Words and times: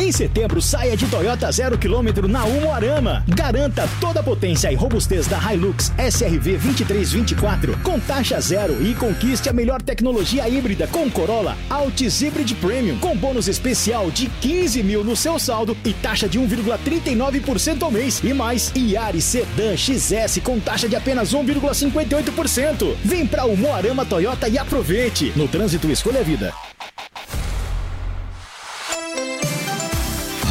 Em 0.03 0.11
setembro, 0.11 0.61
saia 0.61 0.97
de 0.97 1.07
Toyota 1.07 1.49
zero 1.49 1.77
quilômetro 1.77 2.27
na 2.27 2.43
Umuarama. 2.43 3.23
Garanta 3.25 3.87
toda 4.01 4.19
a 4.19 4.23
potência 4.23 4.69
e 4.69 4.75
robustez 4.75 5.27
da 5.27 5.37
Hilux 5.37 5.93
SRV 5.97 6.57
2324 6.57 7.79
com 7.81 7.97
taxa 8.01 8.37
zero 8.41 8.85
e 8.85 8.93
conquiste 8.95 9.47
a 9.47 9.53
melhor 9.53 9.81
tecnologia 9.81 10.49
híbrida 10.49 10.87
com 10.87 11.09
Corolla 11.09 11.55
Altis 11.69 12.19
Hybrid 12.19 12.53
Premium 12.55 12.99
com 12.99 13.15
bônus 13.15 13.47
especial 13.47 14.11
de 14.11 14.27
15 14.41 14.83
mil 14.83 15.05
no 15.05 15.15
seu 15.15 15.39
saldo 15.39 15.77
e 15.85 15.93
taxa 15.93 16.27
de 16.27 16.37
1,39% 16.37 17.81
ao 17.81 17.89
mês. 17.89 18.19
E 18.21 18.33
mais, 18.33 18.73
Yaris 18.75 19.23
Sedan 19.23 19.77
XS 19.77 20.41
com 20.43 20.59
taxa 20.59 20.89
de 20.89 20.97
apenas 20.97 21.33
1,58%. 21.33 22.93
Vem 23.05 23.25
pra 23.25 23.45
Umuarama 23.45 24.03
Toyota 24.03 24.49
e 24.49 24.57
aproveite. 24.57 25.31
No 25.33 25.47
trânsito, 25.47 25.89
escolha 25.89 26.19
a 26.19 26.23
vida. 26.23 26.53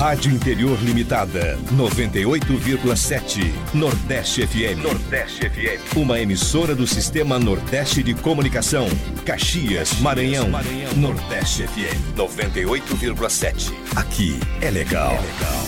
Rádio 0.02 0.32
Interior 0.32 0.76
Limitada, 0.82 1.56
98,7. 1.74 3.54
Nordeste 3.72 4.44
FM. 4.44 4.82
Nordeste 4.82 5.48
FM. 5.48 5.96
Uma 5.96 6.18
emissora 6.18 6.74
do 6.74 6.88
Sistema 6.88 7.38
Nordeste 7.38 8.02
de 8.02 8.12
Comunicação. 8.12 8.88
Caxias, 9.24 10.00
Maranhão. 10.00 10.48
Maranhão. 10.48 10.92
Nordeste 10.96 11.68
FM, 11.68 12.16
98,7. 12.16 13.72
Aqui 13.94 14.40
é 14.60 14.72
legal. 14.72 15.12
É 15.12 15.20
legal. 15.20 15.62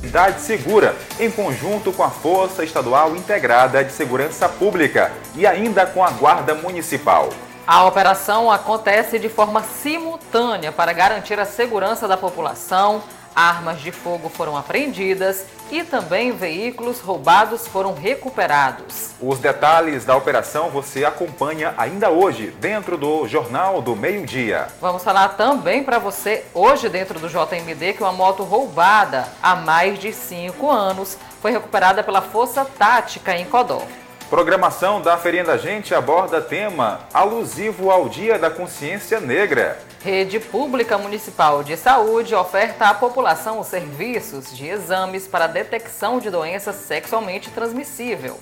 Cidade 0.00 0.40
Segura, 0.40 0.96
em 1.20 1.30
conjunto 1.30 1.92
com 1.92 2.02
a 2.02 2.10
Força 2.10 2.64
Estadual 2.64 3.14
Integrada 3.14 3.84
de 3.84 3.92
Segurança 3.92 4.48
Pública 4.48 5.12
e 5.36 5.46
ainda 5.46 5.86
com 5.86 6.02
a 6.02 6.10
Guarda 6.10 6.56
Municipal. 6.56 7.32
A 7.66 7.84
operação 7.84 8.48
acontece 8.48 9.18
de 9.18 9.28
forma 9.28 9.60
simultânea 9.60 10.70
para 10.70 10.92
garantir 10.92 11.40
a 11.40 11.44
segurança 11.44 12.06
da 12.06 12.16
população. 12.16 13.02
Armas 13.34 13.80
de 13.80 13.90
fogo 13.90 14.28
foram 14.28 14.56
apreendidas 14.56 15.44
e 15.68 15.82
também 15.82 16.30
veículos 16.30 17.00
roubados 17.00 17.66
foram 17.66 17.92
recuperados. 17.92 19.10
Os 19.20 19.40
detalhes 19.40 20.04
da 20.04 20.16
operação 20.16 20.70
você 20.70 21.04
acompanha 21.04 21.74
ainda 21.76 22.08
hoje, 22.08 22.54
dentro 22.60 22.96
do 22.96 23.26
Jornal 23.26 23.82
do 23.82 23.96
Meio-Dia. 23.96 24.68
Vamos 24.80 25.02
falar 25.02 25.30
também 25.30 25.82
para 25.82 25.98
você, 25.98 26.44
hoje, 26.54 26.88
dentro 26.88 27.18
do 27.18 27.28
JMD, 27.28 27.94
que 27.94 28.02
uma 28.02 28.12
moto 28.12 28.44
roubada 28.44 29.26
há 29.42 29.56
mais 29.56 29.98
de 29.98 30.12
cinco 30.12 30.70
anos 30.70 31.18
foi 31.42 31.50
recuperada 31.50 32.04
pela 32.04 32.22
Força 32.22 32.64
Tática 32.64 33.36
em 33.36 33.44
Codó. 33.44 33.82
Programação 34.28 35.00
da 35.00 35.16
Feirinha 35.16 35.44
da 35.44 35.56
Gente 35.56 35.94
aborda 35.94 36.40
tema 36.40 36.98
alusivo 37.14 37.92
ao 37.92 38.08
Dia 38.08 38.36
da 38.36 38.50
Consciência 38.50 39.20
Negra. 39.20 39.78
Rede 40.02 40.40
Pública 40.40 40.98
Municipal 40.98 41.62
de 41.62 41.76
Saúde 41.76 42.34
oferta 42.34 42.88
à 42.88 42.94
população 42.94 43.60
os 43.60 43.68
serviços 43.68 44.54
de 44.54 44.66
exames 44.66 45.28
para 45.28 45.46
detecção 45.46 46.18
de 46.18 46.28
doença 46.28 46.72
sexualmente 46.72 47.50
transmissível. 47.50 48.36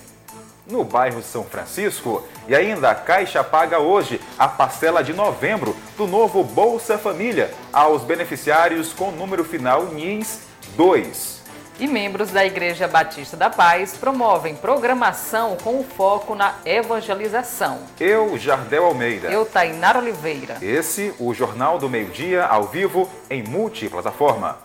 No 0.65 0.83
bairro 0.83 1.21
São 1.21 1.43
Francisco, 1.43 2.25
e 2.47 2.55
ainda 2.55 2.89
a 2.89 2.95
Caixa 2.95 3.43
paga 3.43 3.77
hoje 3.77 4.19
a 4.39 4.47
parcela 4.47 5.03
de 5.03 5.13
novembro 5.13 5.75
do 5.95 6.07
novo 6.07 6.43
Bolsa 6.43 6.97
Família 6.97 7.53
aos 7.71 8.01
beneficiários 8.01 8.91
com 8.91 9.11
número 9.11 9.45
final 9.45 9.85
NIS 9.85 10.39
2 10.75 11.44
e 11.79 11.87
membros 11.87 12.31
da 12.31 12.45
Igreja 12.45 12.87
Batista 12.87 13.35
da 13.35 13.49
Paz 13.49 13.95
promovem 13.97 14.55
programação 14.55 15.57
com 15.63 15.83
foco 15.83 16.35
na 16.35 16.55
evangelização. 16.65 17.79
Eu, 17.99 18.37
Jardel 18.37 18.85
Almeida. 18.85 19.27
Eu, 19.29 19.45
Tainara 19.45 19.99
Oliveira. 19.99 20.57
Esse, 20.61 21.13
o 21.19 21.33
Jornal 21.33 21.77
do 21.77 21.89
Meio 21.89 22.07
Dia, 22.07 22.45
ao 22.45 22.63
vivo, 22.63 23.09
em 23.29 23.43
multiplataforma. 23.43 24.57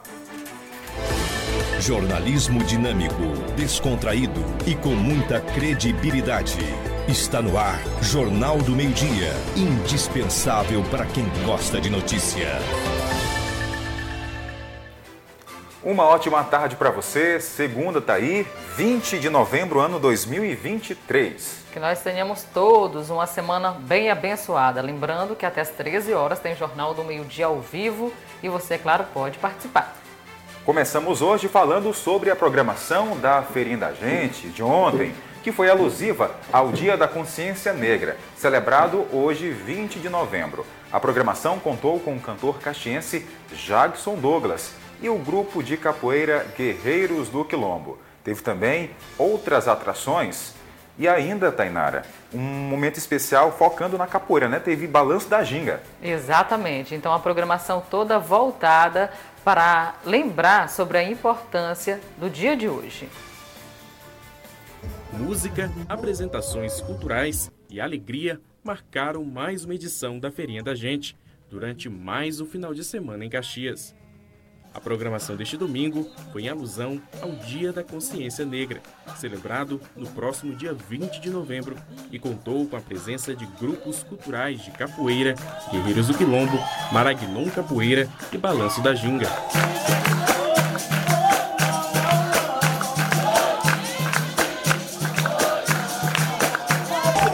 Jornalismo 1.80 2.62
dinâmico, 2.62 3.22
descontraído 3.56 4.44
e 4.66 4.74
com 4.74 4.90
muita 4.90 5.40
credibilidade. 5.40 6.58
Está 7.08 7.40
no 7.40 7.56
ar, 7.56 7.80
Jornal 8.02 8.58
do 8.58 8.72
Meio 8.72 8.90
Dia, 8.90 9.32
indispensável 9.56 10.84
para 10.90 11.06
quem 11.06 11.24
gosta 11.44 11.80
de 11.80 11.88
notícia. 11.88 12.60
Uma 15.82 16.04
ótima 16.04 16.44
tarde 16.44 16.76
para 16.76 16.90
você. 16.90 17.40
Segunda 17.40 18.02
tá 18.02 18.12
aí, 18.12 18.46
20 18.76 19.18
de 19.18 19.30
novembro, 19.30 19.80
ano 19.80 19.98
2023. 19.98 21.64
Que 21.72 21.80
nós 21.80 22.02
tenhamos 22.02 22.44
todos 22.52 23.08
uma 23.08 23.26
semana 23.26 23.70
bem 23.70 24.10
abençoada. 24.10 24.82
Lembrando 24.82 25.34
que 25.34 25.46
até 25.46 25.62
as 25.62 25.70
13 25.70 26.12
horas 26.12 26.38
tem 26.38 26.54
Jornal 26.54 26.92
do 26.92 27.02
Meio 27.02 27.24
Dia 27.24 27.46
ao 27.46 27.60
vivo 27.60 28.12
e 28.42 28.48
você, 28.50 28.76
claro, 28.76 29.06
pode 29.14 29.38
participar. 29.38 29.96
Começamos 30.66 31.22
hoje 31.22 31.48
falando 31.48 31.94
sobre 31.94 32.30
a 32.30 32.36
programação 32.36 33.18
da 33.18 33.40
Feirinha 33.40 33.78
da 33.78 33.92
Gente 33.94 34.48
de 34.48 34.62
ontem, 34.62 35.14
que 35.42 35.50
foi 35.50 35.70
alusiva 35.70 36.30
ao 36.52 36.72
Dia 36.72 36.94
da 36.94 37.08
Consciência 37.08 37.72
Negra, 37.72 38.18
celebrado 38.36 39.06
hoje, 39.10 39.48
20 39.48 39.98
de 39.98 40.10
novembro. 40.10 40.66
A 40.92 41.00
programação 41.00 41.58
contou 41.58 41.98
com 41.98 42.14
o 42.14 42.20
cantor 42.20 42.58
caxiense 42.58 43.26
Jagson 43.54 44.16
Douglas, 44.16 44.74
e 45.02 45.08
o 45.08 45.18
grupo 45.18 45.62
de 45.62 45.76
capoeira 45.76 46.46
Guerreiros 46.56 47.28
do 47.28 47.44
Quilombo. 47.44 47.98
Teve 48.22 48.42
também 48.42 48.90
outras 49.18 49.66
atrações 49.66 50.54
e 51.00 51.08
ainda, 51.08 51.50
Tainara, 51.50 52.04
um 52.30 52.38
momento 52.38 52.98
especial 52.98 53.50
focando 53.52 53.96
na 53.96 54.06
capoeira, 54.06 54.50
né? 54.50 54.60
Teve 54.60 54.86
balanço 54.86 55.30
da 55.30 55.42
ginga. 55.42 55.80
Exatamente. 56.02 56.94
Então 56.94 57.14
a 57.14 57.18
programação 57.18 57.82
toda 57.90 58.18
voltada 58.18 59.10
para 59.42 59.94
lembrar 60.04 60.68
sobre 60.68 60.98
a 60.98 61.02
importância 61.02 61.98
do 62.18 62.28
dia 62.28 62.54
de 62.54 62.68
hoje. 62.68 63.08
Música, 65.10 65.70
apresentações 65.88 66.82
culturais 66.82 67.50
e 67.70 67.80
alegria 67.80 68.38
marcaram 68.62 69.24
mais 69.24 69.64
uma 69.64 69.74
edição 69.74 70.18
da 70.18 70.30
Feirinha 70.30 70.62
da 70.62 70.74
Gente 70.74 71.16
durante 71.48 71.88
mais 71.88 72.40
um 72.40 72.46
final 72.46 72.74
de 72.74 72.84
semana 72.84 73.24
em 73.24 73.30
Caxias. 73.30 73.94
A 74.72 74.80
programação 74.80 75.34
deste 75.34 75.56
domingo 75.56 76.08
foi 76.32 76.42
em 76.42 76.48
alusão 76.48 77.00
ao 77.20 77.30
Dia 77.32 77.72
da 77.72 77.82
Consciência 77.82 78.44
Negra, 78.44 78.80
celebrado 79.16 79.80
no 79.96 80.06
próximo 80.06 80.54
dia 80.54 80.72
20 80.72 81.20
de 81.20 81.28
novembro, 81.28 81.74
e 82.12 82.18
contou 82.20 82.64
com 82.66 82.76
a 82.76 82.80
presença 82.80 83.34
de 83.34 83.44
grupos 83.46 84.04
culturais 84.04 84.62
de 84.62 84.70
capoeira, 84.70 85.34
Guerreiros 85.72 86.06
do 86.06 86.14
Quilombo, 86.14 86.56
Maraguilon 86.92 87.50
Capoeira 87.50 88.08
e 88.32 88.38
Balanço 88.38 88.80
da 88.80 88.94
Ginga. 88.94 89.28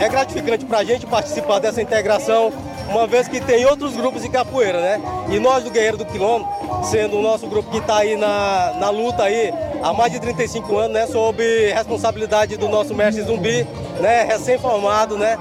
É 0.00 0.08
gratificante 0.08 0.64
para 0.64 0.78
a 0.78 0.84
gente 0.84 1.04
participar 1.04 1.58
dessa 1.58 1.82
integração 1.82 2.52
uma 2.88 3.06
vez 3.06 3.26
que 3.28 3.40
tem 3.40 3.66
outros 3.66 3.94
grupos 3.96 4.22
de 4.22 4.28
capoeira, 4.28 4.80
né? 4.80 5.00
E 5.30 5.38
nós 5.38 5.64
do 5.64 5.70
Guerreiro 5.70 5.96
do 5.96 6.04
Quilombo, 6.04 6.48
sendo 6.82 7.18
o 7.18 7.22
nosso 7.22 7.46
grupo 7.46 7.70
que 7.70 7.78
está 7.78 7.98
aí 7.98 8.16
na, 8.16 8.74
na 8.78 8.90
luta 8.90 9.24
aí 9.24 9.52
há 9.82 9.92
mais 9.92 10.12
de 10.12 10.20
35 10.20 10.76
anos, 10.76 10.92
né? 10.92 11.06
Sob 11.06 11.42
responsabilidade 11.72 12.56
do 12.56 12.68
nosso 12.68 12.94
mestre 12.94 13.22
Zumbi, 13.22 13.66
né? 14.00 14.24
Recém-formado, 14.24 15.16
né? 15.16 15.38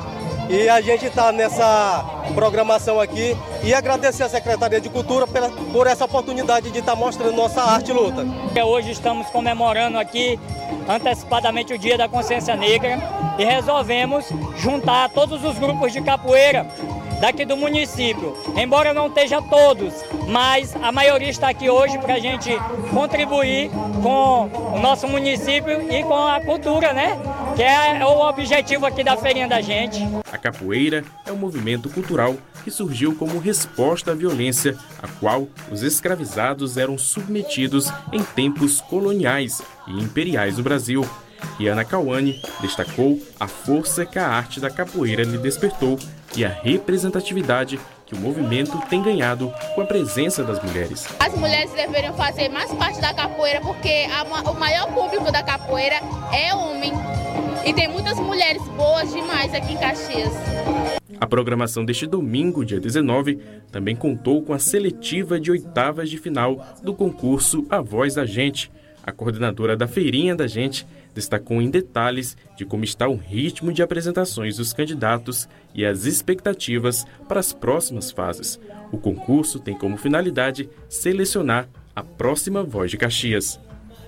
E 0.50 0.70
a 0.70 0.80
gente 0.80 1.08
está 1.08 1.32
nessa 1.32 2.06
programação 2.36 3.00
aqui 3.00 3.36
e 3.64 3.74
agradecer 3.74 4.24
à 4.24 4.30
Secretaria 4.30 4.80
de 4.80 4.90
Cultura 4.90 5.26
pela, 5.26 5.50
por 5.50 5.88
essa 5.88 6.06
oportunidade 6.06 6.70
de 6.70 6.80
estar 6.80 6.94
tá 6.94 6.98
mostrando 6.98 7.36
nossa 7.36 7.62
arte 7.62 7.90
e 7.90 7.94
luta. 7.94 8.24
Hoje 8.64 8.92
estamos 8.92 9.28
comemorando 9.28 9.98
aqui 9.98 10.40
antecipadamente 10.88 11.74
o 11.74 11.80
Dia 11.80 11.98
da 11.98 12.08
Consciência 12.08 12.56
Negra 12.56 13.00
e 13.40 13.44
resolvemos 13.44 14.26
juntar 14.56 15.10
todos 15.10 15.44
os 15.44 15.58
grupos 15.58 15.92
de 15.92 16.02
capoeira 16.02 16.68
daqui 17.20 17.46
do 17.46 17.58
município. 17.58 18.36
Embora 18.56 18.94
não 18.94 19.08
esteja 19.08 19.42
todos, 19.42 19.94
mas 20.28 20.76
a 20.76 20.92
maioria 20.92 21.30
está 21.30 21.50
aqui 21.50 21.70
hoje 21.70 21.98
para 22.00 22.16
a 22.16 22.20
gente 22.20 22.50
contribuir 22.94 23.70
com 24.02 24.50
o 24.76 24.80
nosso 24.80 25.08
município 25.08 25.92
e 25.92 26.04
com 26.04 26.26
a 26.26 26.40
cultura, 26.42 26.94
né? 26.94 27.18
Que 27.56 27.64
é 27.64 28.06
o 28.06 28.28
objetivo 28.28 28.86
aqui 28.86 29.04
da 29.04 29.16
feirinha 29.16 29.48
da 29.48 29.62
gente. 29.62 30.00
A 30.32 30.38
capoeira 30.38 31.04
é 31.26 31.32
um 31.32 31.38
movimento 31.38 31.90
cultural 31.90 32.36
que 32.64 32.72
surgiu 32.72 33.16
como 33.16 33.40
resposta 33.40 34.12
à 34.12 34.16
violência 34.16 34.76
a 35.02 35.08
qual 35.08 35.48
os 35.72 35.84
escravizados 35.84 36.78
eram 36.78 36.98
submetidos 36.98 37.92
em 38.12 38.22
tempos 38.22 38.82
coloniais 38.82 39.62
e 39.88 39.92
imperiais 40.02 40.58
no 40.58 40.64
Brasil. 40.64 41.08
E 41.60 41.68
Ana 41.68 41.86
Cauane 41.86 42.42
destacou 42.62 43.22
a 43.40 43.48
força 43.48 44.06
que 44.06 44.20
a 44.20 44.28
arte 44.28 44.60
da 44.60 44.70
capoeira 44.70 45.24
lhe 45.24 45.38
despertou 45.38 45.98
e 46.36 46.44
a 46.44 46.50
representatividade 46.50 47.80
que 48.06 48.14
o 48.14 48.20
movimento 48.20 48.78
tem 48.90 49.02
ganhado 49.02 49.52
com 49.74 49.82
a 49.82 49.86
presença 49.86 50.44
das 50.44 50.62
mulheres. 50.64 51.08
As 51.20 51.34
mulheres 51.36 51.72
deveriam 51.72 52.14
fazer 52.14 52.50
mais 52.50 52.72
parte 52.74 53.02
da 53.02 53.14
capoeira 53.14 53.62
porque 53.62 54.08
a, 54.12 54.52
o 54.52 54.60
maior 54.60 54.94
público 54.94 55.32
da 55.32 55.42
capoeira 55.42 55.96
é 56.32 56.54
homem. 56.54 56.92
E 57.66 57.74
tem 57.74 57.88
muitas 57.88 58.20
mulheres 58.20 58.62
boas 58.70 59.12
demais 59.12 59.54
aqui 59.54 59.74
em 59.74 59.78
Caxias. 59.78 60.32
A 61.20 61.26
programação 61.26 61.84
deste 61.84 62.06
domingo, 62.06 62.66
dia 62.66 62.80
19, 62.80 63.40
também 63.72 63.96
contou 63.96 64.44
com 64.44 64.54
a 64.54 64.60
seletiva 64.60 65.40
de 65.40 65.50
oitavas 65.50 66.10
de 66.10 66.18
final 66.18 66.64
do 66.84 66.94
concurso 66.94 67.66
A 67.70 67.82
Voz 67.82 68.14
da 68.16 68.26
Gente. 68.26 68.72
A 69.04 69.12
coordenadora 69.12 69.76
da 69.78 69.88
Feirinha 69.88 70.36
da 70.36 70.46
Gente 70.46 70.86
destacou 71.16 71.62
em 71.62 71.70
detalhes 71.70 72.38
de 72.58 72.66
como 72.66 72.84
está 72.84 73.08
o 73.08 73.16
ritmo 73.16 73.72
de 73.72 73.82
apresentações 73.82 74.58
dos 74.58 74.74
candidatos 74.74 75.48
e 75.74 75.86
as 75.86 76.06
expectativas 76.06 77.06
para 77.28 77.40
as 77.40 77.54
próximas 77.54 78.12
fases. 78.12 78.60
O 78.92 78.98
concurso 78.98 79.60
tem 79.60 79.76
como 79.76 79.98
finalidade 79.98 80.70
selecionar 80.90 81.68
a 81.96 82.04
próxima 82.04 82.62
voz 82.62 82.92
de 82.92 82.98
Caxias. 82.98 83.60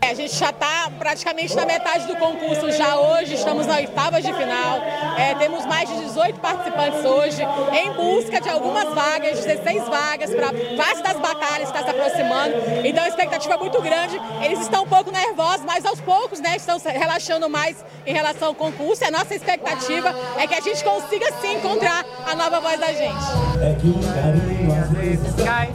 É, 0.02 0.12
a 0.12 0.14
gente 0.14 0.36
já 0.36 0.52
está 0.52 0.92
praticamente 0.98 1.56
na 1.56 1.66
metade 1.66 2.06
do 2.06 2.16
concurso 2.16 2.72
já 2.72 2.98
hoje, 3.00 3.34
estamos 3.34 3.66
na 3.66 3.76
oitava 3.76 4.22
de 4.22 4.32
final. 4.32 4.80
É, 5.18 5.34
temos 5.36 5.66
mais 5.66 5.90
de 5.90 5.96
18 6.06 6.40
participantes 6.40 7.04
hoje 7.04 7.42
em 7.74 7.92
busca 7.94 8.40
de 8.40 8.50
algumas 8.50 8.94
vagas, 8.94 9.44
16 9.44 9.88
vagas 9.88 10.34
para 10.34 10.48
parte 10.78 11.02
das 11.02 11.18
batalhas 11.20 11.72
que 11.72 11.78
está 11.78 11.84
se 11.84 11.90
aproximando. 11.90 12.54
Então 12.84 13.04
a 13.04 13.08
expectativa 13.08 13.56
é 13.56 13.58
muito 13.58 13.82
grande. 13.82 14.20
Eles 14.42 14.62
estão 14.62 14.84
um 14.84 14.88
pouco 14.88 15.12
nervosos, 15.12 15.66
mas 15.66 15.86
aos 15.86 16.00
poucos 16.00 16.40
né, 16.40 16.56
estão 16.56 16.78
relaxando 16.80 17.50
mais 17.50 17.84
em 18.06 18.14
relação 18.14 18.50
ao 18.50 18.56
concurso. 18.56 19.04
E 19.04 19.08
a 19.08 19.12
nossa 19.12 19.34
expectativa 19.34 20.14
é 20.38 20.46
que 20.46 20.54
a 20.54 20.62
gente 20.62 20.84
consiga 20.84 21.26
sim 21.42 21.56
encontrar 21.56 22.06
a 22.26 22.36
nova 22.36 22.60
voz 22.60 22.80
da 22.80 22.94
gente. 22.94 23.26
É 23.62 23.76
que 23.80 23.88
o 23.88 24.00
carinho 24.14 24.80
às 24.80 24.92
vezes 24.92 25.44
cai 25.44 25.72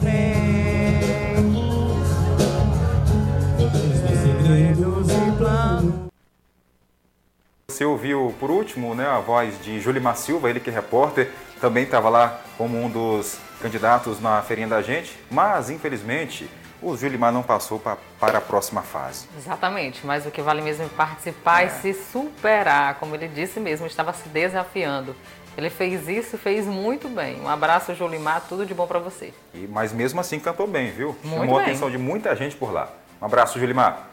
Você 7.73 7.85
ouviu 7.85 8.35
por 8.39 8.51
último 8.51 8.93
né, 8.93 9.07
a 9.07 9.17
voz 9.17 9.59
de 9.63 9.79
Julimar 9.79 10.15
Silva, 10.15 10.47
ele 10.47 10.59
que 10.59 10.69
é 10.69 10.73
repórter, 10.73 11.31
também 11.59 11.85
estava 11.85 12.07
lá 12.07 12.39
como 12.55 12.79
um 12.79 12.87
dos 12.87 13.39
candidatos 13.59 14.21
na 14.21 14.43
feirinha 14.43 14.67
da 14.67 14.79
gente, 14.79 15.17
mas 15.31 15.71
infelizmente 15.71 16.47
o 16.79 16.95
Julimar 16.95 17.33
não 17.33 17.41
passou 17.41 17.79
pra, 17.79 17.97
para 18.19 18.37
a 18.37 18.41
próxima 18.41 18.83
fase. 18.83 19.27
Exatamente, 19.35 20.05
mas 20.05 20.23
o 20.27 20.29
que 20.29 20.39
vale 20.39 20.61
mesmo 20.61 20.85
é 20.85 20.87
participar 20.87 21.63
é. 21.63 21.65
e 21.65 21.69
se 21.71 21.93
superar, 21.95 22.93
como 22.99 23.15
ele 23.15 23.27
disse 23.27 23.59
mesmo, 23.59 23.87
estava 23.87 24.13
se 24.13 24.29
desafiando. 24.29 25.15
Ele 25.57 25.71
fez 25.71 26.07
isso, 26.07 26.37
fez 26.37 26.67
muito 26.67 27.09
bem. 27.09 27.41
Um 27.41 27.49
abraço, 27.49 27.95
Julimar, 27.95 28.43
tudo 28.47 28.67
de 28.67 28.73
bom 28.75 28.85
para 28.85 28.99
você. 28.99 29.33
E, 29.51 29.67
mas 29.67 29.91
mesmo 29.91 30.19
assim 30.19 30.39
cantou 30.39 30.67
bem, 30.67 30.91
viu? 30.91 31.15
Muito 31.23 31.39
Chamou 31.39 31.55
bem. 31.55 31.65
a 31.65 31.67
atenção 31.69 31.89
de 31.89 31.97
muita 31.97 32.35
gente 32.35 32.55
por 32.55 32.71
lá. 32.71 32.87
Um 33.19 33.25
abraço, 33.25 33.59
Julimar. 33.59 34.12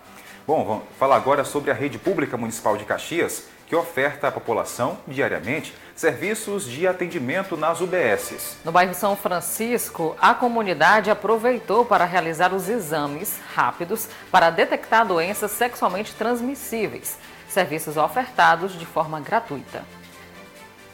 Bom, 0.50 0.64
vamos 0.64 0.82
falar 0.99 1.14
agora 1.14 1.44
sobre 1.44 1.70
a 1.70 1.75
rede 1.75 1.97
pública 1.97 2.37
municipal 2.37 2.76
de 2.76 2.85
Caxias, 2.85 3.44
que 3.69 3.76
oferta 3.76 4.26
à 4.26 4.32
população, 4.32 4.99
diariamente, 5.06 5.73
serviços 5.94 6.64
de 6.64 6.88
atendimento 6.88 7.56
nas 7.56 7.81
UBSs. 7.81 8.56
No 8.64 8.73
bairro 8.73 8.93
São 8.93 9.14
Francisco, 9.14 10.17
a 10.20 10.35
comunidade 10.35 11.08
aproveitou 11.08 11.85
para 11.85 12.05
realizar 12.05 12.52
os 12.52 12.69
exames 12.69 13.38
rápidos 13.55 14.08
para 14.29 14.50
detectar 14.50 15.06
doenças 15.06 15.52
sexualmente 15.52 16.17
transmissíveis. 16.17 17.17
Serviços 17.49 17.97
ofertados 17.97 18.76
de 18.76 18.85
forma 18.85 19.20
gratuita. 19.20 19.85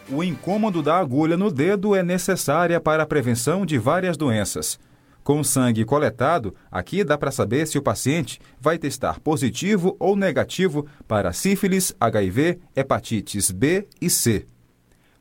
O 0.06 0.22
incômodo 0.22 0.82
da 0.82 0.98
agulha 0.98 1.34
no 1.34 1.50
dedo 1.50 1.96
é 1.96 2.02
necessária 2.02 2.78
para 2.78 3.04
a 3.04 3.06
prevenção 3.06 3.64
de 3.64 3.78
várias 3.78 4.18
doenças. 4.18 4.78
Com 5.26 5.42
sangue 5.42 5.84
coletado, 5.84 6.54
aqui 6.70 7.02
dá 7.02 7.18
para 7.18 7.32
saber 7.32 7.66
se 7.66 7.76
o 7.76 7.82
paciente 7.82 8.38
vai 8.60 8.78
testar 8.78 9.18
positivo 9.18 9.96
ou 9.98 10.14
negativo 10.14 10.86
para 11.08 11.32
sífilis, 11.32 11.92
HIV, 12.00 12.60
hepatites 12.76 13.50
B 13.50 13.88
e 14.00 14.08
C. 14.08 14.46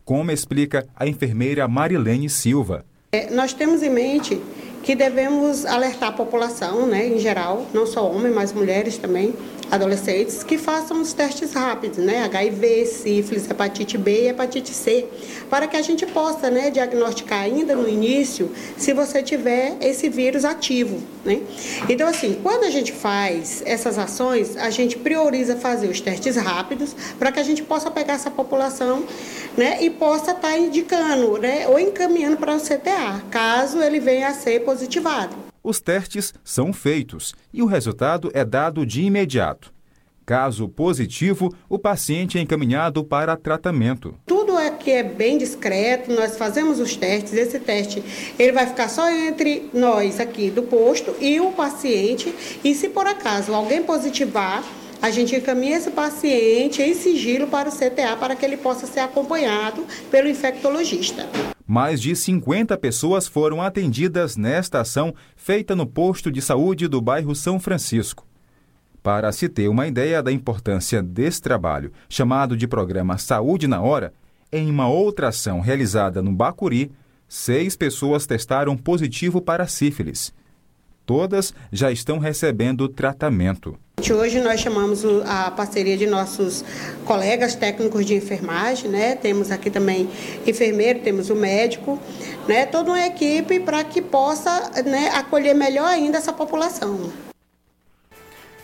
Como 0.04 0.30
explica 0.30 0.86
a 0.96 1.08
enfermeira 1.08 1.68
Marilene 1.68 2.30
Silva. 2.30 2.86
É, 3.12 3.32
nós 3.32 3.52
temos 3.52 3.82
em 3.82 3.90
mente 3.90 4.40
que 4.84 4.96
devemos 4.96 5.66
alertar 5.66 6.10
a 6.10 6.12
população, 6.12 6.86
né, 6.86 7.08
em 7.08 7.18
geral, 7.18 7.66
não 7.74 7.88
só 7.88 8.08
homens, 8.08 8.36
mas 8.36 8.54
mulheres 8.54 9.00
também, 9.00 9.34
adolescentes 9.72 10.44
que 10.44 10.58
façam 10.58 11.02
os 11.02 11.14
testes 11.14 11.54
rápidos, 11.54 11.98
né? 11.98 12.24
HIV, 12.24 12.86
sífilis, 12.86 13.50
hepatite 13.50 13.98
B 13.98 14.24
e 14.24 14.28
hepatite 14.28 14.74
C, 14.74 15.08
para 15.50 15.68
que 15.68 15.78
a 15.78 15.82
gente 15.82 16.06
possa, 16.06 16.50
né, 16.50 16.70
diagnosticar 16.70 17.42
ainda 17.42 17.76
no 17.76 17.88
início 17.88 18.52
se 18.78 18.94
você 18.94 19.22
tiver 19.22 19.78
esse 19.82 20.10
vírus 20.10 20.46
ativo, 20.46 21.02
né? 21.24 21.42
Então, 21.90 22.08
assim, 22.08 22.40
quando 22.42 22.64
a 22.64 22.70
gente 22.70 22.92
faz 22.92 23.62
essas 23.66 23.98
ações, 23.98 24.58
a 24.58 24.70
gente 24.70 24.98
prioriza 24.98 25.56
fazer 25.56 25.88
os 25.88 26.02
testes 26.02 26.36
rápidos 26.36 26.96
para 27.18 27.32
que 27.32 27.40
a 27.40 27.44
gente 27.44 27.64
possa 27.64 27.90
pegar 27.92 28.14
essa 28.14 28.32
população, 28.32 29.04
né, 29.58 29.78
e 29.82 29.90
possa 29.90 30.32
estar 30.32 30.50
tá 30.50 30.58
indicando, 30.58 31.38
né, 31.38 31.68
ou 31.68 31.80
encaminhando 31.80 32.38
para 32.38 32.56
o 32.56 32.60
CTA, 32.60 33.24
caso 33.30 33.82
ele 33.82 34.00
venha 34.00 34.28
a 34.28 34.34
ser 34.34 34.62
positivado 34.62 35.45
os 35.66 35.82
testes 35.82 36.32
são 36.44 36.72
feitos 36.72 37.34
e 37.52 37.64
o 37.64 37.66
resultado 37.66 38.30
é 38.36 38.46
dado 38.46 38.86
de 38.86 39.02
imediato. 39.02 39.74
Caso 40.24 40.70
positivo, 40.70 41.54
o 41.68 41.80
paciente 41.80 42.38
é 42.38 42.42
encaminhado 42.42 43.04
para 43.04 43.36
tratamento. 43.36 44.16
Tudo 44.28 44.56
aqui 44.58 44.92
é 44.92 45.04
bem 45.04 45.40
discreto, 45.40 46.12
nós 46.12 46.38
fazemos 46.38 46.80
os 46.80 46.96
testes. 46.96 47.34
Esse 47.34 47.60
teste 47.60 48.04
ele 48.38 48.52
vai 48.52 48.68
ficar 48.68 48.90
só 48.90 49.10
entre 49.10 49.70
nós 49.74 50.20
aqui 50.20 50.52
do 50.52 50.64
posto 50.64 51.16
e 51.20 51.40
o 51.40 51.52
paciente. 51.52 52.34
E 52.64 52.76
se 52.76 52.90
por 52.90 53.08
acaso 53.08 53.54
alguém 53.54 53.82
positivar, 53.82 54.64
a 55.02 55.10
gente 55.10 55.36
encaminha 55.36 55.78
esse 55.78 55.92
paciente 55.92 56.82
em 56.82 56.94
sigilo 56.94 57.48
para 57.48 57.70
o 57.70 57.72
CTA 57.72 58.16
para 58.20 58.36
que 58.36 58.46
ele 58.46 58.58
possa 58.58 58.86
ser 58.88 59.02
acompanhado 59.02 59.86
pelo 60.10 60.28
infectologista. 60.28 61.28
Mais 61.68 62.00
de 62.00 62.16
50 62.16 62.78
pessoas 62.78 63.28
foram 63.28 63.62
atendidas 63.62 64.38
nesta 64.38 64.82
ação 64.82 65.16
feita 65.36 65.76
no 65.76 65.88
posto 65.88 66.32
de 66.32 66.40
saúde 66.40 66.88
do 66.88 67.02
bairro 67.02 67.34
São 67.34 67.60
Francisco. 67.60 68.28
Para 69.02 69.32
se 69.32 69.50
ter 69.50 69.68
uma 69.68 69.88
ideia 69.88 70.22
da 70.22 70.32
importância 70.32 71.02
desse 71.02 71.42
trabalho, 71.42 71.92
chamado 72.08 72.56
de 72.56 72.68
programa 72.68 73.18
Saúde 73.18 73.68
na 73.68 73.82
Hora, 73.82 74.14
em 74.52 74.70
uma 74.70 74.88
outra 74.88 75.30
ação 75.30 75.60
realizada 75.60 76.22
no 76.22 76.32
Bacuri, 76.32 76.92
seis 77.28 77.76
pessoas 77.76 78.28
testaram 78.28 78.78
positivo 78.78 79.42
para 79.42 79.68
sífilis. 79.68 80.34
Todas 81.06 81.54
já 81.72 81.92
estão 81.92 82.20
recebendo 82.20 82.88
tratamento. 82.88 83.78
Hoje 84.02 84.40
nós 84.40 84.60
chamamos 84.60 85.04
a 85.26 85.50
parceria 85.50 85.98
de 85.98 86.06
nossos 86.06 86.64
colegas 87.06 87.56
técnicos 87.56 88.06
de 88.06 88.14
enfermagem, 88.14 88.90
né? 88.90 89.16
Temos 89.16 89.50
aqui 89.50 89.72
também 89.72 90.10
enfermeiro, 90.46 91.00
temos 91.00 91.30
o 91.30 91.36
médico, 91.36 91.98
né? 92.48 92.66
Toda 92.66 92.92
uma 92.92 93.06
equipe 93.06 93.60
para 93.62 93.84
que 93.84 94.02
possa 94.02 94.84
né, 94.84 95.10
acolher 95.16 95.56
melhor 95.56 95.88
ainda 95.88 96.18
essa 96.18 96.32
população. 96.32 97.12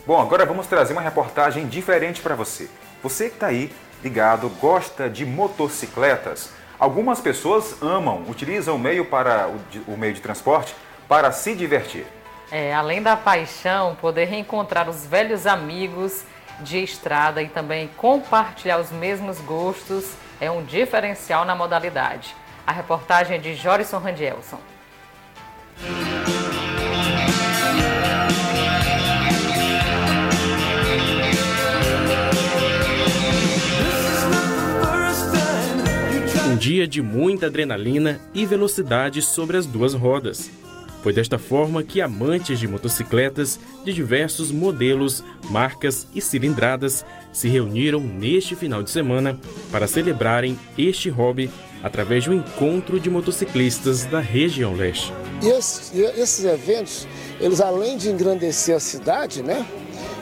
Bom, 0.06 0.20
agora 0.20 0.44
vamos 0.44 0.66
trazer 0.66 0.92
uma 0.92 1.02
reportagem 1.02 1.66
diferente 1.66 2.20
para 2.20 2.34
você. 2.34 2.68
Você 3.02 3.28
que 3.28 3.34
está 3.34 3.46
aí 3.48 3.72
ligado, 4.02 4.48
gosta 4.60 5.08
de 5.08 5.24
motocicletas. 5.24 6.50
Algumas 6.78 7.20
pessoas 7.20 7.76
amam, 7.80 8.24
utilizam 8.28 8.76
o 8.76 8.78
meio 8.78 9.06
para 9.06 9.48
o, 9.88 9.96
meio 9.96 10.12
de 10.12 10.20
transporte 10.20 10.74
para 11.08 11.32
se 11.32 11.54
divertir. 11.54 12.04
É, 12.54 12.74
além 12.74 13.00
da 13.00 13.16
paixão, 13.16 13.94
poder 13.94 14.26
reencontrar 14.26 14.86
os 14.86 15.06
velhos 15.06 15.46
amigos 15.46 16.22
de 16.60 16.84
estrada 16.84 17.42
e 17.42 17.48
também 17.48 17.88
compartilhar 17.96 18.78
os 18.78 18.92
mesmos 18.92 19.40
gostos 19.40 20.12
é 20.38 20.50
um 20.50 20.62
diferencial 20.62 21.46
na 21.46 21.54
modalidade. 21.54 22.36
A 22.66 22.70
reportagem 22.70 23.36
é 23.36 23.40
de 23.40 23.54
Jorison 23.54 23.96
Randielson. 23.96 24.58
Um 36.50 36.56
dia 36.56 36.86
de 36.86 37.00
muita 37.00 37.46
adrenalina 37.46 38.20
e 38.34 38.44
velocidade 38.44 39.22
sobre 39.22 39.56
as 39.56 39.64
duas 39.64 39.94
rodas. 39.94 40.50
Foi 41.02 41.12
desta 41.12 41.36
forma 41.36 41.82
que 41.82 42.00
amantes 42.00 42.60
de 42.60 42.68
motocicletas 42.68 43.58
de 43.84 43.92
diversos 43.92 44.52
modelos, 44.52 45.24
marcas 45.50 46.06
e 46.14 46.20
cilindradas 46.20 47.04
se 47.32 47.48
reuniram 47.48 47.98
neste 47.98 48.54
final 48.54 48.84
de 48.84 48.90
semana 48.90 49.38
para 49.72 49.88
celebrarem 49.88 50.56
este 50.78 51.08
hobby 51.10 51.50
através 51.82 52.22
de 52.22 52.30
um 52.30 52.34
encontro 52.34 53.00
de 53.00 53.10
motociclistas 53.10 54.04
da 54.04 54.20
região 54.20 54.74
leste. 54.74 55.12
E 55.42 55.48
esses, 55.48 55.92
esses 56.16 56.44
eventos, 56.44 57.08
eles 57.40 57.60
além 57.60 57.96
de 57.96 58.08
engrandecer 58.08 58.76
a 58.76 58.80
cidade, 58.80 59.42
né, 59.42 59.66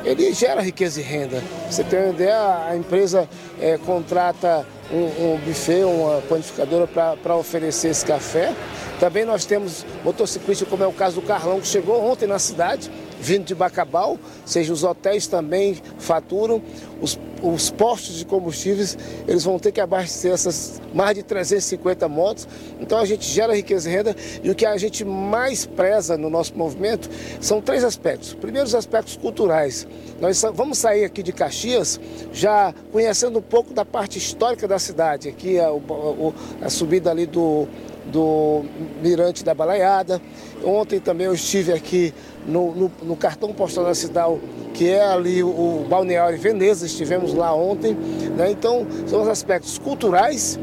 ele 0.03 0.33
gera 0.33 0.63
riqueza 0.63 1.01
e 1.01 1.03
renda. 1.03 1.43
Você 1.71 1.85
tem 1.85 1.99
uma 1.99 2.15
ideia, 2.15 2.69
a 2.69 2.75
empresa 2.75 3.29
é, 3.61 3.77
contrata 3.77 4.67
um, 4.91 5.35
um 5.35 5.39
buffet, 5.39 5.85
uma 5.85 6.23
panificadora 6.23 6.87
para 6.87 7.37
oferecer 7.37 7.89
esse 7.89 8.05
café. 8.07 8.55
Também 9.01 9.25
nós 9.25 9.47
temos 9.47 9.87
motociclistas, 10.05 10.69
como 10.69 10.85
é 10.85 10.87
o 10.87 10.93
caso 10.93 11.23
do 11.23 11.27
Carlão, 11.27 11.59
que 11.59 11.67
chegou 11.67 12.05
ontem 12.05 12.27
na 12.27 12.39
cidade, 12.39 12.91
vindo 13.19 13.45
de 13.45 13.55
Bacabal, 13.55 14.19
seja, 14.45 14.73
os 14.73 14.85
hotéis 14.85 15.27
também 15.27 15.79
faturam, 15.99 16.63
os, 17.01 17.19
os 17.43 17.71
postos 17.71 18.17
de 18.17 18.27
combustíveis, 18.27 18.99
eles 19.27 19.43
vão 19.43 19.59
ter 19.59 19.73
que 19.73 19.81
abastecer 19.81 20.33
essas 20.33 20.81
mais 20.93 21.15
de 21.15 21.23
350 21.23 22.09
motos, 22.09 22.47
então 22.79 22.99
a 22.99 23.07
gente 23.07 23.25
gera 23.27 23.55
riqueza 23.55 23.89
e 23.89 23.93
renda. 23.93 24.17
E 24.43 24.51
o 24.51 24.55
que 24.55 24.67
a 24.67 24.77
gente 24.77 25.03
mais 25.03 25.65
preza 25.65 26.19
no 26.19 26.29
nosso 26.29 26.55
movimento 26.55 27.09
são 27.41 27.61
três 27.61 27.85
aspectos. 27.85 28.35
Primeiro, 28.35 28.67
os 28.67 28.75
aspectos 28.75 29.17
culturais. 29.17 29.87
Nós 30.21 30.43
vamos 30.55 30.77
sair 30.77 31.05
aqui 31.05 31.23
de 31.23 31.33
Caxias 31.33 31.99
já 32.33 32.75
conhecendo 32.93 33.39
um 33.39 33.43
pouco 33.43 33.73
da 33.73 33.85
parte 33.85 34.19
histórica 34.19 34.69
da 34.69 34.79
cidade, 34.79 35.29
aqui 35.29 35.59
a, 35.59 35.69
a, 35.69 36.67
a 36.67 36.71
subida 36.71 37.11
ali 37.11 37.25
do, 37.25 37.67
do 38.11 38.63
Mirante 39.03 39.45
da 39.45 39.55
Balaiada. 39.55 40.21
Ontem 40.65 41.01
também 41.01 41.27
eu 41.27 41.35
estive 41.35 41.73
aqui 41.73 42.13
no, 42.47 42.75
no, 42.75 42.93
no 43.03 43.17
cartão 43.17 43.53
postal 43.53 43.85
nacional, 43.85 44.39
que 44.75 44.89
é 44.91 45.03
ali 45.03 45.43
o, 45.43 45.49
o 45.49 45.87
Balneário 45.89 46.39
Veneza, 46.39 46.87
estivemos 46.87 47.33
lá 47.35 47.55
ontem. 47.55 47.95
Né? 48.37 48.51
Então, 48.51 48.87
são 49.07 49.23
os 49.23 49.29
aspectos 49.29 49.79
culturais, 49.79 50.59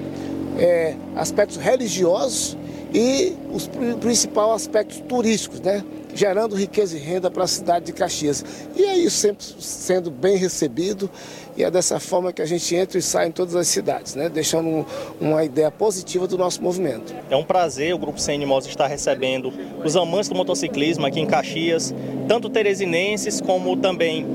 é, 0.57 0.95
aspectos 1.15 1.57
religiosos 1.57 2.57
e 2.93 3.35
os 3.51 3.67
principais 3.99 4.51
aspectos 4.51 5.01
turísticos, 5.07 5.59
né? 5.61 5.83
Gerando 6.17 6.55
riqueza 6.55 6.97
e 6.97 6.99
renda 6.99 7.29
para 7.29 7.43
a 7.43 7.47
cidade 7.47 7.85
de 7.85 7.93
Caxias. 7.93 8.43
E 8.75 8.83
é 8.83 8.97
isso 8.97 9.17
sempre 9.17 9.45
sendo 9.59 10.09
bem 10.09 10.35
recebido 10.35 11.07
e 11.55 11.63
é 11.63 11.69
dessa 11.69 11.99
forma 11.99 12.33
que 12.33 12.41
a 12.41 12.45
gente 12.45 12.75
entra 12.75 12.97
e 12.97 13.01
sai 13.03 13.27
em 13.27 13.31
todas 13.31 13.55
as 13.55 13.67
cidades, 13.67 14.15
né? 14.15 14.27
deixando 14.27 14.67
um, 14.67 14.85
uma 15.21 15.43
ideia 15.43 15.69
positiva 15.69 16.27
do 16.27 16.35
nosso 16.35 16.61
movimento. 16.63 17.13
É 17.29 17.35
um 17.35 17.43
prazer 17.43 17.93
o 17.93 17.99
Grupo 17.99 18.19
CN 18.19 18.43
Motos 18.47 18.67
estar 18.67 18.87
recebendo 18.87 19.53
os 19.85 19.95
amantes 19.95 20.27
do 20.27 20.35
motociclismo 20.35 21.05
aqui 21.05 21.19
em 21.19 21.27
Caxias, 21.27 21.93
tanto 22.27 22.49
teresinenses 22.49 23.39
como 23.39 23.77
também 23.77 24.25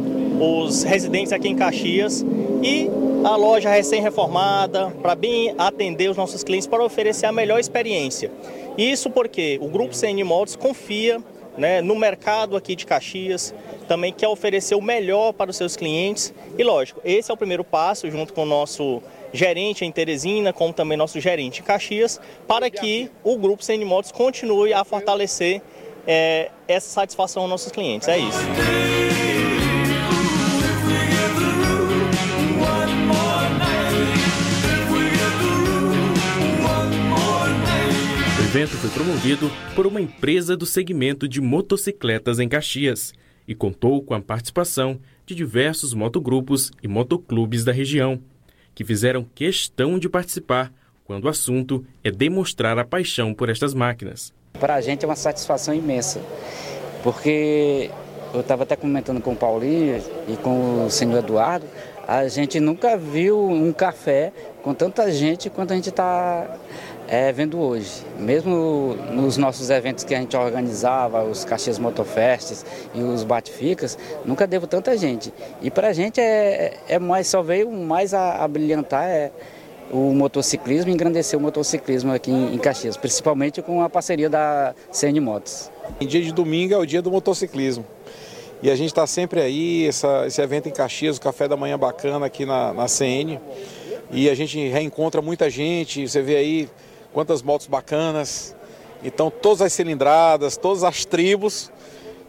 os 0.41 0.85
residentes 0.85 1.33
aqui 1.33 1.49
em 1.49 1.57
Caxias 1.57 2.25
e 2.63 2.89
a 3.25 3.35
loja 3.35 3.71
recém-reformada 3.71 4.91
para 5.03 5.17
bem 5.17 5.53
atender 5.59 6.11
os 6.11 6.17
nossos 6.17 6.45
clientes 6.45 6.67
para 6.69 6.85
oferecer 6.85 7.27
a 7.27 7.33
melhor 7.33 7.59
experiência. 7.59 8.31
Isso 8.79 9.11
porque 9.11 9.59
o 9.61 9.69
Grupo 9.69 9.95
CN 9.97 10.23
Motos 10.23 10.55
confia 10.55 11.21
né, 11.57 11.81
no 11.81 11.95
mercado 11.95 12.57
aqui 12.57 12.75
de 12.75 12.87
Caxias, 12.87 13.55
também 13.87 14.13
quer 14.13 14.29
oferecer 14.29 14.75
o 14.75 14.81
melhor 14.81 15.33
para 15.33 15.51
os 15.51 15.57
seus 15.57 15.77
clientes. 15.77 16.33
E 16.57 16.63
lógico, 16.63 17.01
esse 17.05 17.31
é 17.31 17.35
o 17.35 17.37
primeiro 17.37 17.65
passo, 17.65 18.11
junto 18.11 18.33
com 18.33 18.43
o 18.43 18.47
nosso 18.47 19.03
gerente 19.33 19.85
em 19.85 19.93
Teresina, 19.93 20.53
como 20.53 20.73
também 20.73 20.97
nosso 20.97 21.21
gerente 21.21 21.61
em 21.61 21.65
Caxias, 21.65 22.21
para 22.47 22.71
que 22.71 23.11
o 23.25 23.37
grupo 23.37 23.65
CN 23.65 23.85
Motos 23.85 24.13
continue 24.13 24.73
a 24.73 24.85
fortalecer 24.85 25.63
é, 26.07 26.51
essa 26.69 26.89
satisfação 26.89 27.43
aos 27.43 27.51
nossos 27.51 27.73
clientes. 27.73 28.09
É 28.09 28.19
isso. 28.19 29.12
Evento 38.55 38.77
foi 38.77 38.91
promovido 38.91 39.51
por 39.75 39.87
uma 39.87 39.99
empresa 39.99 40.55
do 40.55 40.67
segmento 40.67 41.27
de 41.27 41.41
motocicletas 41.41 42.39
em 42.39 42.47
Caxias 42.47 43.15
e 43.49 43.55
contou 43.55 44.03
com 44.03 44.13
a 44.13 44.21
participação 44.21 45.01
de 45.25 45.35
diversos 45.35 45.95
motogrupos 45.95 46.71
e 46.83 46.87
motoclubes 46.87 47.65
da 47.65 47.73
região, 47.73 48.21
que 48.75 48.85
fizeram 48.85 49.27
questão 49.35 49.99
de 49.99 50.07
participar 50.07 50.71
quando 51.03 51.25
o 51.25 51.29
assunto 51.31 51.83
é 52.05 52.11
demonstrar 52.11 52.79
a 52.79 52.85
paixão 52.85 53.33
por 53.33 53.49
estas 53.49 53.73
máquinas. 53.73 54.35
Para 54.61 54.75
a 54.75 54.83
gente 54.83 55.03
é 55.03 55.09
uma 55.09 55.17
satisfação 55.17 55.73
imensa, 55.73 56.21
porque 57.03 57.91
eu 58.35 58.41
estava 58.41 58.65
até 58.65 58.77
comentando 58.77 59.23
com 59.23 59.33
o 59.33 59.37
Paulinho 59.37 59.99
e 60.29 60.37
com 60.37 60.85
o 60.85 60.91
senhor 60.91 61.21
Eduardo, 61.21 61.65
a 62.07 62.29
gente 62.29 62.61
nunca 62.61 62.99
viu 62.99 63.49
um 63.49 63.73
café 63.73 64.31
com 64.63 64.75
tanta 64.75 65.11
gente 65.11 65.49
quanto 65.49 65.73
a 65.73 65.77
gente 65.77 65.89
está 65.89 66.59
é, 67.09 67.33
vendo 67.33 67.61
hoje. 67.61 67.91
Mesmo 68.19 68.97
nos 69.13 69.37
nossos 69.37 69.71
eventos 69.71 70.05
que 70.05 70.15
a 70.15 70.19
gente 70.19 70.37
organizava, 70.37 71.23
os 71.25 71.45
Caxias 71.45 71.79
Motofests 71.79 72.65
e 72.95 73.03
os 73.03 73.25
Batificas, 73.25 73.99
nunca 74.25 74.47
devo 74.47 74.67
tanta 74.67 74.97
gente. 74.97 75.33
E 75.61 75.71
para 75.71 75.89
a 75.89 75.93
gente 75.93 76.21
é, 76.21 76.79
é 76.89 76.99
mais, 76.99 77.27
só 77.27 77.43
veio 77.43 77.71
mais 77.71 78.15
a, 78.15 78.45
a 78.45 78.49
brilhantar 78.49 79.05
é, 79.05 79.31
o 79.91 80.15
motociclismo 80.15 80.91
engrandecer 80.91 81.39
o 81.39 81.43
motociclismo 81.43 82.13
aqui 82.13 82.31
em, 82.31 82.55
em 82.55 82.59
Caxias, 82.59 82.97
principalmente 82.97 83.61
com 83.61 83.83
a 83.83 83.91
parceria 83.91 84.31
da 84.31 84.75
CN 84.91 85.21
Motos. 85.21 85.71
Em 86.01 86.07
dia 86.07 86.23
de 86.23 86.33
domingo 86.33 86.73
é 86.73 86.79
o 86.79 86.87
dia 86.87 87.03
do 87.03 87.11
motociclismo. 87.11 87.85
E 88.63 88.71
a 88.71 88.77
gente 88.77 88.89
está 88.89 89.07
sempre 89.07 89.41
aí, 89.41 89.87
essa, 89.89 90.25
esse 90.27 90.41
evento 90.41 90.69
em 90.69 90.73
Caxias, 90.73 91.17
o 91.17 91.21
café 91.21 91.49
da 91.49 91.57
manhã 91.57 91.77
bacana 91.77 92.25
aqui 92.25 92.47
na, 92.47 92.73
na 92.73 92.87
CN. 92.87 93.41
E 94.11 94.31
a 94.31 94.35
gente 94.35 94.69
reencontra 94.69 95.21
muita 95.21 95.51
gente, 95.51 96.09
você 96.09 96.23
vê 96.23 96.37
aí 96.37 96.69
quantas 97.13 97.43
motos 97.43 97.67
bacanas. 97.67 98.57
Então, 99.05 99.31
todas 99.31 99.63
as 99.63 99.73
cilindradas, 99.73 100.57
todas 100.57 100.85
as 100.85 101.05
tribos 101.05 101.71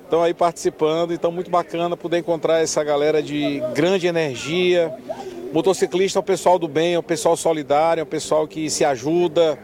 estão 0.03 0.23
aí 0.23 0.33
participando. 0.33 1.13
Então, 1.13 1.31
muito 1.31 1.49
bacana 1.49 1.95
poder 1.95 2.17
encontrar 2.19 2.61
essa 2.61 2.83
galera 2.83 3.21
de 3.21 3.61
grande 3.73 4.07
energia. 4.07 4.93
Motociclista 5.53 6.19
é 6.19 6.21
o 6.21 6.23
pessoal 6.23 6.57
do 6.57 6.67
bem, 6.67 6.95
é 6.95 6.99
o 6.99 7.03
pessoal 7.03 7.37
solidário, 7.37 8.01
é 8.01 8.03
o 8.03 8.07
pessoal 8.07 8.47
que 8.47 8.69
se 8.69 8.83
ajuda. 8.83 9.57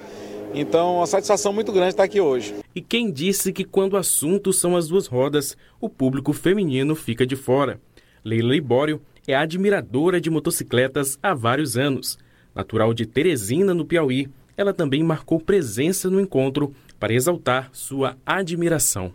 Então, 0.54 0.98
uma 0.98 1.08
satisfação 1.08 1.54
muito 1.54 1.72
grande 1.72 1.90
estar 1.90 2.04
aqui 2.04 2.22
hoje. 2.22 2.56
E 2.76 2.82
quem 2.82 3.12
disse 3.12 3.54
que 3.54 3.64
quando 3.64 3.94
o 3.94 3.98
assunto 3.98 4.52
são 4.54 4.76
as 4.76 4.88
duas 4.88 5.08
rodas, 5.08 5.58
o 5.80 5.90
público 5.90 6.34
feminino 6.34 6.96
fica 6.96 7.26
de 7.26 7.36
fora? 7.36 7.80
Leila 8.24 8.54
Libório 8.54 9.02
é 9.28 9.36
admiradora 9.36 10.20
de 10.20 10.30
motocicletas 10.30 11.18
há 11.22 11.34
vários 11.34 11.78
anos. 11.78 12.18
Natural 12.56 12.94
de 12.94 13.06
Teresina, 13.06 13.74
no 13.74 13.86
Piauí, 13.86 14.28
ela 14.60 14.74
também 14.74 15.02
marcou 15.02 15.40
presença 15.40 16.10
no 16.10 16.20
encontro 16.20 16.76
para 17.00 17.14
exaltar 17.14 17.70
sua 17.72 18.18
admiração. 18.26 19.14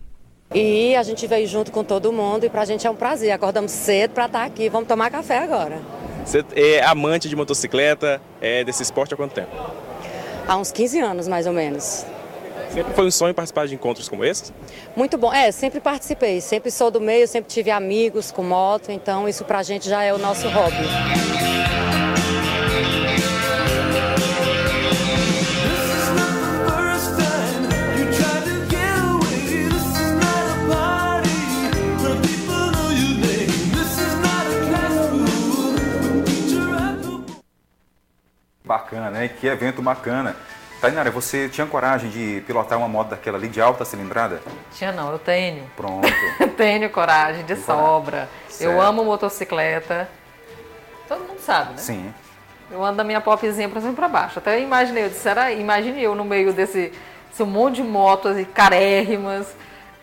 E 0.54 0.96
a 0.96 1.02
gente 1.02 1.26
veio 1.26 1.46
junto 1.46 1.70
com 1.70 1.84
todo 1.84 2.10
mundo 2.10 2.46
e 2.46 2.48
para 2.48 2.62
a 2.62 2.64
gente 2.64 2.86
é 2.86 2.90
um 2.90 2.96
prazer. 2.96 3.30
Acordamos 3.30 3.70
cedo 3.70 4.12
para 4.12 4.24
estar 4.24 4.44
aqui, 4.44 4.70
vamos 4.70 4.88
tomar 4.88 5.10
café 5.10 5.40
agora. 5.40 5.82
Você 6.24 6.42
é 6.56 6.82
amante 6.82 7.28
de 7.28 7.36
motocicleta, 7.36 8.22
é 8.40 8.64
desse 8.64 8.82
esporte 8.82 9.12
há 9.12 9.18
quanto 9.18 9.34
tempo? 9.34 9.50
Há 10.48 10.56
uns 10.56 10.72
15 10.72 11.00
anos, 11.00 11.28
mais 11.28 11.46
ou 11.46 11.52
menos. 11.52 12.06
Sempre 12.72 12.94
foi 12.94 13.06
um 13.06 13.10
sonho 13.10 13.34
participar 13.34 13.66
de 13.66 13.74
encontros 13.74 14.08
como 14.08 14.24
esses? 14.24 14.50
Muito 14.96 15.18
bom. 15.18 15.30
É, 15.30 15.52
sempre 15.52 15.78
participei. 15.78 16.40
Sempre 16.40 16.70
sou 16.70 16.90
do 16.90 17.02
meio, 17.02 17.28
sempre 17.28 17.52
tive 17.52 17.70
amigos 17.70 18.32
com 18.32 18.42
moto, 18.42 18.90
então 18.90 19.28
isso 19.28 19.44
para 19.44 19.58
a 19.58 19.62
gente 19.62 19.90
já 19.90 20.02
é 20.02 20.14
o 20.14 20.18
nosso 20.18 20.48
hobby. 20.48 21.33
Bacana, 38.94 39.24
hein? 39.24 39.30
Que 39.40 39.48
evento 39.48 39.82
bacana. 39.82 40.36
Tainara, 40.80 41.10
você 41.10 41.48
tinha 41.48 41.66
coragem 41.66 42.10
de 42.10 42.44
pilotar 42.46 42.78
uma 42.78 42.86
moto 42.86 43.08
daquela 43.08 43.36
ali 43.36 43.48
de 43.48 43.60
alta 43.60 43.84
cilindrada? 43.84 44.40
Tinha 44.72 44.92
não, 44.92 45.10
eu 45.10 45.18
tenho. 45.18 45.64
Pronto. 45.74 46.06
tenho 46.56 46.88
coragem, 46.90 47.44
de 47.44 47.54
Tem 47.54 47.64
sobra. 47.64 48.28
Certo. 48.48 48.70
Eu 48.70 48.80
amo 48.80 49.04
motocicleta. 49.04 50.08
Todo 51.08 51.26
mundo 51.26 51.40
sabe, 51.40 51.72
né? 51.72 51.78
Sim. 51.78 52.14
Eu 52.70 52.84
ando 52.84 52.98
da 52.98 53.04
minha 53.04 53.20
popzinha 53.20 53.68
pra 53.68 53.80
cima 53.80 53.92
e 53.92 53.96
pra 53.96 54.08
baixo. 54.08 54.38
Até 54.38 54.60
imaginei, 54.60 55.04
eu 55.04 55.08
disse, 55.08 55.28
era, 55.28 55.50
imagine 55.50 56.00
eu 56.00 56.14
no 56.14 56.24
meio 56.24 56.52
desse, 56.52 56.92
desse 57.30 57.42
monte 57.42 57.76
de 57.76 57.82
motos 57.82 58.38
e 58.38 58.44
carérrimas, 58.44 59.48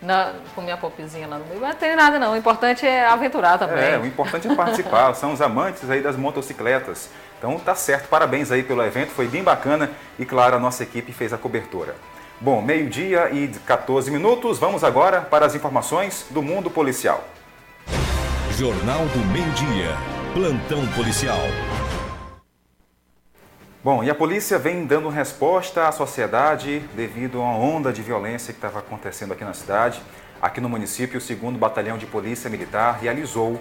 na, 0.02 0.34
com 0.54 0.60
minha 0.60 0.76
popzinha 0.76 1.26
lá 1.26 1.38
no 1.38 1.44
meio. 1.46 1.60
Mas 1.60 1.70
não 1.70 1.78
tem 1.78 1.96
nada 1.96 2.18
não, 2.18 2.32
o 2.32 2.36
importante 2.36 2.86
é 2.86 3.06
aventurar 3.06 3.58
também. 3.58 3.92
É, 3.92 3.98
o 3.98 4.04
importante 4.04 4.48
é 4.48 4.54
participar. 4.54 5.14
São 5.16 5.32
os 5.32 5.40
amantes 5.40 5.88
aí 5.88 6.02
das 6.02 6.16
motocicletas. 6.16 7.08
Então 7.38 7.58
tá 7.58 7.74
certo, 7.74 8.08
parabéns 8.08 8.50
aí 8.52 8.62
pelo 8.62 8.82
evento, 8.84 9.10
foi 9.10 9.26
bem 9.26 9.42
bacana 9.42 9.90
e 10.18 10.24
claro, 10.24 10.56
a 10.56 10.58
nossa 10.58 10.82
equipe 10.82 11.12
fez 11.12 11.32
a 11.32 11.38
cobertura. 11.38 11.94
Bom, 12.40 12.60
meio-dia 12.60 13.30
e 13.32 13.48
14 13.48 14.10
minutos, 14.10 14.58
vamos 14.58 14.82
agora 14.82 15.20
para 15.20 15.46
as 15.46 15.54
informações 15.54 16.26
do 16.30 16.42
mundo 16.42 16.68
policial. 16.70 17.24
Jornal 18.58 19.06
do 19.06 19.18
Meio-Dia, 19.32 19.96
Plantão 20.34 20.86
Policial. 20.94 21.38
Bom, 23.84 24.04
e 24.04 24.08
a 24.08 24.14
polícia 24.14 24.60
vem 24.60 24.86
dando 24.86 25.08
resposta 25.08 25.88
à 25.88 25.90
sociedade 25.90 26.78
devido 26.94 27.38
a 27.38 27.42
uma 27.42 27.56
onda 27.56 27.92
de 27.92 28.00
violência 28.00 28.52
que 28.52 28.58
estava 28.58 28.78
acontecendo 28.78 29.32
aqui 29.32 29.42
na 29.42 29.54
cidade. 29.54 30.00
Aqui 30.40 30.60
no 30.60 30.68
município, 30.68 31.20
o 31.20 31.36
2 31.36 31.56
Batalhão 31.56 31.98
de 31.98 32.06
Polícia 32.06 32.48
Militar 32.48 33.00
realizou 33.02 33.60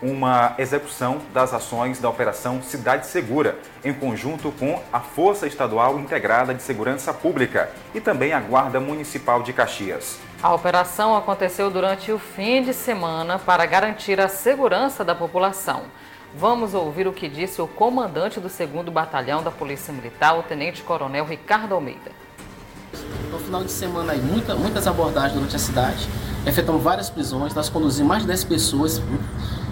uma 0.00 0.54
execução 0.56 1.18
das 1.34 1.52
ações 1.52 2.00
da 2.00 2.08
Operação 2.08 2.62
Cidade 2.62 3.06
Segura, 3.06 3.58
em 3.84 3.92
conjunto 3.92 4.50
com 4.52 4.82
a 4.90 5.00
Força 5.00 5.46
Estadual 5.46 6.00
Integrada 6.00 6.54
de 6.54 6.62
Segurança 6.62 7.12
Pública 7.12 7.70
e 7.94 8.00
também 8.00 8.32
a 8.32 8.40
Guarda 8.40 8.80
Municipal 8.80 9.42
de 9.42 9.52
Caxias. 9.52 10.18
A 10.42 10.54
operação 10.54 11.14
aconteceu 11.14 11.70
durante 11.70 12.10
o 12.10 12.18
fim 12.18 12.62
de 12.62 12.72
semana 12.72 13.38
para 13.38 13.66
garantir 13.66 14.18
a 14.22 14.28
segurança 14.28 15.04
da 15.04 15.14
população. 15.14 15.82
Vamos 16.38 16.74
ouvir 16.74 17.08
o 17.08 17.12
que 17.12 17.28
disse 17.28 17.60
o 17.60 17.66
comandante 17.66 18.38
do 18.38 18.48
2 18.48 18.88
Batalhão 18.92 19.42
da 19.42 19.50
Polícia 19.50 19.92
Militar, 19.92 20.38
o 20.38 20.42
Tenente 20.44 20.80
Coronel 20.82 21.24
Ricardo 21.24 21.74
Almeida. 21.74 22.12
No 23.32 23.38
final 23.38 23.64
de 23.64 23.72
semana, 23.72 24.12
aí, 24.12 24.20
muita, 24.20 24.54
muitas 24.54 24.86
abordagens 24.86 25.34
durante 25.34 25.56
a 25.56 25.58
cidade, 25.58 26.08
efetuamos 26.46 26.84
várias 26.84 27.10
prisões, 27.10 27.52
nós 27.52 27.68
conduzimos 27.68 28.08
mais 28.08 28.22
de 28.22 28.28
10 28.28 28.44
pessoas, 28.44 29.02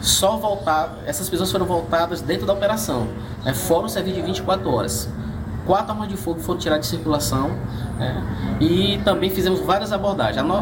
só 0.00 0.36
voltar, 0.36 0.98
essas 1.06 1.28
prisões 1.28 1.50
foram 1.50 1.64
voltadas 1.64 2.20
dentro 2.20 2.44
da 2.44 2.52
operação, 2.52 3.08
né, 3.44 3.54
fora 3.54 3.86
o 3.86 3.88
serviço 3.88 4.16
de 4.16 4.22
24 4.22 4.68
horas 4.68 5.08
quatro 5.68 5.92
armas 5.92 6.08
de 6.08 6.16
fogo 6.16 6.40
foram 6.40 6.58
tiradas 6.58 6.86
de 6.86 6.96
circulação 6.96 7.50
né? 7.98 8.56
e 8.58 8.98
também 9.04 9.28
fizemos 9.28 9.60
várias 9.60 9.92
abordagens. 9.92 10.42
No, 10.42 10.54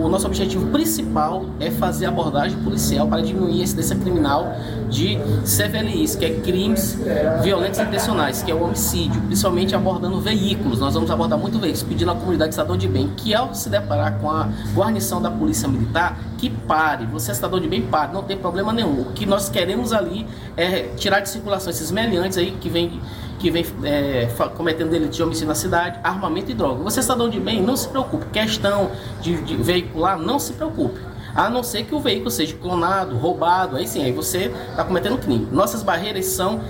o 0.00 0.08
nosso 0.08 0.26
objetivo 0.26 0.66
principal 0.68 1.44
é 1.60 1.70
fazer 1.70 2.06
abordagem 2.06 2.58
policial 2.62 3.06
para 3.06 3.20
diminuir 3.20 3.60
a 3.60 3.64
incidência 3.64 3.96
criminal 3.96 4.52
de 4.88 5.18
CVLIs, 5.44 6.16
que 6.16 6.24
é 6.24 6.40
crimes 6.40 6.98
violentos 7.42 7.78
intencionais, 7.78 8.42
que 8.42 8.50
é 8.50 8.54
o 8.54 8.62
homicídio, 8.62 9.20
principalmente 9.22 9.74
abordando 9.74 10.20
veículos. 10.20 10.80
Nós 10.80 10.94
vamos 10.94 11.10
abordar 11.10 11.38
muito 11.38 11.58
veículos, 11.58 11.82
pedindo 11.82 12.10
à 12.10 12.14
comunidade 12.14 12.54
cidadão 12.54 12.76
de 12.76 12.88
bem 12.88 13.08
que 13.16 13.34
ao 13.34 13.54
se 13.54 13.68
deparar 13.68 14.18
com 14.18 14.30
a 14.30 14.48
guarnição 14.74 15.20
da 15.20 15.30
polícia 15.30 15.68
militar, 15.68 16.18
que 16.38 16.48
pare. 16.48 17.06
Você 17.06 17.30
é 17.30 17.34
cidadão 17.34 17.60
de 17.60 17.68
bem, 17.68 17.82
pare, 17.82 18.12
não 18.12 18.22
tem 18.22 18.36
problema 18.36 18.72
nenhum. 18.72 19.02
O 19.02 19.12
que 19.12 19.26
nós 19.26 19.48
queremos 19.48 19.92
ali 19.92 20.26
é 20.56 20.88
tirar 20.96 21.20
de 21.20 21.28
circulação 21.28 21.70
esses 21.70 21.90
meliantes 21.90 22.38
aí 22.38 22.52
que 22.60 22.68
vêm 22.68 23.00
que 23.40 23.50
vem 23.50 23.64
é, 23.84 24.28
cometendo 24.54 24.90
delito 24.90 25.12
de 25.12 25.22
homicídio 25.22 25.48
na 25.48 25.54
cidade, 25.54 25.98
armamento 26.04 26.50
e 26.50 26.54
droga. 26.54 26.84
Você, 26.84 27.00
cidadão 27.00 27.28
de 27.28 27.40
bem, 27.40 27.62
não 27.62 27.74
se 27.74 27.88
preocupe. 27.88 28.26
Questão 28.26 28.90
de, 29.20 29.40
de 29.42 29.56
veicular, 29.56 30.18
não 30.18 30.38
se 30.38 30.52
preocupe. 30.52 31.00
A 31.34 31.48
não 31.48 31.62
ser 31.62 31.84
que 31.84 31.94
o 31.94 32.00
veículo 32.00 32.30
seja 32.30 32.54
clonado, 32.56 33.16
roubado, 33.16 33.76
aí 33.76 33.88
sim, 33.88 34.04
aí 34.04 34.12
você 34.12 34.52
está 34.70 34.84
cometendo 34.84 35.16
crime. 35.16 35.48
Nossas 35.50 35.82
barreiras 35.82 36.26
são 36.26 36.60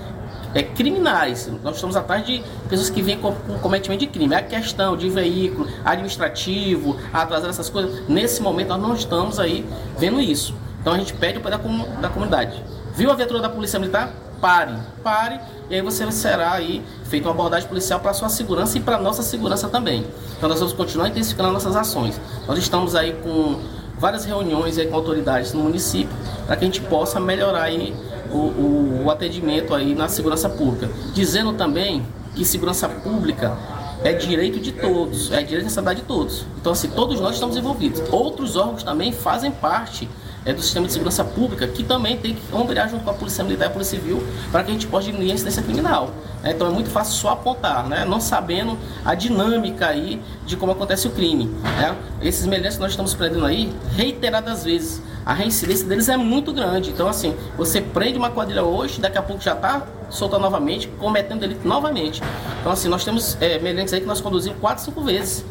é, 0.53 0.63
criminais. 0.63 1.51
Nós 1.61 1.75
estamos 1.75 1.95
atrás 1.97 2.25
de 2.25 2.41
pessoas 2.69 2.89
que 2.89 3.01
vêm 3.01 3.17
com, 3.17 3.33
com 3.33 3.59
cometimento 3.59 3.99
de 3.99 4.07
crime. 4.07 4.33
A 4.33 4.41
questão 4.41 4.95
de 4.95 5.09
veículo 5.09 5.67
administrativo, 5.83 6.95
atrasar 7.11 7.49
essas 7.49 7.69
coisas, 7.69 8.07
nesse 8.07 8.41
momento 8.41 8.69
nós 8.69 8.81
não 8.81 8.93
estamos 8.93 9.39
aí 9.39 9.65
vendo 9.97 10.21
isso. 10.21 10.55
Então 10.79 10.93
a 10.93 10.97
gente 10.97 11.13
pede 11.13 11.37
o 11.37 11.41
da, 11.41 11.57
da 11.57 12.09
comunidade. 12.09 12.63
Viu 12.95 13.11
a 13.11 13.15
viatura 13.15 13.41
da 13.41 13.49
Polícia 13.49 13.77
Militar? 13.77 14.13
Pare, 14.41 14.73
pare 15.03 15.39
e 15.69 15.75
aí 15.75 15.81
você 15.81 16.11
será 16.11 16.53
aí 16.53 16.83
feito 17.05 17.25
uma 17.25 17.31
abordagem 17.31 17.69
policial 17.69 17.99
para 17.99 18.09
a 18.09 18.13
sua 18.13 18.27
segurança 18.27 18.75
e 18.77 18.81
para 18.81 18.95
a 18.95 18.99
nossa 18.99 19.21
segurança 19.21 19.69
também. 19.69 20.05
Então 20.35 20.49
nós 20.49 20.59
vamos 20.59 20.73
continuar 20.73 21.09
intensificando 21.09 21.51
nossas 21.51 21.75
ações. 21.75 22.19
Nós 22.47 22.57
estamos 22.57 22.95
aí 22.95 23.13
com 23.23 23.59
várias 23.99 24.25
reuniões 24.25 24.79
aí 24.79 24.87
com 24.87 24.95
autoridades 24.95 25.53
no 25.53 25.61
município 25.61 26.13
para 26.47 26.55
que 26.55 26.63
a 26.63 26.67
gente 26.67 26.81
possa 26.81 27.19
melhorar 27.19 27.61
aí 27.61 27.93
o, 28.31 28.37
o, 28.37 29.03
o 29.05 29.11
atendimento 29.11 29.75
aí 29.75 29.93
na 29.93 30.07
segurança 30.07 30.49
pública. 30.49 30.89
Dizendo 31.13 31.53
também 31.53 32.03
que 32.33 32.43
segurança 32.43 32.89
pública 32.89 33.55
é 34.03 34.13
direito 34.13 34.59
de 34.59 34.71
todos, 34.71 35.31
é 35.31 35.43
direito 35.43 35.65
da 35.65 35.69
cidade 35.69 36.01
de 36.01 36.07
todos. 36.07 36.45
Então, 36.59 36.71
assim, 36.71 36.89
todos 36.89 37.19
nós 37.19 37.35
estamos 37.35 37.55
envolvidos. 37.55 38.01
Outros 38.11 38.55
órgãos 38.55 38.81
também 38.81 39.11
fazem 39.11 39.51
parte 39.51 40.09
é, 40.45 40.53
do 40.53 40.61
sistema 40.61 40.87
de 40.87 40.93
segurança 40.93 41.23
pública, 41.23 41.67
que 41.67 41.83
também 41.83 42.17
tem 42.17 42.35
que 42.35 42.55
ombrear 42.55 42.89
junto 42.89 43.03
com 43.03 43.09
a 43.09 43.13
Polícia 43.13 43.43
Militar 43.43 43.65
e 43.65 43.67
a 43.67 43.71
Polícia 43.71 43.99
Civil 43.99 44.23
para 44.51 44.63
que 44.63 44.71
a 44.71 44.73
gente 44.73 44.87
possa 44.87 45.05
diminuir 45.05 45.31
a 45.31 45.33
incidência 45.35 45.61
criminal. 45.61 46.11
É, 46.43 46.51
então 46.51 46.67
é 46.67 46.69
muito 46.71 46.89
fácil 46.89 47.13
só 47.13 47.29
apontar, 47.29 47.87
né? 47.87 48.03
não 48.05 48.19
sabendo 48.19 48.77
a 49.05 49.13
dinâmica 49.13 49.87
aí 49.87 50.21
de 50.45 50.57
como 50.57 50.71
acontece 50.71 51.07
o 51.07 51.11
crime. 51.11 51.45
Né? 51.45 51.95
Esses 52.21 52.45
meliantes 52.45 52.77
que 52.77 52.81
nós 52.81 52.91
estamos 52.91 53.13
prendendo 53.13 53.45
aí, 53.45 53.71
reiteradas 53.95 54.63
vezes, 54.63 55.01
a 55.25 55.33
reincidência 55.33 55.85
deles 55.85 56.09
é 56.09 56.17
muito 56.17 56.51
grande. 56.51 56.89
Então, 56.89 57.07
assim, 57.07 57.35
você 57.55 57.79
prende 57.79 58.17
uma 58.17 58.31
quadrilha 58.31 58.63
hoje, 58.63 58.99
daqui 58.99 59.17
a 59.17 59.21
pouco 59.21 59.41
já 59.43 59.53
está 59.53 59.85
solta 60.09 60.39
novamente, 60.39 60.87
cometendo 60.99 61.39
delito 61.39 61.67
novamente. 61.67 62.21
Então, 62.59 62.71
assim, 62.71 62.89
nós 62.89 63.03
temos 63.05 63.37
é, 63.39 63.55
aí 63.55 64.01
que 64.01 64.07
nós 64.07 64.19
conduzimos 64.19 64.57
quatro, 64.59 64.83
cinco 64.83 65.01
vezes. 65.03 65.45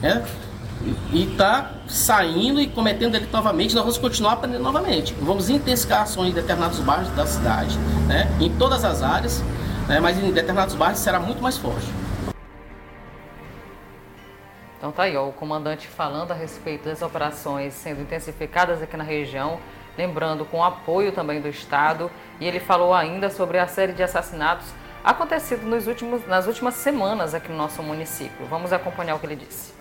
Né? 0.00 0.24
e 1.12 1.24
está 1.24 1.72
saindo 1.90 2.60
e 2.60 2.68
cometendo 2.68 3.12
delito 3.12 3.32
novamente, 3.32 3.74
nós 3.74 3.82
vamos 3.82 3.98
continuar 3.98 4.34
aprendendo 4.34 4.62
novamente. 4.62 5.12
Vamos 5.14 5.50
intensificar 5.50 6.02
ações 6.02 6.30
em 6.30 6.32
determinados 6.32 6.78
bairros 6.80 7.08
da 7.10 7.26
cidade, 7.26 7.76
né, 8.06 8.30
em 8.40 8.48
todas 8.56 8.84
as 8.84 9.02
áreas, 9.02 9.42
né, 9.88 9.98
mas 10.00 10.16
em 10.16 10.30
determinados 10.30 10.74
bairros 10.74 11.00
será 11.00 11.18
muito 11.18 11.42
mais 11.42 11.58
forte. 11.58 11.86
Então 14.78 14.92
tá 14.92 15.02
aí, 15.02 15.16
ó, 15.16 15.28
o 15.28 15.32
comandante 15.32 15.88
falando 15.88 16.30
a 16.30 16.34
respeito 16.34 16.88
das 16.88 17.02
operações 17.02 17.74
sendo 17.74 18.00
intensificadas 18.00 18.80
aqui 18.80 18.96
na 18.96 19.04
região, 19.04 19.58
lembrando 19.98 20.44
com 20.46 20.64
apoio 20.64 21.12
também 21.12 21.40
do 21.40 21.48
Estado, 21.48 22.10
e 22.40 22.46
ele 22.46 22.60
falou 22.60 22.94
ainda 22.94 23.28
sobre 23.28 23.58
a 23.58 23.66
série 23.66 23.92
de 23.92 24.02
assassinatos 24.02 24.68
acontecido 25.04 25.66
nos 25.66 25.86
últimos, 25.86 26.26
nas 26.26 26.46
últimas 26.46 26.74
semanas 26.74 27.34
aqui 27.34 27.50
no 27.50 27.58
nosso 27.58 27.82
município. 27.82 28.46
Vamos 28.46 28.72
acompanhar 28.72 29.16
o 29.16 29.18
que 29.18 29.26
ele 29.26 29.36
disse. 29.36 29.79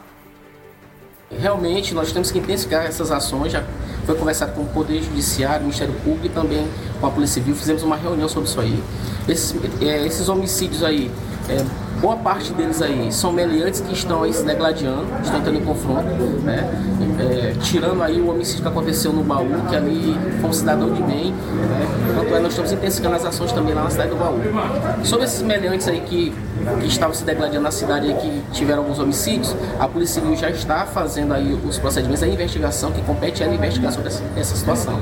Realmente 1.37 1.93
nós 1.93 2.11
temos 2.11 2.31
que 2.31 2.39
intensificar 2.39 2.85
essas 2.85 3.11
ações. 3.11 3.51
Já 3.51 3.63
foi 4.05 4.15
conversado 4.15 4.53
com 4.53 4.61
o 4.61 4.65
Poder 4.65 5.01
Judiciário, 5.03 5.59
o 5.59 5.63
Ministério 5.65 5.93
Público 6.03 6.25
e 6.25 6.29
também 6.29 6.67
com 6.99 7.05
a 7.05 7.11
Polícia 7.11 7.35
Civil. 7.35 7.55
Fizemos 7.55 7.83
uma 7.83 7.95
reunião 7.95 8.27
sobre 8.27 8.49
isso 8.49 8.59
aí. 8.59 8.83
Esses, 9.27 9.55
é, 9.81 10.05
esses 10.07 10.27
homicídios 10.27 10.83
aí, 10.83 11.11
é, 11.47 11.63
boa 12.01 12.15
parte 12.15 12.51
deles 12.53 12.81
aí 12.81 13.11
são 13.11 13.31
meliantes 13.31 13.79
que 13.79 13.93
estão 13.93 14.23
aí 14.23 14.33
se 14.33 14.43
degladiando, 14.43 15.05
estão 15.23 15.53
em 15.53 15.63
confronto, 15.63 16.09
né? 16.43 16.67
É, 17.19 17.53
tirando 17.61 18.01
aí 18.01 18.19
o 18.19 18.29
homicídio 18.31 18.63
que 18.63 18.67
aconteceu 18.67 19.13
no 19.13 19.23
Baú, 19.23 19.49
que 19.69 19.75
ali 19.75 20.17
foi 20.41 20.49
um 20.49 20.53
cidadão 20.53 20.91
de 20.91 21.03
bem, 21.03 21.31
né? 21.31 22.15
Tanto 22.15 22.33
é, 22.33 22.39
nós 22.39 22.51
estamos 22.51 22.71
intensificando 22.71 23.15
as 23.17 23.25
ações 23.25 23.51
também 23.51 23.75
lá 23.75 23.83
na 23.83 23.89
cidade 23.91 24.09
do 24.09 24.15
Baú. 24.15 24.39
Sobre 25.03 25.25
esses 25.25 25.43
meliantes 25.43 25.87
aí 25.87 26.01
que 26.01 26.33
que 26.79 26.87
estavam 26.87 27.13
se 27.13 27.23
degladiando 27.23 27.63
na 27.63 27.71
cidade 27.71 28.09
e 28.09 28.13
que 28.13 28.43
tiveram 28.51 28.83
alguns 28.83 28.99
homicídios, 28.99 29.55
a 29.79 29.87
Polícia 29.87 30.21
Civil 30.21 30.35
já 30.35 30.49
está 30.49 30.85
fazendo 30.85 31.33
aí 31.33 31.53
os 31.53 31.77
procedimentos, 31.77 32.23
a 32.23 32.27
investigação 32.27 32.91
que 32.91 33.01
compete 33.01 33.43
a 33.43 33.47
investigação 33.47 34.01
dessa, 34.01 34.23
dessa 34.35 34.55
situação. 34.55 34.99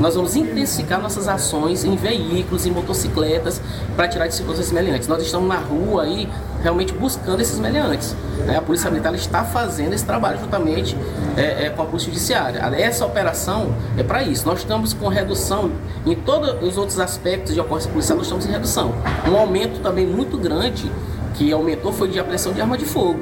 Nós 0.00 0.14
vamos 0.14 0.34
intensificar 0.34 1.00
nossas 1.00 1.28
ações 1.28 1.84
em 1.84 1.96
veículos, 1.96 2.66
em 2.66 2.70
motocicletas, 2.70 3.60
para 3.96 4.08
tirar 4.08 4.26
de 4.26 4.34
circulação 4.34 4.62
esses 4.62 4.72
meliantes. 4.72 5.08
Nós 5.08 5.22
estamos 5.22 5.48
na 5.48 5.58
rua 5.58 6.04
aí 6.04 6.28
realmente 6.64 6.94
buscando 6.94 7.42
esses 7.42 7.58
meliantes. 7.58 8.16
Né? 8.46 8.56
A 8.56 8.62
Polícia 8.62 8.90
Militar 8.90 9.14
está 9.14 9.44
fazendo 9.44 9.92
esse 9.92 10.04
trabalho 10.04 10.40
juntamente 10.40 10.96
é, 11.36 11.66
é, 11.66 11.70
com 11.70 11.82
a 11.82 11.84
Polícia 11.84 12.10
Judiciária. 12.10 12.58
Essa 12.76 13.04
operação 13.04 13.74
é 13.98 14.02
para 14.02 14.22
isso. 14.22 14.46
Nós 14.46 14.60
estamos 14.60 14.94
com 14.94 15.06
redução 15.08 15.70
em 16.06 16.14
todos 16.14 16.62
os 16.66 16.78
outros 16.78 16.98
aspectos 16.98 17.52
de 17.52 17.60
ocorrência 17.60 17.90
policial, 17.90 18.16
nós 18.16 18.26
estamos 18.26 18.46
em 18.46 18.50
redução. 18.50 18.94
Um 19.30 19.36
aumento 19.36 19.80
também 19.82 20.06
muito 20.06 20.38
grande 20.38 20.90
que 21.34 21.52
aumentou 21.52 21.92
foi 21.92 22.08
de 22.08 22.18
apreensão 22.18 22.52
de 22.52 22.62
arma 22.62 22.78
de 22.78 22.86
fogo. 22.86 23.20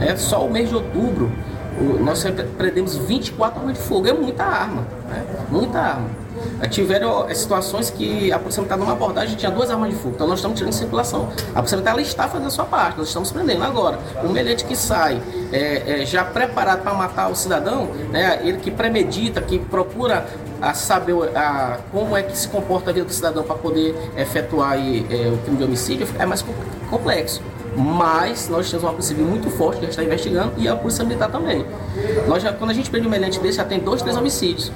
É, 0.00 0.16
só 0.16 0.44
o 0.44 0.50
mês 0.50 0.70
de 0.70 0.74
outubro 0.74 1.30
nós 2.00 2.24
prendemos 2.56 2.96
24 2.96 3.60
armas 3.60 3.76
de 3.76 3.82
fogo, 3.84 4.08
é 4.08 4.12
muita 4.12 4.42
arma, 4.44 4.84
né? 5.08 5.24
muita 5.48 5.78
arma. 5.78 6.08
Tiveram 6.70 7.26
situações 7.34 7.90
que 7.90 8.32
a 8.32 8.38
polícia 8.38 8.60
militar 8.60 8.78
numa 8.78 8.92
abordagem 8.92 9.36
tinha 9.36 9.50
duas 9.50 9.70
armas 9.70 9.90
de 9.90 9.96
fogo, 9.96 10.14
então 10.14 10.26
nós 10.26 10.38
estamos 10.38 10.58
tirando 10.58 10.72
circulação. 10.72 11.28
A 11.54 11.56
polícia 11.56 11.76
militar 11.76 11.92
ela 11.92 12.02
está 12.02 12.28
fazendo 12.28 12.48
a 12.48 12.50
sua 12.50 12.64
parte, 12.64 12.98
nós 12.98 13.08
estamos 13.08 13.30
prendendo. 13.30 13.62
Agora, 13.62 13.98
um 14.24 14.30
melhete 14.30 14.64
que 14.64 14.76
sai 14.76 15.20
é, 15.52 16.02
é, 16.02 16.06
já 16.06 16.24
preparado 16.24 16.82
para 16.82 16.94
matar 16.94 17.30
o 17.30 17.34
cidadão, 17.34 17.88
né, 18.10 18.40
ele 18.42 18.58
que 18.58 18.70
premedita, 18.70 19.40
que 19.40 19.58
procura 19.58 20.26
a 20.60 20.74
saber 20.74 21.14
a, 21.36 21.78
como 21.92 22.16
é 22.16 22.22
que 22.22 22.36
se 22.36 22.48
comporta 22.48 22.90
a 22.90 22.92
vida 22.92 23.06
do 23.06 23.12
cidadão 23.12 23.44
para 23.44 23.56
poder 23.56 23.94
efetuar 24.16 24.72
aí, 24.72 25.06
é, 25.10 25.28
o 25.28 25.38
crime 25.38 25.56
de 25.56 25.64
homicídio, 25.64 26.08
é 26.18 26.26
mais 26.26 26.44
complexo. 26.90 27.40
Mas 27.76 28.48
nós 28.48 28.68
temos 28.68 28.82
uma 28.82 28.92
polícia 28.92 29.16
muito 29.16 29.50
forte 29.50 29.80
que 29.80 29.86
está 29.86 30.02
investigando 30.02 30.52
e 30.56 30.66
a 30.66 30.74
polícia 30.74 31.04
militar 31.04 31.30
também. 31.30 31.64
Nós 32.26 32.42
já, 32.42 32.52
quando 32.52 32.70
a 32.70 32.74
gente 32.74 32.90
prende 32.90 33.06
um 33.06 33.10
melhante 33.10 33.38
desse, 33.38 33.58
já 33.58 33.64
tem 33.64 33.78
dois, 33.78 34.02
três 34.02 34.16
homicídios. 34.16 34.72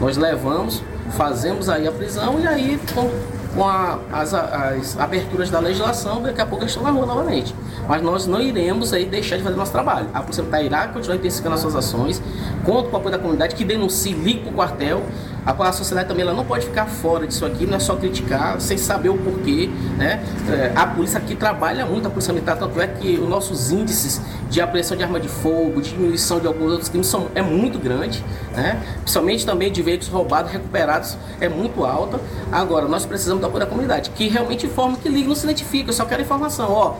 Nós 0.00 0.16
levamos, 0.16 0.82
fazemos 1.12 1.68
aí 1.68 1.86
a 1.86 1.92
prisão 1.92 2.40
e 2.40 2.46
aí 2.46 2.80
com, 2.94 3.10
com 3.54 3.64
a, 3.66 3.98
as, 4.12 4.34
as, 4.34 4.98
aberturas 4.98 5.50
da 5.50 5.58
legislação, 5.58 6.22
daqui 6.22 6.40
a 6.40 6.46
pouco 6.46 6.64
eles 6.64 6.72
estão 6.72 6.84
na 6.84 6.90
rua 6.90 7.06
novamente. 7.06 7.54
Mas 7.88 8.02
nós 8.02 8.26
não 8.26 8.40
iremos 8.40 8.92
aí 8.92 9.06
deixar 9.06 9.36
de 9.36 9.42
fazer 9.42 9.56
nosso 9.56 9.72
trabalho. 9.72 10.08
A 10.12 10.20
Polícia 10.20 10.42
Militar 10.42 10.64
irá 10.64 10.88
continuar 10.88 11.16
intensificando 11.16 11.54
as 11.54 11.60
suas 11.60 11.74
ações, 11.74 12.22
conto 12.64 12.90
com 12.90 12.96
o 12.96 12.98
apoio 12.98 13.12
da 13.12 13.18
comunidade 13.18 13.54
que 13.54 13.64
denuncie, 13.64 14.12
ligue 14.12 14.40
para 14.40 14.50
o 14.50 14.54
quartel. 14.54 15.02
A, 15.48 15.72
sociedade 15.72 16.06
também 16.06 16.22
ela 16.22 16.34
não 16.34 16.44
pode 16.44 16.66
ficar 16.66 16.84
fora 16.84 17.26
disso 17.26 17.46
aqui, 17.46 17.64
não 17.64 17.76
é 17.76 17.80
só 17.80 17.96
criticar, 17.96 18.60
sem 18.60 18.76
saber 18.76 19.08
o 19.08 19.16
porquê. 19.16 19.70
Né? 19.96 20.22
É, 20.50 20.72
a 20.76 20.86
polícia 20.86 21.18
aqui 21.18 21.34
trabalha 21.34 21.86
muito, 21.86 22.06
a 22.06 22.10
polícia 22.10 22.34
militar, 22.34 22.58
tanto 22.58 22.78
é 22.78 22.86
que 22.86 23.16
os 23.16 23.26
nossos 23.26 23.70
índices 23.70 24.20
de 24.50 24.60
apreensão 24.60 24.94
de 24.94 25.02
arma 25.02 25.18
de 25.18 25.28
fogo, 25.28 25.80
diminuição 25.80 26.38
de 26.38 26.46
alguns 26.46 26.72
outros 26.72 26.90
crimes 26.90 27.06
são, 27.06 27.28
é 27.34 27.40
muito 27.40 27.78
grande, 27.78 28.22
né? 28.54 28.78
principalmente 29.00 29.46
também 29.46 29.72
de 29.72 29.80
veículos 29.80 30.12
roubados, 30.12 30.52
recuperados, 30.52 31.16
é 31.40 31.48
muito 31.48 31.82
alta. 31.82 32.20
Agora, 32.52 32.86
nós 32.86 33.06
precisamos 33.06 33.40
da 33.40 33.48
apoio 33.48 33.60
da 33.64 33.66
comunidade, 33.66 34.10
que 34.10 34.28
realmente 34.28 34.66
informe, 34.66 34.98
que 34.98 35.08
liga, 35.08 35.28
não 35.28 35.34
se 35.34 35.44
identifica, 35.44 35.88
eu 35.88 35.94
só 35.94 36.04
quero 36.04 36.20
informação. 36.20 36.70
Ó, 36.70 36.96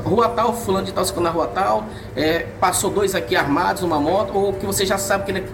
rua 0.00 0.28
tal, 0.30 0.54
fulano 0.54 0.86
de 0.86 0.92
tal 0.92 1.04
na 1.20 1.30
rua 1.30 1.46
tal, 1.48 1.84
é, 2.16 2.46
passou 2.58 2.90
dois 2.90 3.14
aqui 3.14 3.36
armados 3.36 3.82
numa 3.82 4.00
moto, 4.00 4.34
ou 4.34 4.52
que 4.52 4.64
você 4.64 4.86
já 4.86 4.96
sabe 4.96 5.24
que 5.24 5.30
ele 5.30 5.46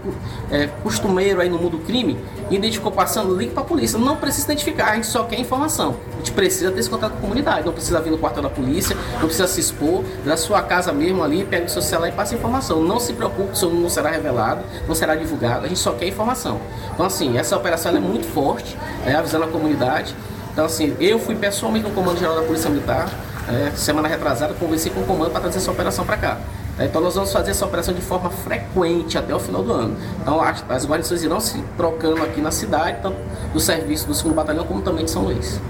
é, 0.50 0.62
é 0.62 0.66
costumeiro 0.82 1.40
aí 1.40 1.48
no 1.48 1.58
mundo 1.58 1.78
do 1.78 1.84
crime, 1.84 2.18
identificou 2.50 2.92
passando, 2.92 3.34
ligue 3.34 3.52
para 3.52 3.62
a 3.62 3.66
polícia. 3.66 3.98
Não 3.98 4.16
precisa 4.16 4.46
identificar, 4.46 4.90
a 4.90 4.94
gente 4.94 5.06
só 5.06 5.24
quer 5.24 5.38
informação. 5.40 5.96
A 6.14 6.18
gente 6.18 6.32
precisa 6.32 6.70
ter 6.70 6.80
esse 6.80 6.88
contato 6.88 7.12
com 7.12 7.18
a 7.18 7.20
comunidade, 7.20 7.66
não 7.66 7.72
precisa 7.72 8.00
vir 8.00 8.10
no 8.10 8.18
quartel 8.18 8.42
da 8.42 8.50
polícia, 8.50 8.96
não 9.14 9.26
precisa 9.26 9.48
se 9.48 9.60
expor, 9.60 10.04
da 10.24 10.36
sua 10.36 10.62
casa 10.62 10.92
mesmo 10.92 11.22
ali, 11.22 11.44
pega 11.44 11.66
o 11.66 11.68
seu 11.68 11.82
celular 11.82 12.08
e 12.08 12.12
passa 12.12 12.34
informação. 12.34 12.82
Não 12.82 13.00
se 13.00 13.12
preocupe, 13.12 13.58
seu 13.58 13.70
não 13.70 13.88
será 13.88 14.10
revelado, 14.10 14.62
não 14.86 14.94
será 14.94 15.14
divulgado, 15.14 15.66
a 15.66 15.68
gente 15.68 15.80
só 15.80 15.92
quer 15.92 16.06
informação. 16.06 16.60
Então 16.94 17.06
assim, 17.06 17.36
essa 17.38 17.56
operação 17.56 17.96
é 17.96 18.00
muito 18.00 18.26
forte, 18.26 18.76
é, 19.06 19.14
avisando 19.14 19.44
a 19.44 19.48
comunidade. 19.48 20.14
Então 20.52 20.64
assim, 20.64 20.96
eu 21.00 21.18
fui 21.18 21.34
pessoalmente 21.34 21.86
no 21.88 21.94
Comando 21.94 22.18
Geral 22.18 22.36
da 22.36 22.42
Polícia 22.42 22.70
Militar, 22.70 23.08
é, 23.48 23.70
semana 23.70 24.06
retrasada, 24.06 24.52
conversei 24.54 24.92
com 24.92 25.00
o 25.00 25.06
comando 25.06 25.30
para 25.30 25.40
trazer 25.40 25.58
essa 25.58 25.70
operação 25.70 26.04
para 26.04 26.16
cá. 26.16 26.38
É, 26.78 26.84
então 26.84 27.00
nós 27.00 27.14
vamos 27.14 27.32
fazer 27.32 27.50
essa 27.50 27.64
operação 27.64 27.94
de 27.94 28.02
forma 28.02 28.30
frequente 28.30 29.16
até 29.16 29.34
o 29.34 29.40
final 29.40 29.62
do 29.62 29.72
ano. 29.72 29.96
Então 30.20 30.40
as, 30.40 30.64
as 30.68 30.86
guarnições 30.86 31.22
irão 31.22 31.40
se 31.40 31.62
trocando 31.76 32.22
aqui 32.22 32.40
na 32.40 32.50
cidade, 32.50 32.98
tanto 33.02 33.16
do 33.52 33.58
serviço 33.58 34.06
do 34.06 34.12
2 34.12 34.34
Batalhão 34.34 34.64
como 34.64 34.82
também 34.82 35.04
de 35.04 35.10
São 35.10 35.24
Luís. 35.24 35.60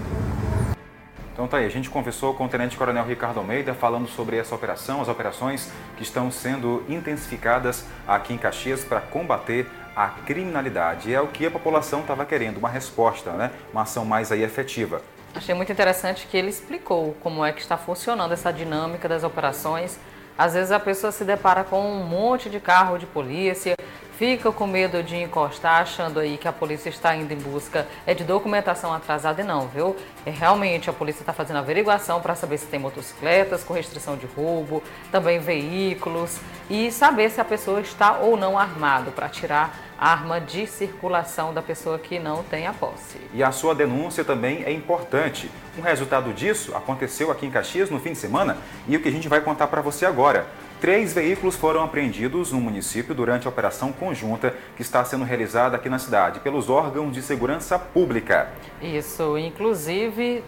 Então 1.32 1.46
tá 1.46 1.58
aí, 1.58 1.66
a 1.66 1.70
gente 1.70 1.88
conversou 1.88 2.34
com 2.34 2.46
o 2.46 2.48
Tenente 2.48 2.76
Coronel 2.76 3.04
Ricardo 3.04 3.38
Almeida 3.38 3.72
falando 3.72 4.08
sobre 4.08 4.36
essa 4.36 4.52
operação, 4.56 5.00
as 5.00 5.08
operações 5.08 5.70
que 5.96 6.02
estão 6.02 6.32
sendo 6.32 6.82
intensificadas 6.88 7.84
aqui 8.08 8.34
em 8.34 8.36
Caxias 8.36 8.82
para 8.82 9.00
combater 9.00 9.70
a 9.94 10.08
criminalidade. 10.08 11.14
É 11.14 11.20
o 11.20 11.28
que 11.28 11.46
a 11.46 11.50
população 11.50 12.00
estava 12.00 12.24
querendo, 12.24 12.56
uma 12.56 12.68
resposta, 12.68 13.30
né? 13.30 13.52
uma 13.72 13.82
ação 13.82 14.04
mais 14.04 14.32
aí 14.32 14.42
efetiva. 14.42 15.00
Achei 15.38 15.54
muito 15.54 15.70
interessante 15.70 16.26
que 16.26 16.36
ele 16.36 16.48
explicou 16.48 17.16
como 17.20 17.44
é 17.44 17.52
que 17.52 17.60
está 17.60 17.76
funcionando 17.76 18.32
essa 18.32 18.52
dinâmica 18.52 19.08
das 19.08 19.22
operações. 19.22 19.96
Às 20.36 20.54
vezes 20.54 20.72
a 20.72 20.80
pessoa 20.80 21.12
se 21.12 21.22
depara 21.22 21.62
com 21.62 21.80
um 21.80 22.02
monte 22.02 22.50
de 22.50 22.58
carro 22.58 22.98
de 22.98 23.06
polícia, 23.06 23.76
fica 24.18 24.50
com 24.50 24.66
medo 24.66 25.00
de 25.00 25.14
encostar, 25.14 25.82
achando 25.82 26.18
aí 26.18 26.36
que 26.36 26.48
a 26.48 26.52
polícia 26.52 26.88
está 26.88 27.14
indo 27.14 27.32
em 27.32 27.36
busca 27.36 27.86
é 28.04 28.14
de 28.14 28.24
documentação 28.24 28.92
atrasada 28.92 29.40
e 29.40 29.44
não, 29.44 29.68
viu? 29.68 29.94
É 30.26 30.30
realmente 30.30 30.90
a 30.90 30.92
polícia 30.92 31.22
está 31.22 31.32
fazendo 31.32 31.58
averiguação 31.58 32.20
para 32.20 32.34
saber 32.34 32.58
se 32.58 32.66
tem 32.66 32.80
motocicletas 32.80 33.62
com 33.62 33.74
restrição 33.74 34.16
de 34.16 34.26
roubo, 34.26 34.82
também 35.12 35.38
veículos 35.38 36.40
e 36.68 36.90
saber 36.90 37.30
se 37.30 37.40
a 37.40 37.44
pessoa 37.44 37.80
está 37.80 38.14
ou 38.14 38.36
não 38.36 38.58
armado 38.58 39.12
para 39.12 39.28
tirar 39.28 39.87
arma 39.98 40.40
de 40.40 40.64
circulação 40.66 41.52
da 41.52 41.60
pessoa 41.60 41.98
que 41.98 42.20
não 42.20 42.44
tem 42.44 42.68
a 42.68 42.72
posse. 42.72 43.18
E 43.34 43.42
a 43.42 43.50
sua 43.50 43.74
denúncia 43.74 44.24
também 44.24 44.62
é 44.62 44.70
importante. 44.72 45.50
Um 45.76 45.82
resultado 45.82 46.32
disso 46.32 46.76
aconteceu 46.76 47.32
aqui 47.32 47.44
em 47.44 47.50
Caxias 47.50 47.90
no 47.90 47.98
fim 47.98 48.12
de 48.12 48.18
semana 48.18 48.56
e 48.86 48.96
o 48.96 49.02
que 49.02 49.08
a 49.08 49.12
gente 49.12 49.28
vai 49.28 49.40
contar 49.40 49.66
para 49.66 49.82
você 49.82 50.06
agora. 50.06 50.46
Três 50.80 51.12
veículos 51.12 51.56
foram 51.56 51.82
apreendidos 51.82 52.52
no 52.52 52.60
município 52.60 53.12
durante 53.12 53.48
a 53.48 53.50
operação 53.50 53.92
conjunta 53.92 54.54
que 54.76 54.82
está 54.82 55.04
sendo 55.04 55.24
realizada 55.24 55.74
aqui 55.74 55.88
na 55.88 55.98
cidade 55.98 56.38
pelos 56.38 56.70
órgãos 56.70 57.12
de 57.12 57.20
segurança 57.20 57.76
pública. 57.76 58.52
Isso, 58.80 59.36
inclusive 59.36 60.44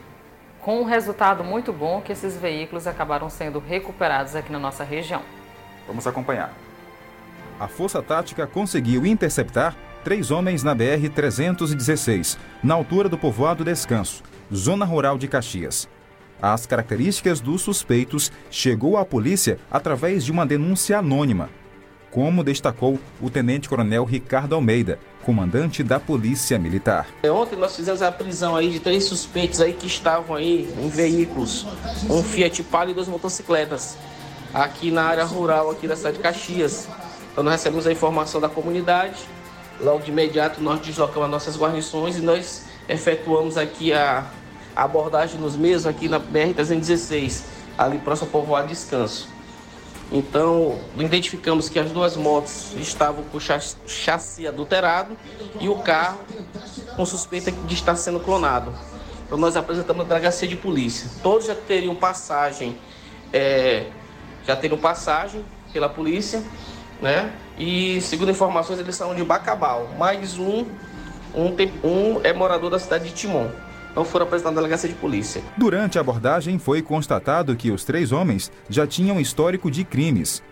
com 0.61 0.83
um 0.83 0.85
resultado 0.85 1.43
muito 1.43 1.73
bom 1.73 2.01
que 2.01 2.13
esses 2.13 2.37
veículos 2.37 2.87
acabaram 2.87 3.29
sendo 3.29 3.59
recuperados 3.59 4.37
aqui 4.37 4.53
na 4.53 4.59
nossa 4.59 4.85
região. 4.85 5.23
Vamos 5.89 6.07
acompanhar 6.07 6.55
a 7.61 7.69
Força 7.69 8.03
Tática 8.03 8.47
conseguiu 8.47 9.05
interceptar 9.05 9.77
três 10.03 10.31
homens 10.31 10.63
na 10.63 10.75
BR-316, 10.75 12.39
na 12.63 12.73
altura 12.73 13.07
do 13.07 13.19
povoado 13.19 13.63
Descanso, 13.63 14.23
zona 14.53 14.87
rural 14.87 15.19
de 15.19 15.29
Caxias. 15.29 15.87
As 16.41 16.65
características 16.65 17.39
dos 17.39 17.61
suspeitos 17.61 18.33
chegou 18.51 18.97
à 18.97 19.05
polícia 19.05 19.59
através 19.71 20.25
de 20.25 20.33
uma 20.33 20.47
denúncia 20.47 20.99
anônima, 20.99 21.51
como 22.11 22.43
destacou 22.43 22.99
o 23.21 23.29
tenente-coronel 23.29 24.05
Ricardo 24.05 24.55
Almeida, 24.55 24.99
comandante 25.23 25.83
da 25.83 26.01
Polícia 26.01 26.59
Militar. 26.59 27.09
É, 27.23 27.31
ontem 27.31 27.57
nós 27.57 27.77
fizemos 27.77 28.01
a 28.01 28.11
prisão 28.11 28.57
aí 28.57 28.71
de 28.71 28.81
três 28.81 29.05
suspeitos 29.05 29.61
aí 29.61 29.75
que 29.75 29.87
estavam 29.87 30.35
aí 30.35 30.67
em 30.79 30.89
veículos, 30.89 31.67
um 32.09 32.23
Fiat 32.23 32.63
Palio 32.63 32.93
e 32.93 32.95
duas 32.95 33.07
motocicletas, 33.07 33.99
aqui 34.55 34.91
na 34.91 35.03
área 35.03 35.25
rural 35.25 35.71
aqui 35.71 35.87
da 35.87 35.95
cidade 35.95 36.17
de 36.17 36.23
Caxias. 36.23 36.89
Então 37.33 37.45
nós 37.45 37.55
recebemos 37.55 37.87
a 37.87 37.93
informação 37.93 38.41
da 38.41 38.49
comunidade, 38.49 39.19
logo 39.81 40.01
de 40.01 40.11
imediato 40.11 40.61
nós 40.61 40.81
deslocamos 40.81 41.25
as 41.25 41.31
nossas 41.31 41.57
guarnições 41.57 42.17
e 42.17 42.21
nós 42.21 42.65
efetuamos 42.89 43.57
aqui 43.57 43.93
a, 43.93 44.27
abordagem 44.75 45.39
nos 45.41 45.57
mesmos 45.57 45.87
aqui 45.87 46.09
na 46.09 46.19
BR-316, 46.19 47.43
ali 47.77 47.99
próximo 47.99 48.29
ao 48.29 48.33
povoado 48.33 48.69
Descanso. 48.69 49.29
Então, 50.13 50.79
identificamos 50.97 51.69
que 51.69 51.79
as 51.79 51.91
duas 51.93 52.17
motos 52.17 52.73
estavam 52.79 53.23
com 53.25 53.39
chassi 53.39 54.47
adulterado 54.47 55.17
e 55.61 55.69
o 55.69 55.77
carro 55.77 56.19
com 56.97 57.07
suspeita 57.07 57.53
de 57.53 57.75
estar 57.75 57.95
sendo 57.95 58.19
clonado. 58.19 58.73
Então, 59.27 59.39
nós 59.39 59.55
apresentamos 59.55 60.05
a 60.05 60.09
delegacia 60.09 60.49
de 60.49 60.57
polícia. 60.57 61.09
Todos 61.23 61.47
já 61.47 61.55
teriam 61.55 61.95
passagem, 61.95 62.77
é, 63.33 63.87
já 64.45 64.57
teriam 64.57 64.79
passagem 64.79 65.45
pela 65.73 65.89
polícia 65.89 66.43
né? 67.01 67.33
E 67.59 68.01
segundo 68.01 68.31
informações, 68.31 68.79
eles 68.79 68.95
são 68.95 69.15
de 69.15 69.25
Bacabal. 69.25 69.89
Mais 69.99 70.39
um, 70.39 70.65
um, 71.35 71.55
um 71.85 72.21
é 72.23 72.33
morador 72.33 72.71
da 72.71 72.79
cidade 72.79 73.09
de 73.09 73.15
Timon. 73.15 73.49
Então 73.91 74.05
foram 74.05 74.25
apresentados 74.27 74.55
na 74.55 74.61
delegacia 74.61 74.89
de 74.89 74.95
polícia. 74.95 75.43
Durante 75.57 75.99
a 75.99 76.01
abordagem, 76.01 76.59
foi 76.59 76.81
constatado 76.81 77.57
que 77.57 77.71
os 77.71 77.85
três 77.85 78.13
homens 78.13 78.51
já 78.69 78.87
tinham 78.87 79.21
histórico 79.21 79.71
de 79.71 79.85
crimes. 79.85 80.43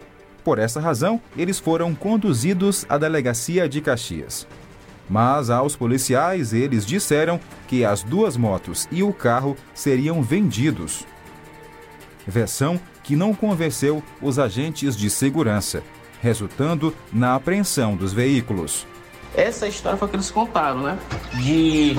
Por 0.43 0.59
essa 0.59 0.81
razão, 0.81 1.21
eles 1.37 1.59
foram 1.59 1.95
conduzidos 1.95 2.85
à 2.89 2.99
delegacia 2.99 3.69
de 3.69 3.81
Caxias. 3.81 4.47
Mas 5.09 5.51
aos 5.51 5.77
policiais, 5.77 6.53
eles 6.53 6.85
disseram 6.85 7.41
que 7.67 7.85
as 7.85 8.03
duas 8.03 8.37
motos 8.37 8.89
e 8.91 9.03
o 9.03 9.13
carro 9.13 9.57
seriam 9.73 10.23
vendidos. 10.23 11.07
Versão 12.27 12.79
que 13.03 13.17
não 13.17 13.33
convenceu 13.33 14.03
os 14.21 14.39
agentes 14.39 14.95
de 14.95 15.09
segurança 15.09 15.83
resultando 16.21 16.95
na 17.13 17.35
apreensão 17.35 17.97
dos 17.97 18.13
veículos. 18.13 18.87
Essa 19.35 19.69
história 19.69 19.99
foi 19.99 20.09
que 20.09 20.17
eles 20.17 20.31
contaram, 20.31 20.83
né? 20.83 20.99
De 21.35 21.97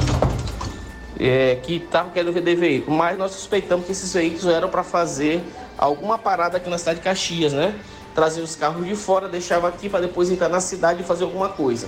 é, 1.19 1.55
que 1.55 1.75
estavam 1.75 2.11
querendo 2.11 2.33
vender 2.33 2.55
veículo, 2.55 2.97
mas 2.97 3.17
nós 3.17 3.31
suspeitamos 3.31 3.85
que 3.85 3.91
esses 3.91 4.13
veículos 4.13 4.45
eram 4.47 4.69
para 4.69 4.83
fazer 4.83 5.43
alguma 5.77 6.17
parada 6.17 6.57
aqui 6.57 6.69
na 6.69 6.77
cidade 6.77 6.99
de 6.99 7.05
Caxias, 7.05 7.53
né? 7.53 7.79
Trazer 8.15 8.41
os 8.41 8.55
carros 8.55 8.85
de 8.85 8.95
fora, 8.95 9.29
deixava 9.29 9.67
aqui 9.67 9.87
para 9.87 10.01
depois 10.01 10.29
entrar 10.29 10.49
na 10.49 10.59
cidade 10.59 11.01
e 11.01 11.05
fazer 11.05 11.23
alguma 11.23 11.49
coisa, 11.49 11.87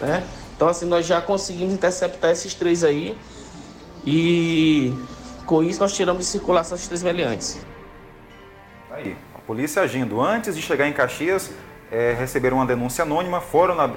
né? 0.00 0.24
Então 0.54 0.68
assim 0.68 0.86
nós 0.86 1.06
já 1.06 1.20
conseguimos 1.20 1.74
interceptar 1.74 2.30
esses 2.30 2.54
três 2.54 2.84
aí 2.84 3.16
e 4.06 4.94
com 5.46 5.62
isso 5.62 5.80
nós 5.80 5.92
tiramos 5.92 6.24
de 6.24 6.30
circulação 6.30 6.76
esses 6.76 6.86
três 6.86 7.02
meliantes. 7.02 7.58
Aí, 8.90 9.16
polícia 9.46 9.82
agindo. 9.82 10.20
Antes 10.20 10.56
de 10.56 10.62
chegar 10.62 10.88
em 10.88 10.92
Caxias, 10.92 11.50
é, 11.94 12.12
receberam 12.12 12.56
uma 12.56 12.66
denúncia 12.66 13.02
anônima, 13.02 13.40
foram 13.40 13.76
na, 13.76 13.88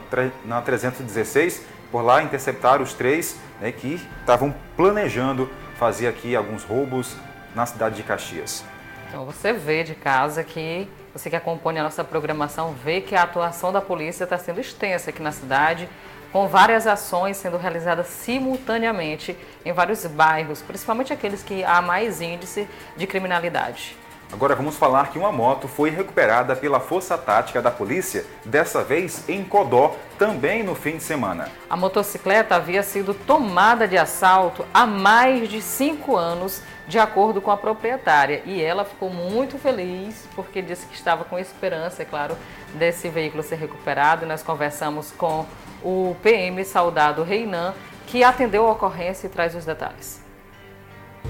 na 0.45 0.61
316, 0.61 1.63
por 1.91 2.03
lá 2.03 2.21
interceptaram 2.21 2.83
os 2.83 2.93
três 2.93 3.35
né, 3.59 3.71
que 3.71 3.99
estavam 4.19 4.53
planejando 4.75 5.49
fazer 5.79 6.07
aqui 6.07 6.35
alguns 6.35 6.63
roubos 6.63 7.15
na 7.55 7.65
cidade 7.65 7.95
de 7.95 8.03
Caxias. 8.03 8.63
Então 9.07 9.25
você 9.25 9.51
vê 9.51 9.83
de 9.83 9.95
casa 9.95 10.43
que 10.43 10.87
você 11.11 11.27
que 11.27 11.35
acompanha 11.35 11.81
a 11.81 11.85
nossa 11.85 12.03
programação 12.03 12.75
vê 12.83 13.01
que 13.01 13.15
a 13.15 13.23
atuação 13.23 13.73
da 13.73 13.81
polícia 13.81 14.25
está 14.25 14.37
sendo 14.37 14.61
extensa 14.61 15.09
aqui 15.09 15.21
na 15.21 15.31
cidade, 15.31 15.89
com 16.31 16.47
várias 16.47 16.85
ações 16.85 17.37
sendo 17.37 17.57
realizadas 17.57 18.05
simultaneamente 18.07 19.35
em 19.65 19.71
vários 19.71 20.05
bairros, 20.05 20.61
principalmente 20.61 21.11
aqueles 21.11 21.41
que 21.41 21.63
há 21.63 21.81
mais 21.81 22.21
índice 22.21 22.67
de 22.95 23.07
criminalidade. 23.07 23.97
Agora 24.31 24.55
vamos 24.55 24.75
falar 24.75 25.09
que 25.09 25.17
uma 25.17 25.31
moto 25.31 25.69
foi 25.69 25.89
recuperada 25.89 26.53
pela 26.53 26.81
Força 26.81 27.17
Tática 27.17 27.61
da 27.61 27.71
Polícia, 27.71 28.25
dessa 28.43 28.83
vez 28.83 29.27
em 29.29 29.41
Codó, 29.43 29.95
também 30.19 30.63
no 30.63 30.75
fim 30.75 30.97
de 30.97 31.03
semana. 31.03 31.49
A 31.69 31.77
motocicleta 31.77 32.55
havia 32.55 32.83
sido 32.83 33.13
tomada 33.13 33.87
de 33.87 33.97
assalto 33.97 34.65
há 34.73 34.85
mais 34.85 35.47
de 35.47 35.61
cinco 35.61 36.17
anos, 36.17 36.61
de 36.87 36.99
acordo 36.99 37.41
com 37.41 37.51
a 37.51 37.57
proprietária, 37.57 38.43
e 38.45 38.61
ela 38.61 38.83
ficou 38.83 39.09
muito 39.09 39.57
feliz 39.57 40.27
porque 40.35 40.61
disse 40.61 40.85
que 40.87 40.95
estava 40.95 41.23
com 41.23 41.39
esperança, 41.39 42.01
é 42.01 42.05
claro, 42.05 42.37
desse 42.73 43.07
veículo 43.07 43.41
ser 43.41 43.55
recuperado. 43.55 44.25
Nós 44.25 44.43
conversamos 44.43 45.09
com 45.11 45.45
o 45.81 46.15
PM 46.21 46.63
Saudado 46.65 47.23
Reinan, 47.23 47.73
que 48.05 48.25
atendeu 48.25 48.67
a 48.67 48.73
ocorrência 48.73 49.27
e 49.27 49.29
traz 49.29 49.55
os 49.55 49.63
detalhes. 49.63 50.26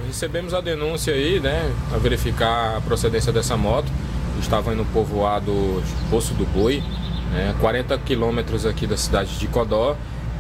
Recebemos 0.06 0.54
a 0.54 0.62
denúncia 0.62 1.14
aí, 1.14 1.40
né, 1.40 1.72
a 1.94 1.98
verificar 1.98 2.78
a 2.78 2.82
procedência 2.82 3.32
dessa 3.32 3.58
moto. 3.58 3.92
Estava 4.40 4.74
no 4.76 4.86
povoado 4.86 5.82
Poço 6.10 6.34
do 6.34 6.46
Boi, 6.46 6.84
né, 7.32 7.56
40 7.60 7.98
quilômetros 8.00 8.66
aqui 8.66 8.86
da 8.86 8.98
cidade 8.98 9.38
de 9.38 9.48
Codó. 9.48 9.96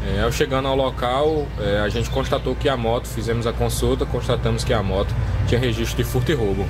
É, 0.06 0.22
ao 0.22 0.32
chegando 0.32 0.68
ao 0.68 0.76
local, 0.76 1.48
é, 1.60 1.80
a 1.80 1.90
gente 1.90 2.10
constatou 2.10 2.56
que 2.56 2.70
a 2.70 2.78
moto, 2.78 3.08
fizemos 3.08 3.48
a 3.48 3.54
consulta, 3.54 4.06
constatamos 4.06 4.64
que 4.64 4.74
a 4.74 4.84
moto 4.84 5.14
tinha 5.48 5.60
registro 5.60 5.98
de 5.98 6.04
furto 6.04 6.32
e 6.32 6.36
roubo. 6.36 6.66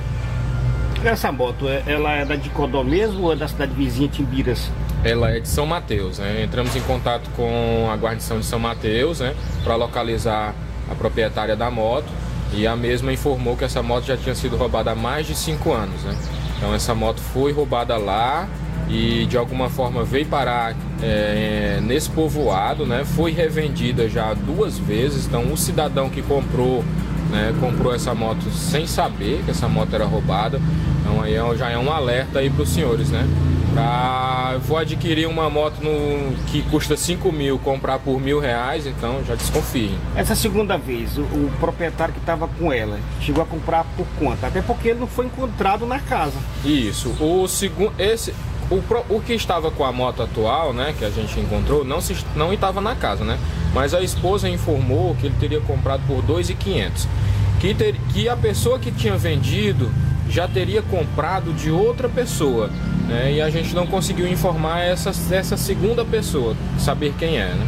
Essa 1.04 1.30
moto, 1.30 1.68
é, 1.68 1.82
ela 1.86 2.12
é 2.12 2.24
da 2.24 2.36
de 2.36 2.48
Codó 2.50 2.82
mesmo 2.82 3.24
ou 3.24 3.32
é 3.32 3.36
da 3.36 3.46
cidade 3.46 3.72
vizinha 3.74 4.08
Timbiras? 4.08 4.70
Ela 5.04 5.30
é 5.30 5.40
de 5.40 5.48
São 5.48 5.66
Mateus, 5.66 6.18
né? 6.18 6.42
Entramos 6.42 6.74
em 6.74 6.80
contato 6.80 7.30
com 7.36 7.88
a 7.92 7.96
guarnição 7.96 8.40
de 8.40 8.46
São 8.46 8.58
Mateus, 8.58 9.20
né? 9.20 9.34
Para 9.62 9.76
localizar 9.76 10.54
a 10.90 10.94
proprietária 10.94 11.54
da 11.54 11.70
moto 11.70 12.08
e 12.54 12.66
a 12.66 12.76
mesma 12.76 13.12
informou 13.12 13.56
que 13.56 13.64
essa 13.64 13.82
moto 13.82 14.06
já 14.06 14.16
tinha 14.16 14.34
sido 14.34 14.56
roubada 14.56 14.92
há 14.92 14.94
mais 14.94 15.26
de 15.26 15.34
cinco 15.34 15.72
anos, 15.72 16.02
né? 16.02 16.16
Então 16.56 16.74
essa 16.74 16.94
moto 16.94 17.20
foi 17.20 17.52
roubada 17.52 17.96
lá 17.96 18.48
e 18.88 19.26
de 19.26 19.36
alguma 19.36 19.68
forma 19.68 20.02
veio 20.02 20.26
parar 20.26 20.74
é, 21.02 21.78
nesse 21.82 22.10
povoado, 22.10 22.86
né? 22.86 23.04
Foi 23.04 23.30
revendida 23.30 24.08
já 24.08 24.34
duas 24.34 24.78
vezes. 24.78 25.26
Então 25.26 25.52
o 25.52 25.56
cidadão 25.56 26.08
que 26.08 26.22
comprou, 26.22 26.84
né, 27.30 27.54
comprou 27.60 27.94
essa 27.94 28.14
moto 28.14 28.50
sem 28.50 28.86
saber 28.86 29.42
que 29.44 29.50
essa 29.50 29.68
moto 29.68 29.94
era 29.94 30.04
roubada. 30.04 30.60
Então 31.00 31.22
aí 31.22 31.34
é 31.34 31.56
já 31.56 31.70
é 31.70 31.78
um 31.78 31.92
alerta 31.92 32.40
aí 32.40 32.50
para 32.50 32.62
os 32.62 32.68
senhores, 32.70 33.10
né? 33.10 33.26
Pra, 33.78 34.58
vou 34.66 34.76
adquirir 34.76 35.28
uma 35.28 35.48
moto 35.48 35.80
no, 35.80 36.36
que 36.46 36.62
custa 36.62 36.96
5 36.96 37.30
mil, 37.30 37.60
comprar 37.60 38.00
por 38.00 38.20
mil 38.20 38.40
reais, 38.40 38.88
então 38.88 39.24
já 39.24 39.36
desconfiem. 39.36 39.96
Essa 40.16 40.34
segunda 40.34 40.76
vez, 40.76 41.16
o, 41.16 41.22
o 41.22 41.52
proprietário 41.60 42.12
que 42.12 42.18
estava 42.18 42.48
com 42.48 42.72
ela 42.72 42.98
chegou 43.20 43.40
a 43.40 43.46
comprar 43.46 43.84
por 43.96 44.06
conta, 44.18 44.48
até 44.48 44.60
porque 44.60 44.88
ele 44.88 44.98
não 44.98 45.06
foi 45.06 45.26
encontrado 45.26 45.86
na 45.86 46.00
casa. 46.00 46.34
Isso. 46.64 47.10
O 47.20 47.46
segundo, 47.46 47.92
esse, 48.00 48.34
o, 48.68 48.82
o 49.14 49.20
que 49.20 49.32
estava 49.32 49.70
com 49.70 49.84
a 49.84 49.92
moto 49.92 50.24
atual, 50.24 50.72
né, 50.72 50.92
que 50.98 51.04
a 51.04 51.10
gente 51.10 51.38
encontrou, 51.38 51.84
não, 51.84 52.00
se, 52.00 52.16
não 52.34 52.52
estava 52.52 52.80
na 52.80 52.96
casa, 52.96 53.22
né? 53.22 53.38
Mas 53.72 53.94
a 53.94 54.02
esposa 54.02 54.48
informou 54.48 55.14
que 55.14 55.26
ele 55.26 55.36
teria 55.38 55.60
comprado 55.60 56.02
por 56.08 56.20
2.500. 56.24 57.06
Que, 57.60 57.74
ter, 57.74 57.94
que 58.12 58.28
a 58.28 58.36
pessoa 58.36 58.78
que 58.78 58.90
tinha 58.90 59.16
vendido 59.16 59.88
já 60.28 60.46
teria 60.46 60.82
comprado 60.82 61.52
de 61.52 61.70
outra 61.70 62.08
pessoa. 62.08 62.70
Né? 63.08 63.34
E 63.34 63.40
a 63.40 63.50
gente 63.50 63.74
não 63.74 63.86
conseguiu 63.86 64.28
informar 64.28 64.80
essa, 64.80 65.10
essa 65.34 65.56
segunda 65.56 66.04
pessoa, 66.04 66.54
saber 66.78 67.14
quem 67.18 67.38
é. 67.38 67.46
Né? 67.46 67.66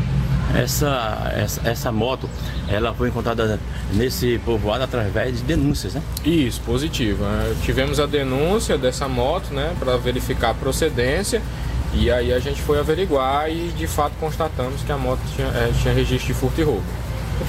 Essa, 0.55 1.33
essa, 1.37 1.61
essa 1.69 1.93
moto, 1.93 2.29
ela 2.69 2.93
foi 2.93 3.09
encontrada 3.09 3.61
nesse 3.93 4.39
povoado 4.45 4.83
através 4.83 5.39
de 5.39 5.45
denúncias, 5.45 5.95
né? 5.95 6.03
Isso, 6.25 6.61
positivo. 6.63 7.23
Né? 7.23 7.55
Tivemos 7.63 8.01
a 8.01 8.07
denúncia 8.07 8.77
dessa 8.77 9.09
moto, 9.09 9.55
né, 9.55 9.73
para 9.79 9.97
verificar 9.97 10.51
a 10.51 10.55
procedência. 10.55 11.41
E 11.93 12.11
aí 12.11 12.33
a 12.33 12.39
gente 12.39 12.61
foi 12.63 12.79
averiguar 12.79 13.51
e 13.51 13.69
de 13.77 13.87
fato 13.87 14.13
constatamos 14.21 14.83
que 14.83 14.93
a 14.93 14.97
moto 14.97 15.21
tinha, 15.35 15.49
é, 15.49 15.73
tinha 15.81 15.93
registro 15.93 16.29
de 16.29 16.35
furto 16.35 16.61
e 16.61 16.65
roubo. 16.65 16.85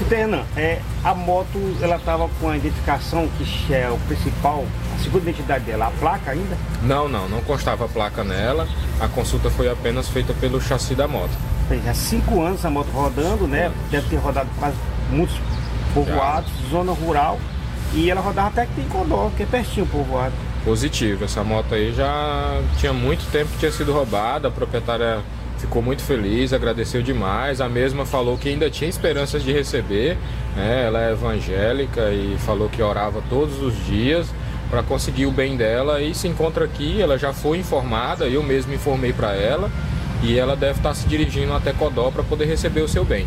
Renan, 0.08 0.42
é, 0.56 0.80
a 1.04 1.14
moto 1.14 1.58
ela 1.80 1.96
estava 1.96 2.28
com 2.40 2.48
a 2.48 2.56
identificação 2.56 3.28
que 3.38 3.74
é 3.74 3.88
o 3.90 3.98
principal, 4.06 4.64
a 4.94 5.02
segunda 5.02 5.30
identidade 5.30 5.64
dela, 5.64 5.86
a 5.86 5.90
placa 5.90 6.30
ainda? 6.30 6.56
Não, 6.82 7.08
não, 7.08 7.28
não 7.28 7.40
constava 7.42 7.84
a 7.84 7.88
placa 7.88 8.24
nela. 8.24 8.66
A 9.00 9.08
consulta 9.08 9.50
foi 9.50 9.70
apenas 9.70 10.08
feita 10.08 10.32
pelo 10.34 10.60
chassi 10.60 10.94
da 10.94 11.08
moto. 11.08 11.32
Já 11.84 11.94
cinco 11.94 12.42
anos 12.42 12.64
a 12.64 12.70
moto 12.70 12.88
rodando, 12.90 13.46
né? 13.46 13.72
Deve 13.90 14.08
ter 14.08 14.16
rodado 14.16 14.48
quase 14.58 14.76
muitos 15.10 15.36
povoados, 15.94 16.50
já. 16.64 16.70
zona 16.70 16.92
rural. 16.92 17.38
E 17.94 18.10
ela 18.10 18.20
rodava 18.20 18.48
até 18.48 18.66
que 18.66 18.74
tem 18.74 18.88
Condó, 18.88 19.30
que 19.36 19.42
é 19.42 19.46
pertinho 19.46 19.84
o 19.84 19.88
povoado. 19.88 20.32
Positivo, 20.64 21.24
essa 21.24 21.42
moto 21.42 21.74
aí 21.74 21.92
já 21.92 22.62
tinha 22.78 22.92
muito 22.92 23.30
tempo 23.30 23.50
que 23.52 23.58
tinha 23.58 23.72
sido 23.72 23.92
roubada, 23.92 24.48
a 24.48 24.50
proprietária 24.50 25.20
ficou 25.62 25.80
muito 25.80 26.02
feliz, 26.02 26.52
agradeceu 26.52 27.02
demais. 27.02 27.60
A 27.60 27.68
mesma 27.68 28.04
falou 28.04 28.36
que 28.36 28.48
ainda 28.48 28.68
tinha 28.68 28.90
esperanças 28.90 29.42
de 29.42 29.52
receber. 29.52 30.18
Né? 30.56 30.84
Ela 30.86 31.04
é 31.04 31.12
evangélica 31.12 32.10
e 32.10 32.36
falou 32.38 32.68
que 32.68 32.82
orava 32.82 33.22
todos 33.30 33.62
os 33.62 33.74
dias 33.86 34.26
para 34.68 34.82
conseguir 34.82 35.26
o 35.26 35.30
bem 35.30 35.56
dela 35.56 36.00
e 36.00 36.14
se 36.14 36.26
encontra 36.26 36.64
aqui. 36.64 37.00
Ela 37.00 37.16
já 37.16 37.32
foi 37.32 37.58
informada, 37.58 38.26
eu 38.26 38.42
mesmo 38.42 38.74
informei 38.74 39.12
para 39.12 39.34
ela 39.34 39.70
e 40.22 40.38
ela 40.38 40.56
deve 40.56 40.78
estar 40.78 40.94
se 40.94 41.06
dirigindo 41.06 41.52
até 41.52 41.72
Codó 41.72 42.10
para 42.10 42.22
poder 42.22 42.46
receber 42.46 42.80
o 42.80 42.88
seu 42.88 43.04
bem. 43.04 43.26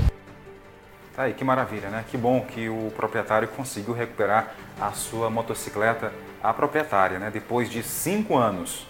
Tá 1.16 1.24
aí, 1.24 1.34
que 1.34 1.46
maravilha, 1.46 1.88
né? 1.88 2.04
Que 2.12 2.18
bom 2.18 2.42
que 2.42 2.68
o 2.68 2.92
proprietário 2.96 3.48
conseguiu 3.48 3.94
recuperar 3.94 4.54
a 4.80 4.92
sua 4.92 5.30
motocicleta, 5.30 6.12
a 6.44 6.54
proprietária, 6.54 7.18
né? 7.18 7.32
Depois 7.32 7.70
de 7.70 7.82
cinco 7.82 8.36
anos. 8.36 8.86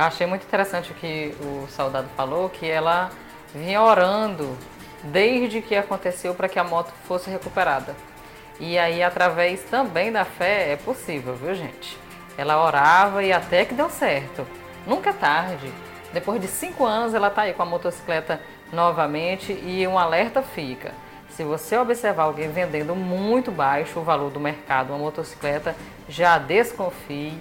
Eu 0.00 0.06
achei 0.06 0.26
muito 0.26 0.46
interessante 0.46 0.92
o 0.92 0.94
que 0.94 1.34
o 1.42 1.68
soldado 1.68 2.08
falou, 2.16 2.48
que 2.48 2.66
ela 2.66 3.10
vinha 3.54 3.82
orando 3.82 4.56
desde 5.04 5.60
que 5.60 5.76
aconteceu 5.76 6.34
para 6.34 6.48
que 6.48 6.58
a 6.58 6.64
moto 6.64 6.90
fosse 7.06 7.28
recuperada. 7.28 7.94
E 8.58 8.78
aí, 8.78 9.02
através 9.02 9.62
também 9.64 10.10
da 10.10 10.24
fé, 10.24 10.72
é 10.72 10.76
possível, 10.76 11.34
viu, 11.34 11.54
gente? 11.54 11.98
Ela 12.38 12.64
orava 12.64 13.22
e 13.22 13.30
até 13.30 13.66
que 13.66 13.74
deu 13.74 13.90
certo. 13.90 14.46
Nunca 14.86 15.10
é 15.10 15.12
tarde. 15.12 15.70
Depois 16.14 16.40
de 16.40 16.46
cinco 16.46 16.86
anos, 16.86 17.12
ela 17.12 17.28
está 17.28 17.42
aí 17.42 17.52
com 17.52 17.62
a 17.62 17.66
motocicleta 17.66 18.40
novamente 18.72 19.52
e 19.52 19.86
um 19.86 19.98
alerta 19.98 20.40
fica. 20.40 20.94
Se 21.28 21.44
você 21.44 21.76
observar 21.76 22.22
alguém 22.22 22.50
vendendo 22.50 22.96
muito 22.96 23.52
baixo 23.52 24.00
o 24.00 24.02
valor 24.02 24.30
do 24.30 24.40
mercado 24.40 24.94
uma 24.94 24.98
motocicleta, 24.98 25.76
já 26.08 26.38
desconfie 26.38 27.38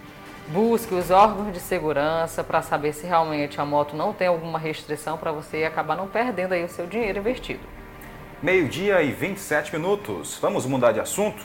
busque 0.49 0.95
os 0.95 1.11
órgãos 1.11 1.53
de 1.53 1.59
segurança 1.59 2.43
para 2.43 2.61
saber 2.61 2.93
se 2.93 3.05
realmente 3.05 3.61
a 3.61 3.65
moto 3.65 3.95
não 3.95 4.13
tem 4.13 4.27
alguma 4.27 4.57
restrição 4.57 5.17
para 5.17 5.31
você 5.31 5.63
acabar 5.63 5.95
não 5.95 6.07
perdendo 6.07 6.53
aí 6.53 6.63
o 6.63 6.69
seu 6.69 6.87
dinheiro 6.87 7.19
investido. 7.19 7.59
Meio-dia 8.41 9.01
e 9.03 9.11
27 9.11 9.73
minutos. 9.73 10.39
Vamos 10.41 10.65
mudar 10.65 10.91
de 10.91 10.99
assunto? 10.99 11.43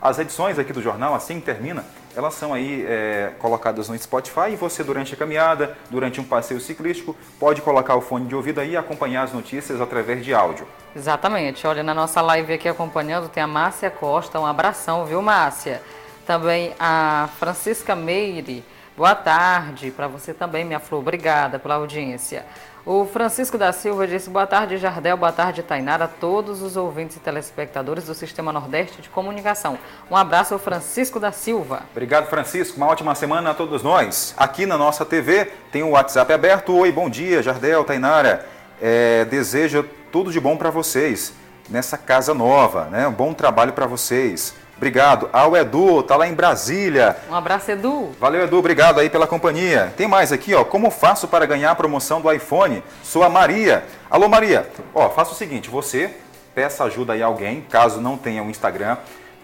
As 0.00 0.20
edições 0.20 0.60
aqui 0.60 0.72
do 0.72 0.80
jornal, 0.80 1.12
assim 1.12 1.40
que 1.40 1.46
termina, 1.46 1.84
elas 2.16 2.34
são 2.34 2.52
aí 2.52 2.84
é, 2.86 3.32
colocadas 3.38 3.88
no 3.88 3.98
Spotify 3.98 4.50
e 4.52 4.56
você 4.56 4.84
durante 4.84 5.14
a 5.14 5.16
caminhada, 5.16 5.76
durante 5.90 6.20
um 6.20 6.24
passeio 6.24 6.60
ciclístico, 6.60 7.16
pode 7.38 7.62
colocar 7.62 7.94
o 7.96 8.00
fone 8.00 8.26
de 8.26 8.34
ouvido 8.34 8.60
aí 8.60 8.72
e 8.72 8.76
acompanhar 8.76 9.22
as 9.22 9.32
notícias 9.32 9.80
através 9.80 10.24
de 10.24 10.34
áudio. 10.34 10.66
Exatamente. 10.94 11.66
Olha, 11.66 11.82
na 11.82 11.94
nossa 11.94 12.20
live 12.20 12.52
aqui 12.52 12.68
acompanhando 12.68 13.28
tem 13.28 13.42
a 13.42 13.46
Márcia 13.46 13.90
Costa, 13.90 14.38
um 14.38 14.46
abração, 14.46 15.04
viu 15.06 15.22
Márcia? 15.22 15.82
Também 16.26 16.74
a 16.78 17.28
Francisca 17.38 17.96
Meire, 17.96 18.64
Boa 18.94 19.14
tarde 19.14 19.90
para 19.90 20.06
você 20.06 20.34
também, 20.34 20.66
minha 20.66 20.78
flor. 20.78 21.00
Obrigada 21.00 21.58
pela 21.58 21.76
audiência. 21.76 22.44
O 22.84 23.04
Francisco 23.06 23.56
da 23.56 23.72
Silva 23.72 24.08
disse: 24.08 24.28
Boa 24.28 24.44
tarde, 24.44 24.76
Jardel. 24.76 25.16
Boa 25.16 25.30
tarde, 25.30 25.62
Tainara. 25.62 26.08
Todos 26.08 26.62
os 26.62 26.76
ouvintes 26.76 27.16
e 27.16 27.20
telespectadores 27.20 28.04
do 28.04 28.14
Sistema 28.14 28.52
Nordeste 28.52 29.00
de 29.00 29.08
Comunicação. 29.08 29.78
Um 30.10 30.16
abraço 30.16 30.52
ao 30.52 30.58
Francisco 30.58 31.20
da 31.20 31.30
Silva. 31.30 31.84
Obrigado, 31.92 32.26
Francisco. 32.26 32.76
Uma 32.78 32.88
ótima 32.88 33.14
semana 33.14 33.50
a 33.50 33.54
todos 33.54 33.84
nós. 33.84 34.34
Aqui 34.36 34.66
na 34.66 34.76
nossa 34.76 35.04
TV 35.04 35.44
tem 35.70 35.84
o 35.84 35.90
WhatsApp 35.90 36.32
aberto. 36.32 36.76
Oi, 36.76 36.90
bom 36.90 37.08
dia, 37.08 37.40
Jardel, 37.40 37.84
Tainara. 37.84 38.48
É, 38.80 39.24
desejo 39.26 39.88
tudo 40.10 40.32
de 40.32 40.40
bom 40.40 40.56
para 40.56 40.70
vocês 40.70 41.32
nessa 41.70 41.96
casa 41.96 42.34
nova, 42.34 42.86
né? 42.86 43.06
Um 43.06 43.12
bom 43.12 43.32
trabalho 43.32 43.72
para 43.72 43.86
vocês. 43.86 44.56
Obrigado. 44.82 45.30
Ao 45.32 45.56
Edu, 45.56 46.02
tá 46.02 46.16
lá 46.16 46.26
em 46.26 46.34
Brasília. 46.34 47.16
Um 47.30 47.36
abraço, 47.36 47.70
Edu. 47.70 48.10
Valeu, 48.18 48.42
Edu. 48.42 48.58
Obrigado 48.58 48.98
aí 48.98 49.08
pela 49.08 49.28
companhia. 49.28 49.94
Tem 49.96 50.08
mais 50.08 50.32
aqui, 50.32 50.52
ó. 50.54 50.64
Como 50.64 50.90
faço 50.90 51.28
para 51.28 51.46
ganhar 51.46 51.70
a 51.70 51.74
promoção 51.76 52.20
do 52.20 52.32
iPhone? 52.32 52.82
Sou 53.00 53.22
a 53.22 53.28
Maria. 53.28 53.84
Alô, 54.10 54.28
Maria. 54.28 54.68
Ó, 54.92 55.08
faça 55.08 55.30
o 55.30 55.36
seguinte, 55.36 55.70
você 55.70 56.12
peça 56.52 56.82
ajuda 56.82 57.12
aí 57.12 57.22
a 57.22 57.26
alguém, 57.26 57.60
caso 57.60 58.00
não 58.00 58.18
tenha 58.18 58.42
um 58.42 58.50
Instagram, 58.50 58.96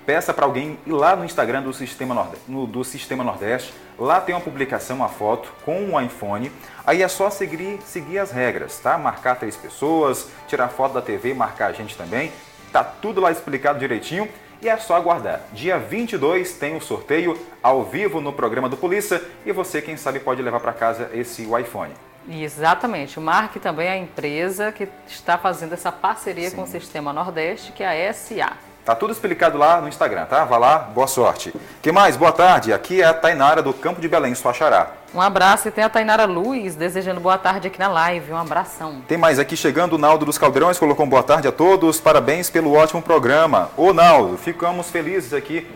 peça 0.04 0.34
para 0.34 0.44
alguém 0.44 0.76
ir 0.84 0.90
lá 0.90 1.14
no 1.14 1.24
Instagram 1.24 1.62
do 1.62 1.72
Sistema, 1.72 2.16
Nordeste, 2.16 2.44
no, 2.48 2.66
do 2.66 2.82
Sistema 2.82 3.22
Nordeste. 3.22 3.72
Lá 3.96 4.20
tem 4.20 4.34
uma 4.34 4.40
publicação, 4.40 4.96
uma 4.96 5.08
foto 5.08 5.52
com 5.64 5.80
um 5.80 6.00
iPhone. 6.00 6.50
Aí 6.84 7.00
é 7.00 7.06
só 7.06 7.30
seguir, 7.30 7.78
seguir 7.84 8.18
as 8.18 8.32
regras, 8.32 8.80
tá? 8.80 8.98
Marcar 8.98 9.36
três 9.36 9.54
pessoas, 9.54 10.30
tirar 10.48 10.66
foto 10.66 10.94
da 10.94 11.00
TV, 11.00 11.32
marcar 11.32 11.68
a 11.68 11.72
gente 11.72 11.96
também. 11.96 12.32
Tá 12.72 12.82
tudo 12.82 13.20
lá 13.20 13.30
explicado 13.30 13.78
direitinho. 13.78 14.28
E 14.60 14.68
é 14.68 14.76
só 14.76 14.96
aguardar. 14.96 15.42
Dia 15.52 15.78
22 15.78 16.54
tem 16.54 16.76
o 16.76 16.80
sorteio 16.80 17.38
ao 17.62 17.84
vivo 17.84 18.20
no 18.20 18.32
programa 18.32 18.68
do 18.68 18.76
Polícia 18.76 19.22
e 19.46 19.52
você, 19.52 19.80
quem 19.80 19.96
sabe, 19.96 20.18
pode 20.18 20.42
levar 20.42 20.60
para 20.60 20.72
casa 20.72 21.10
esse 21.14 21.42
iPhone. 21.42 21.92
Exatamente. 22.28 23.18
Marque 23.20 23.58
também 23.58 23.88
a 23.88 23.96
empresa 23.96 24.70
que 24.72 24.88
está 25.06 25.38
fazendo 25.38 25.72
essa 25.72 25.90
parceria 25.90 26.50
Sim. 26.50 26.56
com 26.56 26.62
o 26.62 26.66
Sistema 26.66 27.12
Nordeste, 27.12 27.72
que 27.72 27.82
é 27.82 28.08
a 28.08 28.12
SA. 28.12 28.67
Tá 28.88 28.94
tudo 28.94 29.12
explicado 29.12 29.58
lá 29.58 29.82
no 29.82 29.88
Instagram, 29.88 30.24
tá? 30.24 30.46
Vá 30.46 30.56
lá, 30.56 30.78
boa 30.78 31.06
sorte. 31.06 31.52
que 31.82 31.92
mais? 31.92 32.16
Boa 32.16 32.32
tarde. 32.32 32.72
Aqui 32.72 33.02
é 33.02 33.04
a 33.04 33.12
Tainara 33.12 33.60
do 33.60 33.74
Campo 33.74 34.00
de 34.00 34.08
Belém, 34.08 34.34
Suaxará. 34.34 34.92
Um 35.14 35.20
abraço 35.20 35.68
e 35.68 35.70
tem 35.70 35.84
a 35.84 35.90
Tainara 35.90 36.24
Luiz 36.24 36.74
desejando 36.74 37.20
boa 37.20 37.36
tarde 37.36 37.68
aqui 37.68 37.78
na 37.78 37.88
live. 37.88 38.32
Um 38.32 38.38
abração. 38.38 39.02
Tem 39.06 39.18
mais 39.18 39.38
aqui 39.38 39.58
chegando 39.58 39.92
o 39.92 39.98
Naldo 39.98 40.24
dos 40.24 40.38
Caldeirões, 40.38 40.78
colocou 40.78 41.04
um 41.04 41.08
boa 41.10 41.22
tarde 41.22 41.46
a 41.46 41.52
todos. 41.52 42.00
Parabéns 42.00 42.48
pelo 42.48 42.72
ótimo 42.72 43.02
programa. 43.02 43.68
Ô 43.76 43.92
Naldo, 43.92 44.38
ficamos 44.38 44.88
felizes 44.88 45.34
aqui 45.34 45.70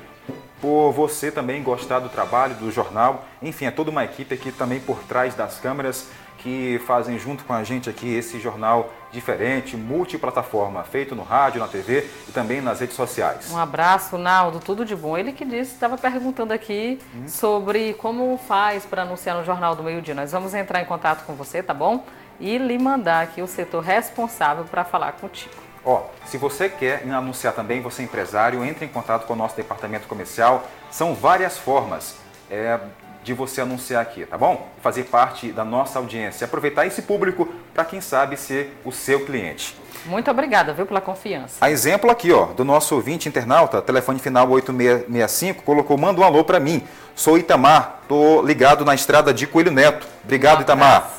por 0.58 0.92
você 0.92 1.30
também 1.30 1.62
gostar 1.62 1.98
do 1.98 2.08
trabalho 2.08 2.54
do 2.54 2.72
jornal. 2.72 3.26
Enfim, 3.42 3.66
é 3.66 3.70
toda 3.70 3.90
uma 3.90 4.04
equipe 4.04 4.34
aqui 4.34 4.50
também 4.50 4.80
por 4.80 5.00
trás 5.00 5.34
das 5.34 5.58
câmeras 5.60 6.06
que 6.42 6.80
fazem 6.86 7.18
junto 7.18 7.44
com 7.44 7.52
a 7.52 7.62
gente 7.62 7.88
aqui 7.88 8.12
esse 8.12 8.40
jornal 8.40 8.92
diferente, 9.12 9.76
multiplataforma, 9.76 10.82
feito 10.82 11.14
no 11.14 11.22
rádio, 11.22 11.60
na 11.60 11.68
TV 11.68 12.08
e 12.28 12.32
também 12.32 12.60
nas 12.60 12.80
redes 12.80 12.96
sociais. 12.96 13.50
Um 13.50 13.58
abraço, 13.58 14.18
Naldo, 14.18 14.58
tudo 14.58 14.84
de 14.84 14.96
bom. 14.96 15.16
Ele 15.16 15.32
que 15.32 15.44
disse, 15.44 15.74
estava 15.74 15.96
perguntando 15.96 16.52
aqui 16.52 16.98
hum. 17.14 17.28
sobre 17.28 17.94
como 17.94 18.36
faz 18.38 18.84
para 18.84 19.02
anunciar 19.02 19.36
no 19.36 19.44
Jornal 19.44 19.76
do 19.76 19.82
Meio 19.82 20.02
Dia. 20.02 20.14
Nós 20.14 20.32
vamos 20.32 20.52
entrar 20.54 20.80
em 20.80 20.86
contato 20.86 21.24
com 21.24 21.34
você, 21.34 21.62
tá 21.62 21.74
bom? 21.74 22.04
E 22.40 22.58
lhe 22.58 22.78
mandar 22.78 23.22
aqui 23.22 23.40
o 23.40 23.46
setor 23.46 23.82
responsável 23.82 24.64
para 24.64 24.84
falar 24.84 25.12
contigo. 25.12 25.54
Ó, 25.84 26.06
se 26.26 26.38
você 26.38 26.68
quer 26.68 27.02
anunciar 27.08 27.52
também, 27.54 27.80
você 27.80 28.02
é 28.02 28.04
empresário, 28.04 28.64
entre 28.64 28.84
em 28.84 28.88
contato 28.88 29.26
com 29.26 29.32
o 29.32 29.36
nosso 29.36 29.56
departamento 29.56 30.06
comercial. 30.08 30.66
São 30.90 31.14
várias 31.14 31.58
formas. 31.58 32.16
É, 32.50 32.78
de 33.22 33.32
você 33.32 33.60
anunciar 33.60 34.02
aqui, 34.02 34.26
tá 34.26 34.36
bom? 34.36 34.68
Fazer 34.82 35.04
parte 35.04 35.52
da 35.52 35.64
nossa 35.64 35.98
audiência, 35.98 36.44
aproveitar 36.44 36.86
esse 36.86 37.02
público 37.02 37.48
para 37.72 37.84
quem 37.84 38.00
sabe 38.00 38.36
ser 38.36 38.76
o 38.84 38.92
seu 38.92 39.24
cliente. 39.24 39.76
Muito 40.06 40.30
obrigada, 40.30 40.72
viu, 40.72 40.84
pela 40.84 41.00
confiança. 41.00 41.56
A 41.60 41.70
exemplo 41.70 42.10
aqui, 42.10 42.32
ó, 42.32 42.46
do 42.46 42.64
nosso 42.64 42.94
ouvinte 42.94 43.28
internauta, 43.28 43.80
telefone 43.80 44.18
final 44.18 44.50
8665, 44.50 45.62
colocou, 45.62 45.96
manda 45.96 46.20
um 46.20 46.24
alô 46.24 46.42
para 46.42 46.58
mim. 46.58 46.82
Sou 47.14 47.38
Itamar, 47.38 48.00
tô 48.08 48.42
ligado 48.42 48.84
na 48.84 48.94
estrada 48.94 49.32
de 49.32 49.46
Coelho 49.46 49.70
Neto. 49.70 50.06
Obrigado, 50.24 50.58
um 50.58 50.62
Itamar. 50.62 51.10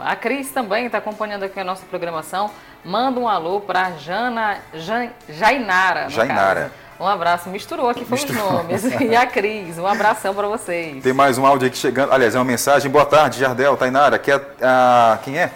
A 0.00 0.16
Cris 0.16 0.50
também 0.50 0.86
está 0.86 0.98
acompanhando 0.98 1.44
aqui 1.44 1.60
a 1.60 1.64
nossa 1.64 1.84
programação. 1.86 2.50
Manda 2.84 3.20
um 3.20 3.28
alô 3.28 3.60
para 3.60 3.92
Jana 3.92 4.58
Jan, 4.74 5.10
Jainara. 5.28 6.10
Jainara. 6.10 6.72
Um 6.98 7.06
abraço, 7.06 7.48
misturou 7.48 7.88
aqui 7.88 8.04
foi 8.04 8.18
os 8.18 8.30
nomes. 8.30 8.84
e 9.00 9.16
a 9.16 9.26
Cris, 9.26 9.78
um 9.78 9.86
abração 9.86 10.32
para 10.34 10.46
vocês. 10.46 11.02
Tem 11.02 11.12
mais 11.12 11.36
um 11.36 11.44
áudio 11.44 11.66
aqui 11.66 11.76
chegando. 11.76 12.12
Aliás, 12.12 12.34
é 12.34 12.38
uma 12.38 12.44
mensagem. 12.44 12.90
Boa 12.90 13.04
tarde, 13.04 13.40
Jardel, 13.40 13.76
Tainara. 13.76 14.16
Aqui 14.16 14.30
é 14.30 14.40
a. 14.62 15.18
Quem 15.24 15.38
é? 15.38 15.50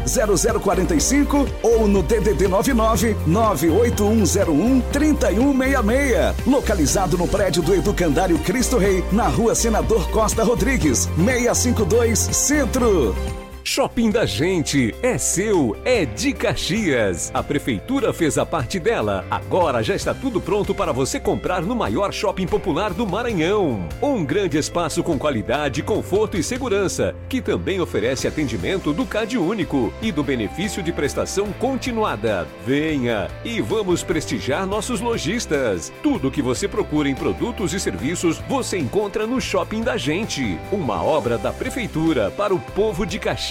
0045 0.59 1.45
ou 1.61 1.87
no 1.87 2.01
DDD 2.01 2.47
99 2.47 3.15
98101 3.27 4.81
3166. 4.91 6.47
Localizado 6.47 7.17
no 7.17 7.27
prédio 7.27 7.61
do 7.61 7.75
Educandário 7.75 8.39
Cristo 8.39 8.77
Rei, 8.77 9.03
na 9.11 9.27
rua 9.27 9.53
Senador 9.53 10.09
Costa 10.11 10.43
Rodrigues, 10.43 11.09
652 11.17 12.19
Centro. 12.19 13.40
Shopping 13.63 14.09
da 14.09 14.25
Gente 14.25 14.93
é 15.03 15.17
seu, 15.17 15.77
é 15.85 16.03
de 16.05 16.33
Caxias. 16.33 17.31
A 17.33 17.43
prefeitura 17.43 18.11
fez 18.11 18.37
a 18.37 18.45
parte 18.45 18.79
dela. 18.79 19.23
Agora 19.29 19.83
já 19.83 19.95
está 19.95 20.13
tudo 20.13 20.41
pronto 20.41 20.73
para 20.73 20.91
você 20.91 21.19
comprar 21.19 21.61
no 21.61 21.75
maior 21.75 22.11
shopping 22.11 22.47
popular 22.47 22.91
do 22.91 23.05
Maranhão. 23.07 23.87
Um 24.01 24.25
grande 24.25 24.57
espaço 24.57 25.03
com 25.03 25.17
qualidade, 25.17 25.83
conforto 25.83 26.37
e 26.37 26.43
segurança, 26.43 27.15
que 27.29 27.41
também 27.41 27.79
oferece 27.79 28.27
atendimento 28.27 28.91
do 28.93 29.05
CAD 29.05 29.37
único 29.37 29.93
e 30.01 30.11
do 30.11 30.23
benefício 30.23 30.81
de 30.81 30.91
prestação 30.91 31.53
continuada. 31.53 32.47
Venha 32.65 33.29
e 33.45 33.61
vamos 33.61 34.03
prestigiar 34.03 34.65
nossos 34.65 34.99
lojistas. 35.01 35.93
Tudo 36.01 36.31
que 36.31 36.41
você 36.41 36.67
procura 36.67 37.07
em 37.07 37.15
produtos 37.15 37.73
e 37.73 37.79
serviços 37.79 38.39
você 38.49 38.77
encontra 38.77 39.27
no 39.27 39.39
Shopping 39.39 39.81
da 39.81 39.97
Gente. 39.97 40.57
Uma 40.71 41.03
obra 41.03 41.37
da 41.37 41.53
prefeitura 41.53 42.31
para 42.31 42.53
o 42.53 42.59
povo 42.59 43.05
de 43.05 43.19
Caxias. 43.19 43.50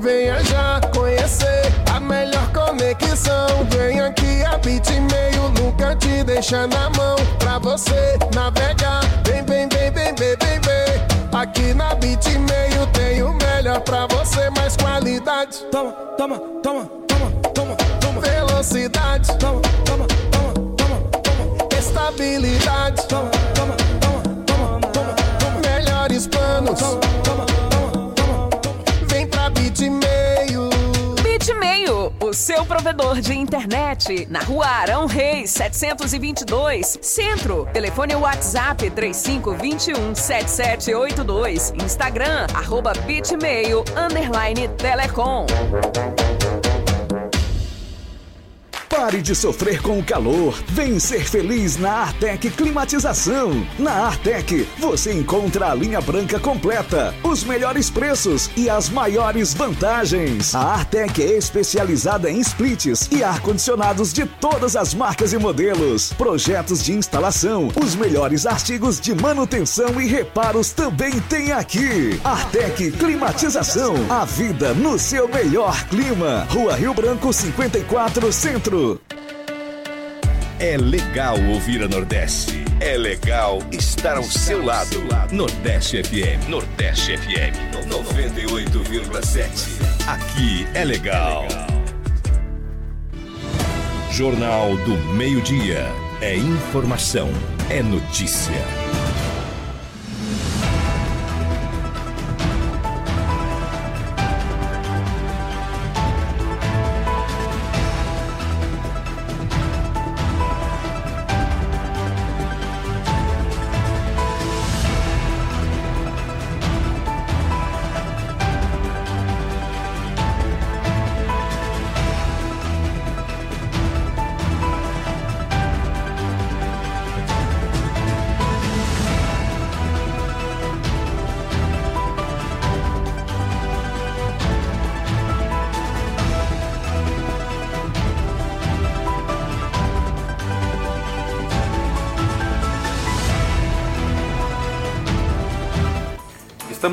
Venha 0.00 0.42
já 0.44 0.80
conhecer 0.94 1.72
a 1.94 2.00
melhor 2.00 2.50
conexão. 2.52 3.46
Vem 3.70 4.00
aqui 4.00 4.44
a 4.44 4.56
Bitmail, 4.58 5.48
nunca 5.60 5.94
te 5.96 6.24
deixa 6.24 6.66
na 6.66 6.90
mão. 6.90 7.16
Pra 7.38 7.58
você 7.58 8.18
navegar, 8.34 9.00
vem, 9.24 9.44
vem, 9.44 9.68
vem, 9.68 9.90
vem, 9.90 10.14
vem, 10.14 10.36
vem, 10.36 10.60
vem. 10.60 11.40
Aqui 11.40 11.74
na 11.74 11.94
Bitmail 11.94 12.86
tem 12.92 13.22
o 13.22 13.32
melhor 13.34 13.80
pra 13.80 14.06
você, 14.06 14.50
mais 14.50 14.76
qualidade. 14.76 15.58
Toma, 15.70 15.92
toma, 16.16 16.38
toma, 16.62 16.86
toma, 17.08 17.30
toma, 17.54 17.76
toma. 18.00 18.20
Velocidade. 18.20 19.28
Toma, 19.38 19.60
toma, 19.84 20.06
toma, 20.30 20.52
toma, 20.76 21.00
toma. 21.22 21.78
Estabilidade. 21.78 23.06
Toma, 23.08 23.30
toma, 23.54 23.76
toma, 24.00 24.22
toma, 24.46 24.80
toma, 24.92 25.14
toma. 25.38 25.60
Melhores 25.60 26.26
planos. 26.26 26.78
Toma, 26.78 27.00
toma, 27.24 27.46
Bitmail, 31.42 32.14
o 32.20 32.32
seu 32.32 32.64
provedor 32.64 33.20
de 33.20 33.34
internet. 33.34 34.28
Na 34.30 34.38
rua 34.38 34.64
Arão 34.64 35.06
Reis, 35.06 35.50
722, 35.50 37.00
Centro. 37.02 37.66
Telefone 37.72 38.14
WhatsApp 38.14 38.88
3521 38.88 40.14
7782. 40.14 41.72
Instagram, 41.82 42.46
arroba 42.54 42.92
Bitmail, 42.92 43.84
underline 43.96 44.68
Telecom. 44.78 45.46
Pare 48.92 49.22
de 49.22 49.34
sofrer 49.34 49.80
com 49.80 49.98
o 49.98 50.04
calor. 50.04 50.62
Vem 50.68 50.98
ser 50.98 51.24
feliz 51.24 51.78
na 51.78 51.90
Artec 52.02 52.50
Climatização. 52.50 53.66
Na 53.78 53.90
Artec, 53.90 54.68
você 54.78 55.14
encontra 55.14 55.70
a 55.70 55.74
linha 55.74 55.98
branca 55.98 56.38
completa, 56.38 57.14
os 57.24 57.42
melhores 57.42 57.88
preços 57.88 58.50
e 58.54 58.68
as 58.68 58.90
maiores 58.90 59.54
vantagens. 59.54 60.54
A 60.54 60.74
Artec 60.74 61.22
é 61.22 61.38
especializada 61.38 62.30
em 62.30 62.38
splits 62.40 63.08
e 63.10 63.24
ar-condicionados 63.24 64.12
de 64.12 64.26
todas 64.26 64.76
as 64.76 64.92
marcas 64.92 65.32
e 65.32 65.38
modelos. 65.38 66.12
Projetos 66.12 66.84
de 66.84 66.92
instalação, 66.92 67.72
os 67.82 67.94
melhores 67.94 68.44
artigos 68.44 69.00
de 69.00 69.14
manutenção 69.14 69.98
e 69.98 70.06
reparos 70.06 70.70
também 70.70 71.18
tem 71.30 71.50
aqui. 71.50 72.20
Artec 72.22 72.92
Climatização. 72.92 73.94
A 74.10 74.26
vida 74.26 74.74
no 74.74 74.98
seu 74.98 75.26
melhor 75.28 75.82
clima. 75.86 76.46
Rua 76.50 76.74
Rio 76.76 76.92
Branco 76.92 77.32
54 77.32 78.30
Centro. 78.30 78.81
É 80.58 80.76
legal 80.76 81.36
ouvir 81.52 81.82
a 81.82 81.88
Nordeste. 81.88 82.64
É 82.80 82.96
legal 82.96 83.58
estar 83.70 84.16
ao 84.16 84.24
seu 84.24 84.64
lado. 84.64 84.96
Nordeste 85.30 86.02
FM. 86.02 86.48
Nordeste 86.48 87.16
FM. 87.16 87.54
98,7. 87.88 89.48
Aqui 90.08 90.66
é 90.74 90.84
legal. 90.84 91.46
Jornal 94.10 94.76
do 94.78 94.96
Meio-Dia. 95.14 95.86
É 96.20 96.36
informação. 96.36 97.28
É 97.70 97.82
notícia. 97.82 98.81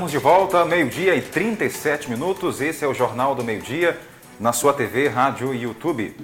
Estamos 0.10 0.24
de 0.24 0.28
volta, 0.28 0.66
meio-dia 0.66 1.14
e 1.14 1.22
37 1.22 2.10
minutos. 2.10 2.62
Esse 2.62 2.84
é 2.84 2.88
o 2.88 2.96
Jornal 2.96 3.36
do 3.36 3.44
Meio-Dia, 3.44 4.00
na 4.40 4.52
sua 4.52 4.74
TV, 4.74 5.08
rádio 5.08 5.54
e 5.54 5.62
YouTube. 5.62 6.18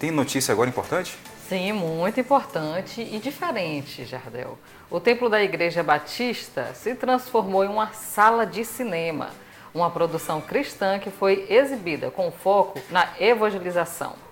Tem 0.00 0.10
notícia 0.10 0.50
agora 0.50 0.68
importante? 0.68 1.16
Sim, 1.48 1.74
muito 1.74 2.18
importante 2.18 3.00
e 3.00 3.20
diferente, 3.20 4.04
Jardel. 4.04 4.58
O 4.90 4.98
templo 4.98 5.28
da 5.28 5.40
Igreja 5.40 5.80
Batista 5.80 6.74
se 6.74 6.92
transformou 6.96 7.64
em 7.64 7.68
uma 7.68 7.92
sala 7.92 8.44
de 8.44 8.64
cinema, 8.64 9.30
uma 9.72 9.90
produção 9.90 10.40
cristã 10.40 10.98
que 10.98 11.10
foi 11.10 11.46
exibida 11.48 12.10
com 12.10 12.32
foco 12.32 12.80
na 12.90 13.10
evangelização. 13.20 14.27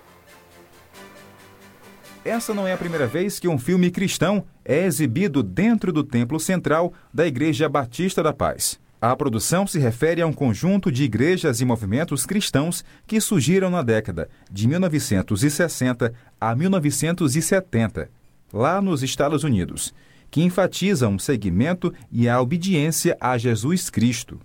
Essa 2.27 2.53
não 2.53 2.67
é 2.67 2.73
a 2.73 2.77
primeira 2.77 3.07
vez 3.07 3.39
que 3.39 3.47
um 3.47 3.57
filme 3.57 3.89
cristão 3.89 4.43
é 4.65 4.83
exibido 4.83 5.41
dentro 5.41 5.93
do 5.93 6.03
templo 6.03 6.37
central 6.41 6.91
da 7.13 7.25
Igreja 7.25 7.69
Batista 7.69 8.21
da 8.21 8.33
Paz. 8.33 8.77
A 8.99 9.15
produção 9.15 9.65
se 9.65 9.79
refere 9.79 10.21
a 10.21 10.27
um 10.27 10.33
conjunto 10.33 10.91
de 10.91 11.05
igrejas 11.05 11.61
e 11.61 11.65
movimentos 11.65 12.25
cristãos 12.25 12.83
que 13.07 13.21
surgiram 13.21 13.69
na 13.69 13.81
década 13.81 14.27
de 14.51 14.67
1960 14.67 16.13
a 16.41 16.53
1970, 16.53 18.09
lá 18.51 18.81
nos 18.81 19.03
Estados 19.03 19.45
Unidos, 19.45 19.93
que 20.29 20.43
enfatizam 20.43 21.15
o 21.15 21.19
seguimento 21.21 21.93
e 22.11 22.27
a 22.27 22.41
obediência 22.41 23.15
a 23.21 23.37
Jesus 23.37 23.89
Cristo. 23.89 24.37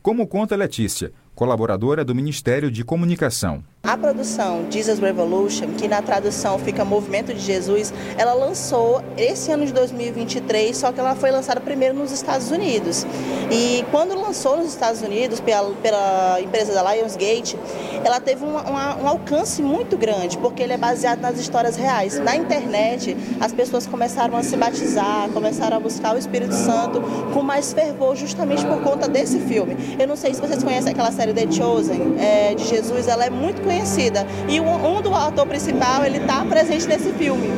Como 0.00 0.24
conta 0.28 0.54
Letícia, 0.54 1.10
colaboradora 1.34 2.04
do 2.04 2.14
Ministério 2.14 2.70
de 2.70 2.84
Comunicação. 2.84 3.64
A 3.94 3.96
produção 3.96 4.66
Jesus 4.68 4.98
Revolution, 4.98 5.68
que 5.78 5.86
na 5.86 6.02
tradução 6.02 6.58
fica 6.58 6.84
Movimento 6.84 7.32
de 7.32 7.38
Jesus, 7.38 7.94
ela 8.18 8.32
lançou 8.32 9.00
esse 9.16 9.52
ano 9.52 9.64
de 9.64 9.72
2023, 9.72 10.76
só 10.76 10.90
que 10.90 10.98
ela 10.98 11.14
foi 11.14 11.30
lançada 11.30 11.60
primeiro 11.60 11.94
nos 11.94 12.10
Estados 12.10 12.50
Unidos. 12.50 13.06
E 13.52 13.84
quando 13.92 14.20
lançou 14.20 14.56
nos 14.56 14.66
Estados 14.66 15.00
Unidos, 15.00 15.38
pela, 15.38 15.72
pela 15.76 16.40
empresa 16.40 16.74
da 16.74 16.92
Lionsgate, 16.92 17.56
ela 18.02 18.18
teve 18.18 18.44
um, 18.44 19.06
alcance 19.06 19.62
muito 19.62 19.96
grande, 19.96 20.38
porque 20.38 20.64
ele 20.64 20.72
é 20.72 20.76
baseado 20.76 21.20
nas 21.20 21.38
histórias 21.38 21.76
reais. 21.76 22.18
Na 22.18 22.34
internet, 22.34 23.16
as 23.40 23.52
pessoas 23.52 23.86
começaram 23.86 24.36
a 24.36 24.42
se 24.42 24.56
batizar, 24.56 25.28
começaram 25.32 25.76
a 25.76 25.80
buscar 25.80 26.16
o 26.16 26.18
Espírito 26.18 26.54
Santo 26.54 27.00
com 27.32 27.44
mais 27.44 27.72
fervor, 27.72 28.16
justamente 28.16 28.66
por 28.66 28.82
conta 28.82 29.06
desse 29.06 29.38
filme. 29.38 29.76
Eu 30.00 30.08
não 30.08 30.16
sei 30.16 30.34
se 30.34 30.40
vocês 30.40 30.64
conhecem 30.64 30.90
aquela 30.90 31.12
série 31.12 31.32
The 31.32 31.48
Chosen, 31.52 32.16
é, 32.18 32.54
de 32.54 32.64
Jesus, 32.64 33.06
ela 33.06 33.24
é 33.24 33.30
muito 33.30 33.62
conhecida 33.62 33.83
conhecida. 33.84 34.26
E 34.48 34.58
um, 34.60 34.96
um 34.96 35.02
do 35.02 35.14
ator 35.14 35.46
principal, 35.46 36.04
ele 36.04 36.18
está 36.18 36.44
presente 36.44 36.86
nesse 36.86 37.12
filme. 37.12 37.48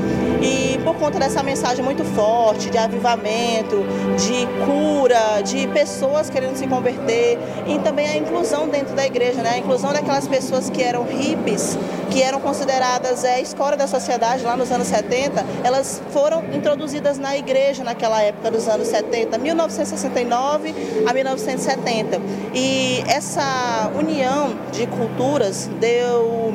E 0.43 0.79
por 0.85 0.95
conta 0.97 1.19
dessa 1.19 1.43
mensagem 1.43 1.85
muito 1.85 2.05
forte 2.05 2.71
de 2.71 2.79
avivamento, 2.79 3.85
de 4.17 4.47
cura, 4.65 5.43
de 5.43 5.67
pessoas 5.69 6.29
querendo 6.29 6.57
se 6.57 6.67
converter 6.67 7.39
e 7.67 7.79
também 7.79 8.07
a 8.09 8.17
inclusão 8.17 8.69
dentro 8.69 8.95
da 8.95 9.07
igreja, 9.07 9.43
né? 9.43 9.51
A 9.51 9.59
inclusão 9.59 9.93
daquelas 9.93 10.29
pessoas 10.29 10.69
que 10.69 10.83
eram 10.83 11.05
hippies, 11.05 11.79
que 12.11 12.23
eram 12.23 12.41
consideradas 12.41 13.25
é, 13.25 13.41
escória 13.41 13.77
da 13.77 13.87
sociedade 13.87 14.45
lá 14.45 14.57
nos 14.57 14.71
anos 14.71 14.87
70, 14.89 15.45
elas 15.65 16.03
foram 16.11 16.45
introduzidas 16.53 17.19
na 17.19 17.37
igreja 17.37 17.83
naquela 17.83 18.23
época 18.23 18.51
dos 18.51 18.69
anos 18.69 18.89
70, 18.89 19.39
1969 19.39 20.75
a 21.07 21.13
1970. 21.13 22.21
E 22.55 23.03
essa 23.07 23.91
união 23.99 24.55
de 24.73 24.87
culturas 24.87 25.69
deu 25.81 26.55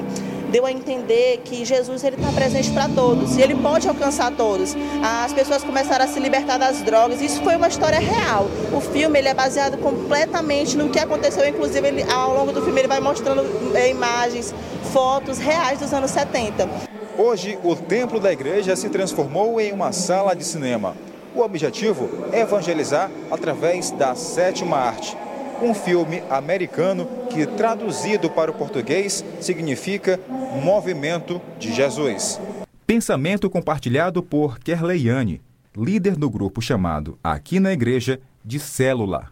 deu 0.51 0.65
a 0.65 0.71
entender 0.71 1.41
que 1.45 1.63
Jesus 1.63 2.03
ele 2.03 2.17
está 2.17 2.31
presente 2.31 2.69
para 2.71 2.89
todos 2.89 3.37
e 3.37 3.41
ele 3.41 3.55
pode 3.55 3.87
alcançar 3.87 4.31
todos. 4.31 4.75
As 5.01 5.31
pessoas 5.33 5.63
começaram 5.63 6.05
a 6.05 6.07
se 6.07 6.19
libertar 6.19 6.57
das 6.57 6.81
drogas. 6.81 7.21
Isso 7.21 7.41
foi 7.41 7.55
uma 7.55 7.69
história 7.69 7.99
real. 7.99 8.47
O 8.75 8.81
filme 8.81 9.17
ele 9.17 9.29
é 9.29 9.33
baseado 9.33 9.77
completamente 9.77 10.75
no 10.75 10.89
que 10.89 10.99
aconteceu, 10.99 11.47
inclusive 11.47 11.87
ele, 11.87 12.03
ao 12.11 12.33
longo 12.35 12.51
do 12.51 12.61
filme 12.61 12.81
ele 12.81 12.87
vai 12.87 12.99
mostrando 12.99 13.43
é, 13.75 13.89
imagens, 13.89 14.53
fotos 14.91 15.37
reais 15.37 15.79
dos 15.79 15.93
anos 15.93 16.11
70. 16.11 16.69
Hoje, 17.17 17.57
o 17.63 17.75
templo 17.75 18.19
da 18.19 18.31
igreja 18.31 18.75
se 18.75 18.89
transformou 18.89 19.59
em 19.59 19.71
uma 19.71 19.91
sala 19.91 20.35
de 20.35 20.43
cinema. 20.43 20.95
O 21.33 21.41
objetivo 21.41 22.09
é 22.31 22.41
evangelizar 22.41 23.09
através 23.29 23.91
da 23.91 24.15
sétima 24.15 24.77
arte, 24.77 25.15
um 25.62 25.74
filme 25.74 26.24
americano 26.30 27.07
que, 27.30 27.45
traduzido 27.45 28.30
para 28.30 28.51
o 28.51 28.53
português, 28.53 29.24
significa 29.39 30.20
Movimento 30.64 31.41
de 31.57 31.74
Jesus. 31.74 32.39
Pensamento 32.86 33.49
compartilhado 33.49 34.22
por 34.22 34.59
Kerleiane, 34.59 35.41
líder 35.78 36.16
do 36.16 36.30
grupo 36.30 36.62
chamado 36.62 37.18
Aqui 37.24 37.59
na 37.59 37.72
Igreja 37.72 38.20
de 38.43 38.59
Célula. 38.59 39.30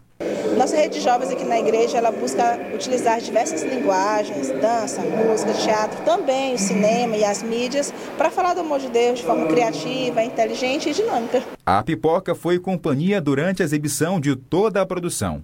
Nossa 0.56 0.76
rede 0.76 0.98
de 0.98 1.04
jovens 1.04 1.30
aqui 1.30 1.44
na 1.44 1.58
igreja, 1.58 1.96
ela 1.96 2.10
busca 2.10 2.58
utilizar 2.74 3.20
diversas 3.20 3.62
linguagens, 3.62 4.50
dança, 4.60 5.00
música, 5.00 5.54
teatro, 5.54 6.04
também 6.04 6.54
o 6.54 6.58
cinema 6.58 7.16
e 7.16 7.24
as 7.24 7.42
mídias, 7.42 7.94
para 8.18 8.30
falar 8.30 8.54
do 8.54 8.60
amor 8.60 8.78
de 8.80 8.88
Deus 8.88 9.20
de 9.20 9.24
forma 9.24 9.46
criativa, 9.46 10.22
inteligente 10.22 10.90
e 10.90 10.92
dinâmica. 10.92 11.42
A 11.64 11.82
pipoca 11.82 12.34
foi 12.34 12.58
companhia 12.58 13.20
durante 13.20 13.62
a 13.62 13.64
exibição 13.64 14.20
de 14.20 14.36
toda 14.36 14.82
a 14.82 14.86
produção. 14.86 15.42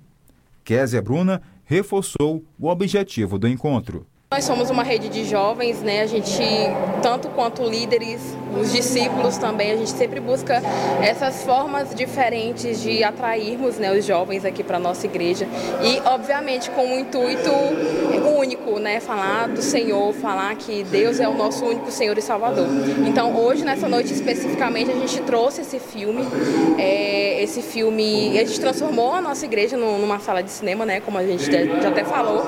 Késia 0.67 1.01
Bruna 1.01 1.41
reforçou 1.65 2.45
o 2.59 2.69
objetivo 2.69 3.39
do 3.39 3.47
encontro. 3.47 4.05
Nós 4.33 4.43
somos 4.43 4.69
uma 4.69 4.83
rede 4.83 5.09
de 5.09 5.25
jovens, 5.25 5.81
né? 5.81 6.01
A 6.01 6.07
gente, 6.07 6.43
tanto 7.01 7.29
quanto 7.29 7.63
líderes, 7.63 8.37
os 8.55 8.73
discípulos 8.73 9.37
também, 9.37 9.73
a 9.73 9.77
gente 9.77 9.91
sempre 9.91 10.21
busca 10.21 10.63
essas 11.03 11.43
formas 11.43 11.95
diferentes 11.95 12.81
de 12.83 13.03
atrairmos 13.03 13.79
né, 13.79 13.93
os 13.97 14.05
jovens 14.05 14.45
aqui 14.45 14.63
para 14.63 14.77
a 14.77 14.81
nossa 14.81 15.07
igreja. 15.07 15.47
E, 15.83 16.01
obviamente, 16.05 16.71
com 16.71 16.85
um 16.85 17.01
intuito 17.01 17.51
único, 18.39 18.79
né? 18.79 19.01
Falar 19.01 19.49
do 19.49 19.63
Senhor, 19.63 20.13
falar 20.15 20.55
que 20.57 20.85
Deus 20.85 21.21
é 21.21 21.29
o 21.29 21.35
nosso 21.35 21.65
único 21.65 21.91
Senhor 21.91 22.17
e 22.19 22.23
Salvador. 22.23 22.67
Então, 23.07 23.37
hoje, 23.37 23.65
nessa 23.65 23.89
noite 23.89 24.13
especificamente, 24.13 24.91
a 24.91 24.95
gente 24.95 25.21
trouxe 25.23 25.63
esse 25.63 25.79
filme. 25.79 26.23
É, 26.79 27.43
esse 27.43 27.63
filme, 27.63 28.39
a 28.39 28.45
gente 28.45 28.61
transformou 28.61 29.15
a 29.15 29.21
nossa 29.21 29.45
igreja 29.45 29.77
numa 29.77 30.19
sala 30.19 30.43
de 30.43 30.51
cinema, 30.51 30.85
né? 30.85 31.01
Como 31.01 31.19
a 31.19 31.25
gente 31.25 31.45
já 31.45 31.89
até 31.89 32.05
falou. 32.05 32.47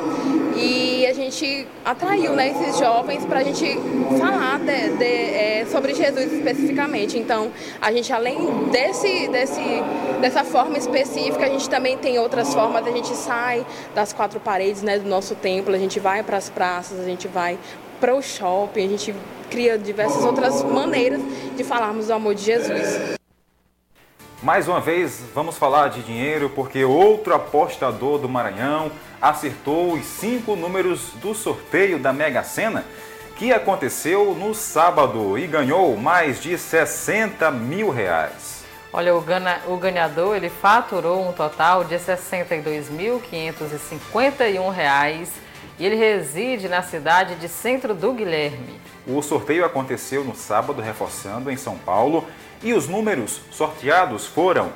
E 0.56 1.06
a 1.06 1.12
gente 1.12 1.66
atraiu 1.84 2.32
né, 2.32 2.50
esses 2.50 2.78
jovens 2.78 3.24
para 3.24 3.40
a 3.40 3.44
gente 3.44 3.78
falar 4.18 4.58
de, 4.58 4.90
de, 4.96 5.04
é, 5.04 5.66
sobre 5.70 5.94
Jesus 5.98 6.32
especificamente. 6.32 7.18
Então, 7.18 7.50
a 7.80 7.92
gente, 7.92 8.12
além 8.12 8.68
desse, 8.70 9.28
desse, 9.28 9.60
dessa 10.20 10.44
forma 10.44 10.78
específica, 10.78 11.44
a 11.44 11.48
gente 11.48 11.68
também 11.68 11.98
tem 11.98 12.18
outras 12.18 12.54
formas. 12.54 12.86
A 12.86 12.90
gente 12.90 13.14
sai 13.14 13.66
das 13.94 14.12
quatro 14.12 14.40
paredes 14.40 14.82
né, 14.82 14.98
do 14.98 15.08
nosso 15.08 15.34
templo, 15.34 15.74
a 15.74 15.78
gente 15.78 16.00
vai 16.00 16.22
para 16.22 16.36
as 16.36 16.48
praças, 16.48 16.98
a 17.00 17.04
gente 17.04 17.28
vai 17.28 17.58
para 18.00 18.14
o 18.14 18.22
shopping, 18.22 18.86
a 18.86 18.88
gente 18.88 19.14
cria 19.50 19.76
diversas 19.76 20.24
outras 20.24 20.62
maneiras 20.62 21.20
de 21.56 21.64
falarmos 21.64 22.06
do 22.06 22.12
amor 22.12 22.34
de 22.34 22.42
Jesus. 22.42 23.18
Mais 24.40 24.68
uma 24.68 24.80
vez, 24.80 25.20
vamos 25.34 25.58
falar 25.58 25.88
de 25.88 26.00
dinheiro 26.02 26.48
porque 26.54 26.84
outro 26.84 27.34
apostador 27.34 28.20
do 28.20 28.28
Maranhão 28.28 28.92
acertou 29.20 29.94
os 29.94 30.04
cinco 30.04 30.54
números 30.54 31.10
do 31.20 31.34
sorteio 31.34 31.98
da 31.98 32.12
Mega 32.12 32.44
Sena 32.44 32.84
que 33.38 33.50
aconteceu 33.52 34.34
no 34.34 34.52
sábado 34.52 35.38
e 35.38 35.46
ganhou 35.46 35.96
mais 35.96 36.42
de 36.42 36.58
60 36.58 37.48
mil 37.52 37.88
reais. 37.88 38.64
Olha, 38.92 39.14
o, 39.14 39.20
gana, 39.20 39.60
o 39.68 39.76
ganhador 39.76 40.34
ele 40.34 40.50
faturou 40.50 41.28
um 41.28 41.32
total 41.32 41.84
de 41.84 41.94
62.551 41.94 44.72
reais 44.72 45.30
e 45.78 45.86
ele 45.86 45.94
reside 45.94 46.68
na 46.68 46.82
cidade 46.82 47.36
de 47.36 47.48
Centro 47.48 47.94
do 47.94 48.12
Guilherme. 48.12 48.80
O 49.06 49.22
sorteio 49.22 49.64
aconteceu 49.64 50.24
no 50.24 50.34
sábado, 50.34 50.82
reforçando, 50.82 51.48
em 51.48 51.56
São 51.56 51.78
Paulo, 51.78 52.26
e 52.60 52.74
os 52.74 52.88
números 52.88 53.40
sorteados 53.52 54.26
foram 54.26 54.72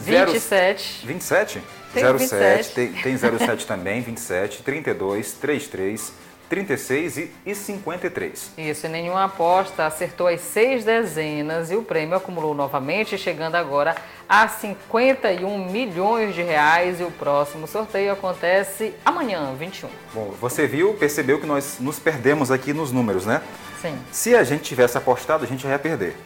27. 0.00 1.06
27? 1.06 1.62
Tem 1.94 2.02
07, 2.02 2.18
27. 2.18 2.74
Tem, 2.74 2.92
tem 2.94 3.16
07 3.16 3.64
também, 3.64 4.00
27, 4.00 4.64
32, 4.64 5.34
33, 5.34 6.12
36 6.48 7.18
e, 7.18 7.32
e 7.44 7.54
53. 7.54 8.52
Isso, 8.56 8.86
e 8.86 8.88
nenhuma 8.88 9.24
aposta 9.24 9.86
acertou 9.86 10.26
as 10.26 10.40
seis 10.40 10.84
dezenas 10.84 11.70
e 11.70 11.76
o 11.76 11.82
prêmio 11.82 12.16
acumulou 12.16 12.54
novamente, 12.54 13.18
chegando 13.18 13.54
agora 13.54 13.96
a 14.28 14.46
51 14.48 15.70
milhões 15.70 16.34
de 16.34 16.42
reais 16.42 17.00
e 17.00 17.04
o 17.04 17.10
próximo 17.10 17.66
sorteio 17.66 18.12
acontece 18.12 18.94
amanhã, 19.04 19.54
21. 19.58 19.88
Bom, 20.12 20.34
você 20.40 20.66
viu, 20.66 20.94
percebeu 20.94 21.40
que 21.40 21.46
nós 21.46 21.78
nos 21.80 21.98
perdemos 21.98 22.50
aqui 22.50 22.72
nos 22.72 22.92
números, 22.92 23.24
né? 23.24 23.42
Sim. 23.80 23.98
Se 24.10 24.34
a 24.34 24.42
gente 24.44 24.62
tivesse 24.62 24.98
apostado, 24.98 25.44
a 25.44 25.46
gente 25.46 25.62
já 25.62 25.70
ia 25.70 25.78
perder. 25.78 26.16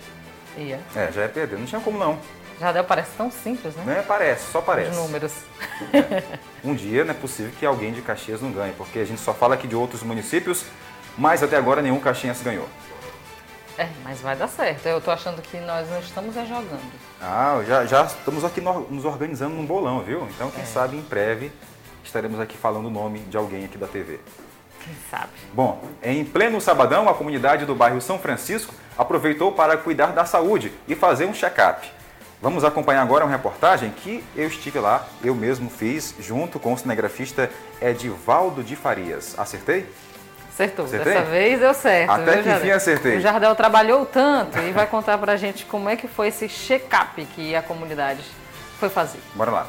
Ia. 0.57 0.81
É, 0.95 1.13
já 1.13 1.23
ia 1.23 1.29
perder. 1.29 1.59
Não 1.59 1.67
tinha 1.67 1.81
como 1.81 1.99
não. 1.99 2.19
Jardel 2.61 2.85
parece 2.85 3.11
tão 3.17 3.31
simples, 3.31 3.75
né? 3.77 3.97
Não 3.97 4.05
parece, 4.05 4.51
só 4.51 4.61
parece. 4.61 4.91
Os 4.91 4.97
números. 4.97 5.33
É. 5.93 6.23
Um 6.65 6.77
dia 6.77 7.05
não 7.05 7.11
é 7.11 7.15
possível 7.15 7.51
que 7.59 7.67
alguém 7.67 7.93
de 7.93 8.01
Caxias 8.01 8.41
não 8.41 8.53
ganhe, 8.53 8.73
porque 8.75 9.01
a 9.01 9.05
gente 9.05 9.21
só 9.21 9.35
fala 9.35 9.55
aqui 9.55 9.67
de 9.67 9.75
outros 9.75 10.01
municípios, 10.05 10.65
mas 11.19 11.43
até 11.43 11.57
agora 11.57 11.83
nenhum 11.83 11.99
caxiense 11.99 12.45
ganhou. 12.45 12.69
É, 13.77 13.89
mas 14.05 14.21
vai 14.21 14.37
dar 14.37 14.49
certo. 14.49 14.87
Eu 14.87 15.01
tô 15.01 15.11
achando 15.11 15.41
que 15.43 15.59
nós 15.59 15.89
não 15.91 15.99
estamos 15.99 16.37
é 16.37 16.45
jogando. 16.45 16.93
Ah, 17.21 17.63
já, 17.67 17.87
já 17.87 18.05
estamos 18.05 18.45
aqui 18.45 18.61
nos 18.61 19.05
organizando 19.05 19.55
num 19.55 19.65
bolão, 19.65 20.01
viu? 20.01 20.29
Então, 20.35 20.51
quem 20.51 20.63
é. 20.63 20.67
sabe 20.67 20.97
em 20.97 21.01
breve 21.01 21.51
estaremos 22.05 22.39
aqui 22.41 22.57
falando 22.57 22.87
o 22.87 22.91
nome 22.91 23.21
de 23.21 23.37
alguém 23.37 23.65
aqui 23.65 23.79
da 23.79 23.87
TV. 23.87 24.21
Quem 24.85 24.95
sabe? 25.11 25.33
Bom, 25.53 25.83
em 26.03 26.25
pleno 26.25 26.61
sabadão, 26.61 27.09
a 27.09 27.15
comunidade 27.15 27.65
do 27.65 27.75
bairro 27.75 28.01
São 28.01 28.19
Francisco 28.19 28.75
aproveitou 28.99 29.53
para 29.53 29.77
cuidar 29.77 30.09
da 30.09 30.25
saúde 30.25 30.73
e 30.87 30.95
fazer 30.95 31.25
um 31.25 31.33
check-up. 31.33 31.91
Vamos 32.43 32.65
acompanhar 32.65 33.03
agora 33.03 33.25
uma 33.25 33.31
reportagem 33.31 33.93
que 33.93 34.25
eu 34.35 34.49
estive 34.49 34.81
lá, 34.81 35.07
eu 35.23 35.33
mesmo 35.33 35.71
fiz, 35.71 36.13
junto 36.19 36.59
com 36.59 36.73
o 36.73 36.77
cinegrafista 36.77 37.49
Edivaldo 37.81 38.65
de 38.65 38.75
Farias. 38.75 39.39
Acertei? 39.39 39.87
Acertou. 40.53 40.87
Acertei? 40.87 41.15
Dessa 41.15 41.25
vez 41.27 41.61
deu 41.61 41.73
certo. 41.73 42.11
Até 42.11 42.43
que 42.43 42.51
enfim 42.51 42.71
acertei. 42.71 43.19
O 43.19 43.21
Jardel 43.21 43.55
trabalhou 43.55 44.05
tanto 44.05 44.59
e 44.59 44.73
vai 44.73 44.89
contar 44.89 45.19
pra 45.19 45.37
gente 45.37 45.65
como 45.67 45.89
é 45.89 45.95
que 45.95 46.09
foi 46.09 46.29
esse 46.29 46.49
check-up 46.49 47.25
que 47.27 47.55
a 47.55 47.63
comunidade 47.63 48.25
foi 48.77 48.89
fazer. 48.89 49.21
Bora 49.37 49.53
lá. 49.53 49.69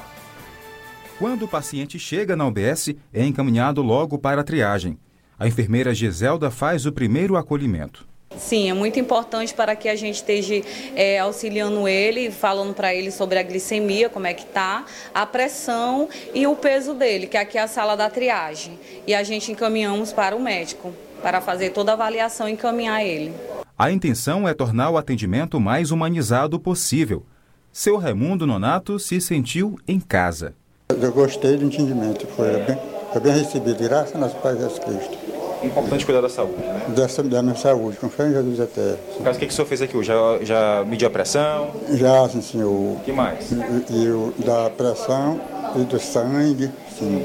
Quando 1.19 1.43
o 1.43 1.47
paciente 1.47 1.99
chega 1.99 2.35
na 2.35 2.47
UBS, 2.47 2.95
é 3.13 3.23
encaminhado 3.23 3.83
logo 3.83 4.17
para 4.17 4.41
a 4.41 4.43
triagem. 4.43 4.97
A 5.37 5.47
enfermeira 5.47 5.93
Giselda 5.93 6.49
faz 6.49 6.87
o 6.87 6.91
primeiro 6.91 7.37
acolhimento. 7.37 8.11
Sim, 8.37 8.69
é 8.69 8.73
muito 8.73 8.99
importante 8.99 9.53
para 9.53 9.75
que 9.75 9.87
a 9.87 9.95
gente 9.95 10.15
esteja 10.15 10.61
é, 10.95 11.19
auxiliando 11.19 11.87
ele, 11.87 12.31
falando 12.31 12.73
para 12.73 12.93
ele 12.93 13.11
sobre 13.11 13.39
a 13.39 13.43
glicemia, 13.43 14.09
como 14.09 14.27
é 14.27 14.33
que 14.33 14.45
tá, 14.45 14.85
a 15.13 15.25
pressão 15.25 16.09
e 16.33 16.45
o 16.47 16.55
peso 16.55 16.93
dele, 16.93 17.27
que 17.27 17.37
aqui 17.37 17.57
é 17.57 17.61
a 17.61 17.67
sala 17.67 17.95
da 17.95 18.09
triagem. 18.09 18.79
E 19.07 19.13
a 19.13 19.23
gente 19.23 19.51
encaminhamos 19.51 20.11
para 20.11 20.35
o 20.35 20.39
médico, 20.39 20.93
para 21.21 21.41
fazer 21.41 21.69
toda 21.69 21.91
a 21.91 21.93
avaliação 21.93 22.49
e 22.49 22.53
encaminhar 22.53 23.05
ele. 23.05 23.33
A 23.77 23.91
intenção 23.91 24.47
é 24.47 24.53
tornar 24.53 24.89
o 24.89 24.97
atendimento 24.97 25.59
mais 25.59 25.91
humanizado 25.91 26.59
possível. 26.59 27.23
Seu 27.71 27.97
Raimundo 27.97 28.45
Nonato 28.45 28.99
se 28.99 29.19
sentiu 29.19 29.79
em 29.87 29.99
casa. 29.99 30.53
Eu 30.89 31.11
gostei 31.11 31.57
do 31.57 31.65
entendimento, 31.65 32.27
foi 32.27 32.59
bem, 32.59 32.77
foi 33.11 33.21
bem 33.21 33.33
recebido, 33.33 33.79
graças 33.79 34.15
a 34.15 34.55
Jesus 34.55 34.79
Cristo 34.79 35.22
importante 35.65 36.05
cuidar 36.05 36.21
da 36.21 36.29
saúde, 36.29 36.57
né? 36.57 36.85
Dessa, 36.89 37.23
da 37.23 37.41
minha 37.41 37.55
saúde, 37.55 37.97
com 37.97 38.09
fé 38.09 38.27
em 38.27 38.33
Jesus 38.33 38.59
até. 38.59 38.95
No 39.17 39.23
caso, 39.23 39.37
o 39.37 39.39
que, 39.39 39.47
que 39.47 39.53
o 39.53 39.55
senhor 39.55 39.67
fez 39.67 39.81
aqui 39.81 39.97
hoje? 39.97 40.07
Já, 40.07 40.15
já 40.41 40.85
mediu 40.85 41.07
a 41.07 41.11
pressão? 41.11 41.71
Já, 41.91 42.27
sim, 42.29 42.41
senhor. 42.41 42.69
O 42.69 43.01
que 43.03 43.11
mais? 43.11 43.51
E, 43.51 43.55
e 43.93 44.09
o 44.09 44.33
da 44.45 44.69
pressão 44.69 45.39
e 45.75 45.83
do 45.83 45.99
sangue, 45.99 46.69
sim, 46.97 47.21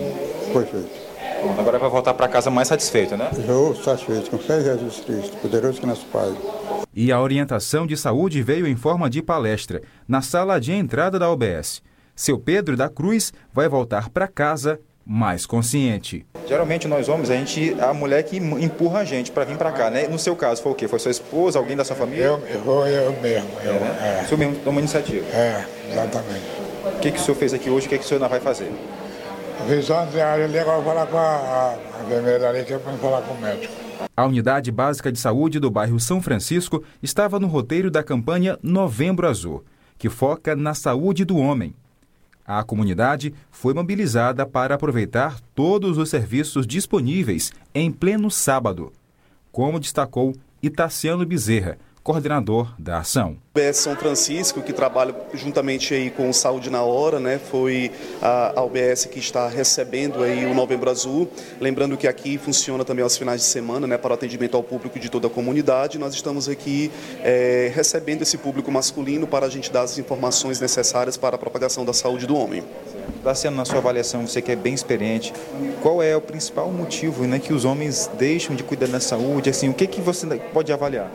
foi 0.53 0.65
feito. 0.65 1.09
Agora 1.59 1.79
vai 1.79 1.89
voltar 1.89 2.15
para 2.15 2.27
casa 2.27 2.51
mais 2.51 2.69
satisfeito, 2.69 3.17
né? 3.17 3.31
Eu 3.47 3.75
satisfeito, 3.77 4.31
com 4.31 4.39
fé 4.39 4.61
em 4.61 4.65
Jesus 4.65 5.01
Cristo, 5.01 5.37
poderoso 5.37 5.81
que 5.81 5.87
nosso 5.87 6.05
Pai. 6.07 6.35
E 6.93 7.13
a 7.13 7.21
orientação 7.21 7.87
de 7.87 7.97
saúde 7.97 8.43
veio 8.43 8.67
em 8.67 8.75
forma 8.75 9.09
de 9.09 9.23
palestra, 9.23 9.81
na 10.07 10.21
sala 10.21 10.61
de 10.61 10.73
entrada 10.73 11.19
da 11.19 11.31
OBS. 11.31 11.81
Seu 12.17 12.37
Pedro 12.37 12.77
da 12.77 12.89
Cruz 12.89 13.33
vai 13.53 13.69
voltar 13.69 14.09
para 14.09 14.27
casa 14.27 14.81
mais 15.11 15.47
consciente. 15.47 16.27
Geralmente 16.47 16.87
nós 16.87 17.09
homens, 17.09 17.31
a 17.31 17.35
gente 17.35 17.75
a 17.81 17.95
mulher 17.95 18.23
que 18.25 18.37
empurra 18.37 18.99
a 18.99 19.05
gente 19.05 19.31
para 19.31 19.45
vir 19.45 19.57
para 19.57 19.73
cá, 19.73 19.89
né? 19.89 20.07
No 20.07 20.19
seu 20.19 20.37
caso 20.37 20.63
foi 20.63 20.73
o 20.73 20.75
quê? 20.75 20.87
Foi 20.87 20.99
sua 20.99 21.11
esposa, 21.11 21.59
alguém 21.59 21.75
da 21.75 21.83
sua 21.83 21.97
família? 21.97 22.25
Eu, 22.25 22.43
eu, 22.47 22.87
eu 22.87 23.23
mesmo. 23.23 23.49
Eu, 23.65 23.73
é, 23.73 23.79
né? 23.79 24.19
é. 24.21 24.25
O 24.25 24.29
senhor 24.29 24.39
mesmo 24.39 24.57
tomou 24.57 24.81
iniciativa? 24.81 25.27
É, 25.35 25.65
exatamente. 25.91 26.45
O 26.85 27.01
que, 27.01 27.11
que 27.11 27.19
o 27.19 27.23
senhor 27.23 27.37
fez 27.39 27.55
aqui 27.55 27.71
hoje? 27.71 27.87
O 27.87 27.89
que, 27.89 27.97
que 27.97 28.05
o 28.05 28.07
senhor 28.07 28.19
ainda 28.19 28.29
vai 28.29 28.41
fazer? 28.41 28.71
Eu 29.61 29.67
fiz 29.67 29.91
antes 29.91 30.15
ali, 30.15 30.59
agora 30.59 30.83
falar 30.83 31.07
com 31.07 31.17
a, 31.17 31.23
a 31.23 32.05
enfermeira 32.05 32.51
ali, 32.51 32.65
que 32.65 32.75
é 32.75 32.79
para 32.79 32.93
falar 32.93 33.23
com 33.23 33.33
o 33.33 33.41
médico. 33.41 33.73
A 34.15 34.27
Unidade 34.27 34.71
Básica 34.71 35.11
de 35.11 35.19
Saúde 35.19 35.59
do 35.59 35.71
bairro 35.71 35.99
São 35.99 36.21
Francisco 36.21 36.85
estava 37.03 37.41
no 37.41 37.47
roteiro 37.47 37.91
da 37.91 38.03
campanha 38.03 38.59
Novembro 38.63 39.27
Azul, 39.27 39.65
que 39.97 40.11
foca 40.11 40.55
na 40.55 40.75
saúde 40.75 41.25
do 41.25 41.39
homem. 41.39 41.75
A 42.51 42.65
comunidade 42.65 43.35
foi 43.51 43.75
mobilizada 43.75 44.47
para 44.47 44.75
aproveitar 44.75 45.39
todos 45.55 45.99
os 45.99 46.09
serviços 46.09 46.67
disponíveis 46.67 47.53
em 47.75 47.93
pleno 47.93 48.31
sábado, 48.31 48.91
como 49.53 49.79
destacou 49.79 50.35
Itaciano 50.63 51.27
Bezerra, 51.27 51.77
coordenador 52.09 52.73
da 52.79 53.01
ação. 53.01 53.37
O 53.55 53.61
UBS 53.61 53.77
São 53.77 53.95
Francisco, 53.95 54.63
que 54.63 54.73
trabalha 54.73 55.15
juntamente 55.35 55.93
aí 55.93 56.09
com 56.09 56.31
o 56.31 56.33
Saúde 56.33 56.71
na 56.71 56.81
Hora, 56.81 57.21
né, 57.21 57.39
foi 57.39 57.91
a, 58.23 58.59
a 58.59 58.65
UBS 58.65 59.05
que 59.05 59.19
está 59.19 59.47
recebendo 59.47 60.23
aí 60.23 60.47
o 60.47 60.55
Novembro 60.55 60.89
Azul. 60.89 61.29
Lembrando 61.61 61.99
que 61.99 62.09
aqui 62.09 62.39
funciona 62.39 62.83
também 62.83 63.03
aos 63.03 63.15
finais 63.15 63.43
de 63.43 63.47
semana, 63.47 63.87
né, 63.87 63.99
para 63.99 64.13
o 64.13 64.15
atendimento 64.15 64.57
ao 64.57 64.63
público 64.63 64.99
de 64.99 65.11
toda 65.11 65.27
a 65.27 65.31
comunidade. 65.31 65.99
Nós 65.99 66.15
estamos 66.15 66.49
aqui 66.49 66.91
é, 67.23 67.71
recebendo 67.75 68.23
esse 68.23 68.39
público 68.39 68.73
masculino 68.73 69.27
para 69.27 69.45
a 69.45 69.51
gente 69.51 69.71
dar 69.71 69.83
as 69.83 69.99
informações 69.99 70.59
necessárias 70.61 71.19
para 71.19 71.37
a 71.37 71.39
propagação 71.39 71.85
da 71.85 71.93
saúde 71.93 72.27
do 72.27 72.35
homem. 72.35 72.65
Daciano, 73.23 73.57
na 73.57 73.67
sua 73.67 73.79
avaliação, 73.79 74.27
você 74.27 74.41
que 74.41 74.53
é 74.53 74.57
bem 74.57 74.73
experiente, 74.73 75.33
qual 75.83 76.03
é 76.03 76.17
o 76.17 76.21
principal 76.21 76.71
motivo 76.71 77.25
né, 77.25 77.39
que 77.39 77.53
os 77.53 77.67
homens 77.67 78.11
deixam 78.19 78.57
de 78.57 78.63
cuidar 78.63 78.87
da 78.87 79.01
saúde? 79.01 79.51
Assim, 79.51 79.69
o 79.69 79.75
que, 79.75 79.87
que 79.87 80.01
você 80.01 80.27
pode 80.55 80.73
avaliar? 80.73 81.11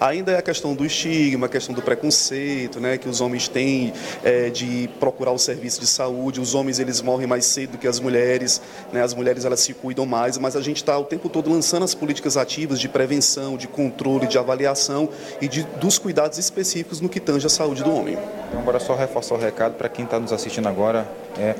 Ainda 0.00 0.32
é 0.32 0.38
a 0.38 0.42
questão 0.42 0.74
do 0.74 0.84
estigma, 0.84 1.46
a 1.46 1.48
questão 1.48 1.74
do 1.74 1.82
preconceito, 1.82 2.80
né, 2.80 2.98
que 2.98 3.08
os 3.08 3.20
homens 3.20 3.48
têm 3.48 3.92
é, 4.22 4.50
de 4.50 4.88
procurar 4.98 5.32
o 5.32 5.38
serviço 5.38 5.80
de 5.80 5.86
saúde. 5.86 6.40
Os 6.40 6.54
homens 6.54 6.78
eles 6.78 7.00
morrem 7.00 7.26
mais 7.26 7.44
cedo 7.44 7.72
do 7.72 7.78
que 7.78 7.86
as 7.86 8.00
mulheres, 8.00 8.60
né, 8.92 9.02
as 9.02 9.14
mulheres 9.14 9.44
elas 9.44 9.60
se 9.60 9.72
cuidam 9.72 10.04
mais, 10.06 10.36
mas 10.38 10.56
a 10.56 10.60
gente 10.60 10.78
está 10.78 10.98
o 10.98 11.04
tempo 11.04 11.28
todo 11.28 11.50
lançando 11.50 11.84
as 11.84 11.94
políticas 11.94 12.36
ativas 12.36 12.80
de 12.80 12.88
prevenção, 12.88 13.56
de 13.56 13.68
controle, 13.68 14.26
de 14.26 14.38
avaliação 14.38 15.08
e 15.40 15.48
de, 15.48 15.62
dos 15.80 15.98
cuidados 15.98 16.38
específicos 16.38 17.00
no 17.00 17.08
que 17.08 17.20
tange 17.20 17.46
a 17.46 17.50
saúde 17.50 17.82
do 17.82 17.94
homem. 17.94 18.18
Então, 18.48 18.60
agora 18.60 18.80
só 18.80 18.94
reforçar 18.94 19.34
o 19.34 19.38
recado 19.38 19.74
para 19.74 19.88
quem 19.88 20.04
está 20.04 20.18
nos 20.18 20.32
assistindo 20.32 20.68
agora. 20.68 21.08
É, 21.38 21.54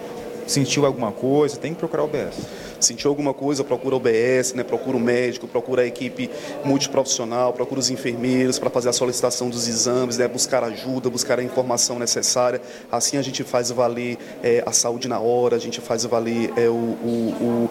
sentiu 0.47 0.85
alguma 0.85 1.11
coisa, 1.11 1.57
tem 1.57 1.73
que 1.73 1.79
procurar 1.79 2.03
o 2.03 2.07
OBS 2.07 2.37
sentiu 2.85 3.11
alguma 3.11 3.35
coisa, 3.35 3.65
procura 3.65 3.97
o 3.97 4.01
BS, 4.01 4.55
né, 4.55 4.63
procura 4.63 4.97
o 4.97 5.01
médico, 5.01 5.47
procura 5.47 5.83
a 5.83 5.87
equipe 5.87 6.31
multiprofissional, 6.65 7.53
procura 7.53 7.81
os 7.81 7.91
enfermeiros 7.91 8.59
para 8.59 8.71
fazer 8.71 8.89
a 8.89 8.93
solicitação 8.93 9.49
dos 9.49 9.67
exames, 9.67 10.19
né, 10.19 10.29
buscar 10.29 10.63
ajuda, 10.63 11.11
buscar 11.11 11.39
a 11.39 11.43
informação 11.43 11.99
necessária. 11.99 12.61
Assim 12.91 13.17
a 13.17 13.23
gente 13.23 13.43
faz 13.43 13.71
valer 13.71 14.19
é, 14.43 14.63
a 14.67 14.73
saúde 14.73 15.09
na 15.09 15.19
hora, 15.19 15.57
a 15.57 15.59
gente 15.59 15.81
faz 15.81 16.05
valer 16.05 16.53
é, 16.57 16.69
o, 16.69 16.73
o, 16.73 17.35
o, 17.41 17.71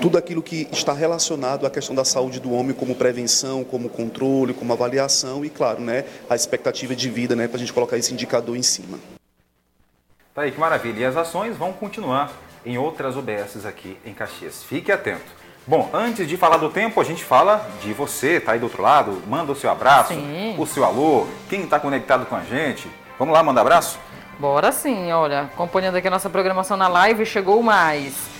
tudo 0.00 0.16
aquilo 0.16 0.42
que 0.42 0.68
está 0.72 0.92
relacionado 0.92 1.66
à 1.66 1.70
questão 1.70 1.94
da 1.94 2.04
saúde 2.04 2.40
do 2.40 2.52
homem, 2.52 2.74
como 2.74 2.94
prevenção, 2.94 3.64
como 3.64 3.88
controle, 3.88 4.54
como 4.54 4.72
avaliação 4.72 5.44
e, 5.44 5.50
claro, 5.50 5.80
né, 5.80 6.04
a 6.28 6.34
expectativa 6.34 6.94
de 6.94 7.10
vida, 7.10 7.36
né, 7.36 7.48
para 7.48 7.56
a 7.56 7.60
gente 7.60 7.72
colocar 7.72 7.96
esse 7.96 8.12
indicador 8.12 8.56
em 8.56 8.62
cima. 8.62 8.98
Tá 10.34 10.42
aí, 10.42 10.50
que 10.50 10.58
maravilha. 10.58 11.00
E 11.00 11.04
as 11.04 11.16
ações 11.16 11.56
vão 11.56 11.72
continuar 11.72 12.32
em 12.64 12.78
outras 12.78 13.16
UBSs 13.16 13.66
aqui 13.66 13.98
em 14.04 14.12
Caxias. 14.12 14.62
Fique 14.62 14.90
atento. 14.92 15.42
Bom, 15.66 15.90
antes 15.92 16.26
de 16.26 16.36
falar 16.36 16.56
do 16.56 16.70
tempo, 16.70 17.00
a 17.00 17.04
gente 17.04 17.22
fala 17.22 17.68
de 17.80 17.92
você, 17.92 18.40
tá 18.40 18.52
aí 18.52 18.58
do 18.58 18.64
outro 18.64 18.82
lado, 18.82 19.22
manda 19.28 19.52
o 19.52 19.54
seu 19.54 19.70
abraço, 19.70 20.12
sim. 20.12 20.56
o 20.58 20.66
seu 20.66 20.84
alô, 20.84 21.26
quem 21.48 21.62
está 21.62 21.78
conectado 21.78 22.26
com 22.26 22.34
a 22.34 22.40
gente. 22.40 22.90
Vamos 23.16 23.32
lá, 23.32 23.42
manda 23.44 23.60
abraço? 23.60 23.98
Bora 24.40 24.72
sim, 24.72 25.12
olha, 25.12 25.42
acompanhando 25.42 25.96
aqui 25.96 26.08
a 26.08 26.10
nossa 26.10 26.28
programação 26.28 26.76
na 26.76 26.88
live, 26.88 27.24
chegou 27.24 27.62
mais 27.62 28.31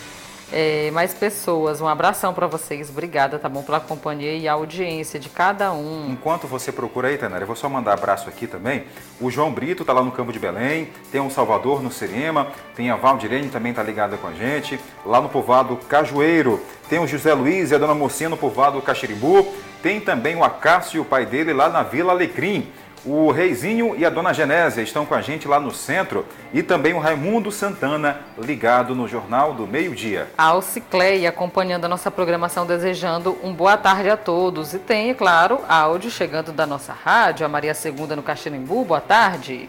é, 0.53 0.91
mais 0.91 1.15
pessoas. 1.15 1.81
Um 1.81 1.89
abração 1.89 2.35
para 2.35 2.47
vocês. 2.47 2.91
Obrigada, 2.91 3.39
tá 3.39 3.49
bom, 3.49 3.63
pela 3.63 3.81
companhia 3.81 4.35
e 4.35 4.47
a 4.47 4.53
audiência 4.53 5.19
de 5.19 5.29
cada 5.29 5.73
um. 5.73 6.11
Enquanto 6.11 6.47
você 6.47 6.71
procura 6.71 7.09
aí, 7.09 7.19
Tanara, 7.19 7.43
eu 7.43 7.47
vou 7.47 7.57
só 7.57 7.69
mandar 7.69 7.95
abraço 7.95 8.29
aqui 8.29 8.47
também. 8.47 8.85
O 9.21 9.31
João 9.31 9.53
Brito 9.53 9.85
tá 9.85 9.93
lá 9.93 10.03
no 10.03 10.13
Campo 10.13 10.33
de 10.33 10.39
Belém, 10.39 10.91
tem 11.11 11.21
o 11.21 11.25
um 11.25 11.31
Salvador 11.31 11.83
no 11.83 11.91
Serema, 11.91 12.49
tem 12.77 12.91
a 12.91 12.97
Valdirene 12.97 13.49
também 13.49 13.73
tá 13.73 13.83
ligada 13.83 14.17
com 14.17 14.27
a 14.27 14.33
gente. 14.33 14.79
Lá 15.05 15.21
no 15.21 15.29
povoado 15.29 15.77
Cajueiro, 15.89 16.61
tem 16.89 16.99
o 16.99 17.07
José 17.07 17.33
Luiz 17.33 17.71
e 17.71 17.75
a 17.75 17.79
Dona 17.79 17.95
Mocinha 17.95 18.29
no 18.29 18.37
povoado 18.37 18.81
Caxiribu. 18.83 19.47
Tem 19.83 20.01
também 20.01 20.37
o 20.37 20.45
Acácio 20.45 20.99
e 20.99 21.01
o 21.01 21.05
pai 21.05 21.27
dele 21.27 21.53
lá 21.53 21.69
na 21.69 21.83
Vila 21.83 22.13
Alecrim. 22.13 22.71
O 23.05 23.33
Reizinho 23.33 23.97
e 23.97 24.07
a 24.07 24.11
Dona 24.11 24.33
Genésia 24.33 24.81
estão 24.81 25.05
com 25.05 25.13
a 25.13 25.21
gente 25.21 25.49
lá 25.49 25.59
no 25.59 25.73
centro 25.73 26.25
e 26.53 26.63
também 26.63 26.95
o 26.95 27.01
Raimundo 27.01 27.51
Santana 27.51 28.21
ligado 28.39 28.95
no 28.95 29.09
Jornal 29.09 29.55
do 29.55 29.67
Meio 29.67 29.93
Dia. 29.93 30.29
A 30.39 30.45
Alcicleia 30.45 31.29
acompanhando 31.29 31.85
a 31.85 31.89
nossa 31.89 32.13
programação, 32.13 32.65
desejando 32.65 33.37
um 33.43 33.53
boa 33.53 33.77
tarde 33.77 34.09
a 34.09 34.17
todos. 34.17 34.73
E 34.73 34.79
tem, 34.79 35.11
é 35.11 35.15
claro, 35.15 35.61
áudio 35.69 36.13
chegando 36.13 36.53
da 36.53 36.65
nossa 36.65 36.93
rádio, 36.93 37.45
a 37.45 37.49
Maria 37.49 37.75
Segunda 37.75 38.15
no 38.15 38.23
Caxirimbu. 38.23 38.85
Boa 38.85 39.01
tarde. 39.01 39.69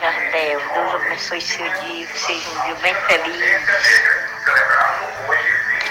Jardel, 0.00 0.60
Deus 0.60 0.94
abençoe 0.94 1.40
seu 1.40 1.64
dia, 1.64 2.06
que 2.06 2.18
seja 2.18 2.48
um 2.50 2.64
dia 2.64 2.74
bem 2.76 2.94
feliz. 2.94 4.02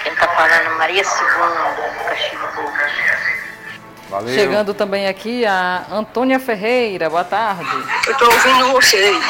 Quem 0.02 0.12
está 0.12 0.28
falando, 0.28 0.78
Maria 0.78 1.04
Segunda, 1.04 1.70
no 1.98 2.04
Caxirimbu. 2.04 3.43
Valeu. 4.14 4.32
Chegando 4.32 4.72
também 4.72 5.08
aqui 5.08 5.44
a 5.44 5.86
Antônia 5.90 6.38
Ferreira, 6.38 7.10
boa 7.10 7.24
tarde. 7.24 7.68
Eu 8.06 8.12
estou 8.12 8.32
ouvindo 8.32 8.70
vocês. 8.70 9.24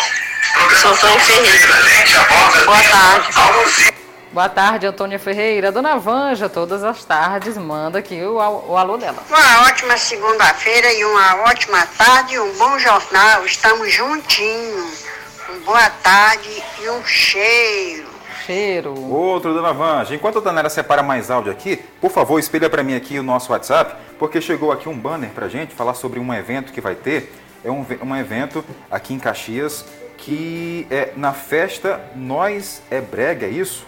Eu 0.61 0.77
sou 0.77 0.93
Antônia 0.93 1.21
Ferreira. 1.21 2.67
Boa 2.67 2.83
tarde. 2.83 3.95
Boa 4.31 4.49
tarde, 4.51 4.87
Antônia 4.87 5.19
Ferreira. 5.19 5.73
Dona 5.73 5.97
Vanja, 5.97 6.51
todas 6.51 6.85
as 6.85 7.03
tardes, 7.03 7.57
manda 7.57 7.99
aqui 7.99 8.23
o, 8.23 8.35
o 8.35 8.77
alô 8.77 8.99
dela. 8.99 9.23
Uma 9.31 9.63
ótima 9.63 9.97
segunda-feira 9.97 10.93
e 10.93 11.03
uma 11.03 11.37
ótima 11.45 11.87
tarde, 11.97 12.39
um 12.39 12.53
bom 12.59 12.79
jornal. 12.79 13.47
Estamos 13.47 13.91
juntinhos. 13.91 15.07
Um 15.49 15.61
boa 15.61 15.89
tarde 15.89 16.63
e 16.83 16.91
um 16.91 17.03
cheiro 17.07 18.14
cheiro. 18.45 18.95
Outro, 19.11 19.55
dona 19.55 19.73
Vanja. 19.73 20.15
Enquanto 20.15 20.39
a 20.39 20.41
Danara 20.41 20.69
separa 20.69 21.03
mais 21.03 21.31
áudio 21.31 21.51
aqui, 21.51 21.77
por 22.01 22.11
favor, 22.11 22.39
espelha 22.39 22.69
para 22.69 22.83
mim 22.83 22.95
aqui 22.95 23.19
o 23.19 23.23
nosso 23.23 23.53
WhatsApp, 23.53 23.95
porque 24.19 24.41
chegou 24.41 24.73
aqui 24.73 24.89
um 24.89 24.97
banner 24.97 25.31
para 25.31 25.49
gente 25.49 25.75
falar 25.75 25.95
sobre 25.95 26.21
um 26.21 26.33
evento 26.33 26.73
que 26.73 26.81
vai 26.81 26.95
ter. 26.95 27.33
É 27.65 27.71
um, 27.71 27.85
um 28.03 28.17
evento 28.17 28.65
aqui 28.91 29.15
em 29.15 29.19
Caxias 29.19 29.85
que 30.19 30.87
é 30.91 31.13
na 31.17 31.33
festa 31.33 32.01
Nós 32.15 32.83
é 32.91 33.01
Brega, 33.01 33.47
é 33.47 33.51
isso? 33.51 33.87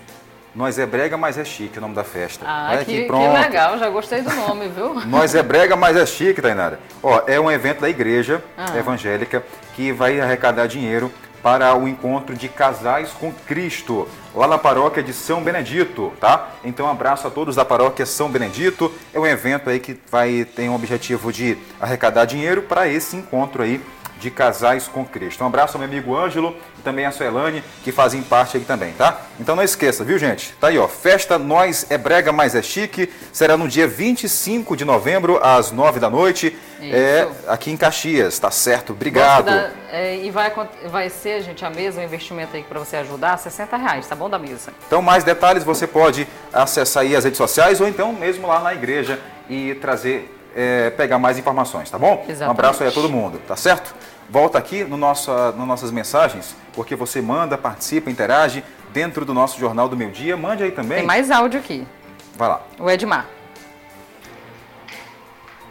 Nós 0.54 0.78
é 0.78 0.86
brega, 0.86 1.18
mas 1.18 1.36
é 1.36 1.44
chique 1.44 1.76
o 1.76 1.82
nome 1.82 1.94
da 1.94 2.02
festa. 2.02 2.46
Ah, 2.48 2.76
é, 2.76 2.78
que, 2.78 2.84
que, 2.84 3.04
que, 3.04 3.12
legal, 3.12 3.78
já 3.78 3.90
gostei 3.90 4.22
do 4.22 4.34
nome, 4.34 4.68
viu? 4.68 4.94
Nós 5.04 5.34
é 5.34 5.42
brega, 5.42 5.76
mas 5.76 5.94
é 5.98 6.06
chique, 6.06 6.40
Tainara. 6.40 6.80
Ó, 7.02 7.20
é 7.26 7.38
um 7.38 7.50
evento 7.50 7.82
da 7.82 7.90
igreja 7.90 8.42
ah. 8.56 8.74
evangélica 8.74 9.44
que 9.74 9.92
vai 9.92 10.18
arrecadar 10.18 10.66
dinheiro 10.66 11.12
para 11.46 11.76
o 11.76 11.86
encontro 11.86 12.34
de 12.34 12.48
casais 12.48 13.10
com 13.10 13.32
Cristo, 13.32 14.08
lá 14.34 14.48
na 14.48 14.58
paróquia 14.58 15.00
de 15.00 15.12
São 15.12 15.44
Benedito, 15.44 16.12
tá? 16.18 16.48
Então, 16.64 16.86
um 16.86 16.90
abraço 16.90 17.24
a 17.28 17.30
todos 17.30 17.54
da 17.54 17.64
paróquia 17.64 18.04
São 18.04 18.28
Benedito. 18.28 18.92
É 19.14 19.20
um 19.20 19.24
evento 19.24 19.70
aí 19.70 19.78
que 19.78 19.96
vai 20.10 20.44
ter 20.44 20.68
um 20.68 20.74
objetivo 20.74 21.32
de 21.32 21.56
arrecadar 21.80 22.24
dinheiro 22.24 22.62
para 22.62 22.88
esse 22.88 23.14
encontro 23.14 23.62
aí 23.62 23.80
de 24.18 24.28
casais 24.28 24.88
com 24.88 25.04
Cristo. 25.04 25.44
Um 25.44 25.46
abraço 25.46 25.76
ao 25.76 25.78
meu 25.78 25.88
amigo 25.88 26.16
Ângelo 26.16 26.52
também 26.86 27.04
a 27.04 27.10
Suelane, 27.10 27.64
que 27.82 27.90
fazem 27.90 28.22
parte 28.22 28.56
aqui 28.56 28.64
também, 28.64 28.92
tá? 28.92 29.22
Então 29.40 29.56
não 29.56 29.62
esqueça, 29.64 30.04
viu, 30.04 30.16
gente? 30.18 30.54
Tá 30.60 30.68
aí, 30.68 30.78
ó. 30.78 30.86
Festa 30.86 31.36
Nós 31.36 31.84
é 31.90 31.98
Brega, 31.98 32.30
mas 32.30 32.54
é 32.54 32.62
chique. 32.62 33.12
Será 33.32 33.56
no 33.56 33.66
dia 33.66 33.88
25 33.88 34.76
de 34.76 34.84
novembro, 34.84 35.40
às 35.42 35.72
9 35.72 35.98
da 35.98 36.08
noite. 36.08 36.56
Isso. 36.80 36.94
É 36.94 37.28
aqui 37.48 37.72
em 37.72 37.76
Caxias, 37.76 38.38
tá 38.38 38.52
certo? 38.52 38.92
Obrigado. 38.92 39.46
Da, 39.46 39.70
é, 39.90 40.16
e 40.16 40.30
vai, 40.30 40.52
vai 40.84 41.10
ser, 41.10 41.42
gente, 41.42 41.64
a 41.64 41.70
mesa, 41.70 42.00
um 42.00 42.04
investimento 42.04 42.54
aí 42.54 42.62
para 42.62 42.78
você 42.78 42.96
ajudar, 42.98 43.36
60 43.36 43.76
reais, 43.76 44.06
tá 44.06 44.14
bom 44.14 44.30
da 44.30 44.38
mesa? 44.38 44.72
Então, 44.86 45.02
mais 45.02 45.24
detalhes 45.24 45.64
você 45.64 45.88
pode 45.88 46.28
acessar 46.52 47.02
aí 47.02 47.16
as 47.16 47.24
redes 47.24 47.38
sociais 47.38 47.80
ou 47.80 47.88
então 47.88 48.12
mesmo 48.12 48.46
lá 48.46 48.60
na 48.60 48.72
igreja 48.72 49.18
e 49.50 49.74
trazer 49.74 50.32
é, 50.54 50.90
pegar 50.90 51.18
mais 51.18 51.36
informações, 51.36 51.90
tá 51.90 51.98
bom? 51.98 52.24
Exatamente. 52.28 52.46
Um 52.46 52.50
abraço 52.50 52.82
aí 52.84 52.88
a 52.88 52.92
todo 52.92 53.08
mundo, 53.08 53.40
tá 53.46 53.56
certo? 53.56 53.92
Volta 54.28 54.58
aqui 54.58 54.82
no 54.82 54.96
nosso, 54.96 55.30
no 55.52 55.64
nossas 55.64 55.90
mensagens, 55.90 56.56
porque 56.72 56.96
você 56.96 57.22
manda, 57.22 57.56
participa, 57.56 58.10
interage 58.10 58.64
dentro 58.92 59.24
do 59.24 59.32
nosso 59.32 59.58
Jornal 59.58 59.88
do 59.88 59.96
Meio 59.96 60.10
Dia. 60.10 60.36
Mande 60.36 60.64
aí 60.64 60.72
também. 60.72 60.98
Tem 60.98 61.06
mais 61.06 61.30
áudio 61.30 61.60
aqui. 61.60 61.86
Vai 62.34 62.48
lá. 62.48 62.60
O 62.78 62.90
Edmar. 62.90 63.26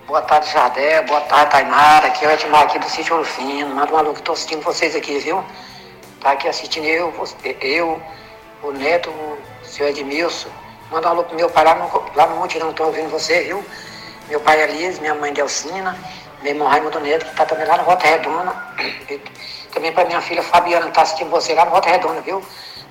Boa 0.07 0.21
tarde, 0.21 0.51
Jardel. 0.51 1.03
Boa 1.05 1.21
tarde, 1.21 1.51
Tainara. 1.51 2.07
Aqui 2.07 2.23
é 2.23 2.27
o 2.29 2.31
Edmar 2.31 2.61
aqui 2.61 2.79
do 2.79 2.87
Sítio 2.87 3.17
Orfino. 3.17 3.75
Manda 3.75 3.93
um 3.93 3.97
alô 3.97 4.13
que 4.13 4.19
estou 4.19 4.33
assistindo 4.33 4.61
vocês 4.61 4.95
aqui, 4.95 5.17
viu? 5.19 5.43
Tá 6.21 6.31
aqui 6.31 6.47
assistindo 6.47 6.85
eu, 6.85 7.13
eu 7.61 8.01
o 8.63 8.71
Neto, 8.71 9.09
o 9.09 9.37
senhor 9.65 9.89
Edmilson. 9.89 10.49
Manda 10.91 11.07
um 11.07 11.11
alô 11.11 11.23
pro 11.23 11.35
meu 11.35 11.49
pai 11.49 11.65
lá 11.65 11.75
no, 11.75 12.03
lá 12.15 12.27
no 12.27 12.37
Monte, 12.37 12.57
não 12.59 12.69
estou 12.69 12.87
ouvindo 12.87 13.09
você, 13.09 13.43
viu? 13.43 13.63
Meu 14.29 14.39
pai 14.39 14.61
Elias, 14.61 14.99
minha 14.99 15.13
mãe 15.13 15.33
Delcina, 15.33 15.97
meu 16.45 16.53
irmão 16.53 16.67
Raimundo 16.67 16.99
Neto, 16.99 17.25
que 17.25 17.31
está 17.31 17.43
também 17.43 17.65
lá 17.65 17.77
na 17.77 17.83
Volta 17.83 18.05
Redonda. 18.05 18.55
E 19.09 19.19
também 19.73 19.91
para 19.91 20.05
minha 20.05 20.21
filha 20.21 20.43
Fabiana, 20.43 20.83
que 20.83 20.89
está 20.89 21.01
assistindo 21.01 21.31
você 21.31 21.55
lá 21.55 21.65
na 21.65 21.71
Volta 21.71 21.89
Redonda, 21.89 22.21
viu? 22.21 22.45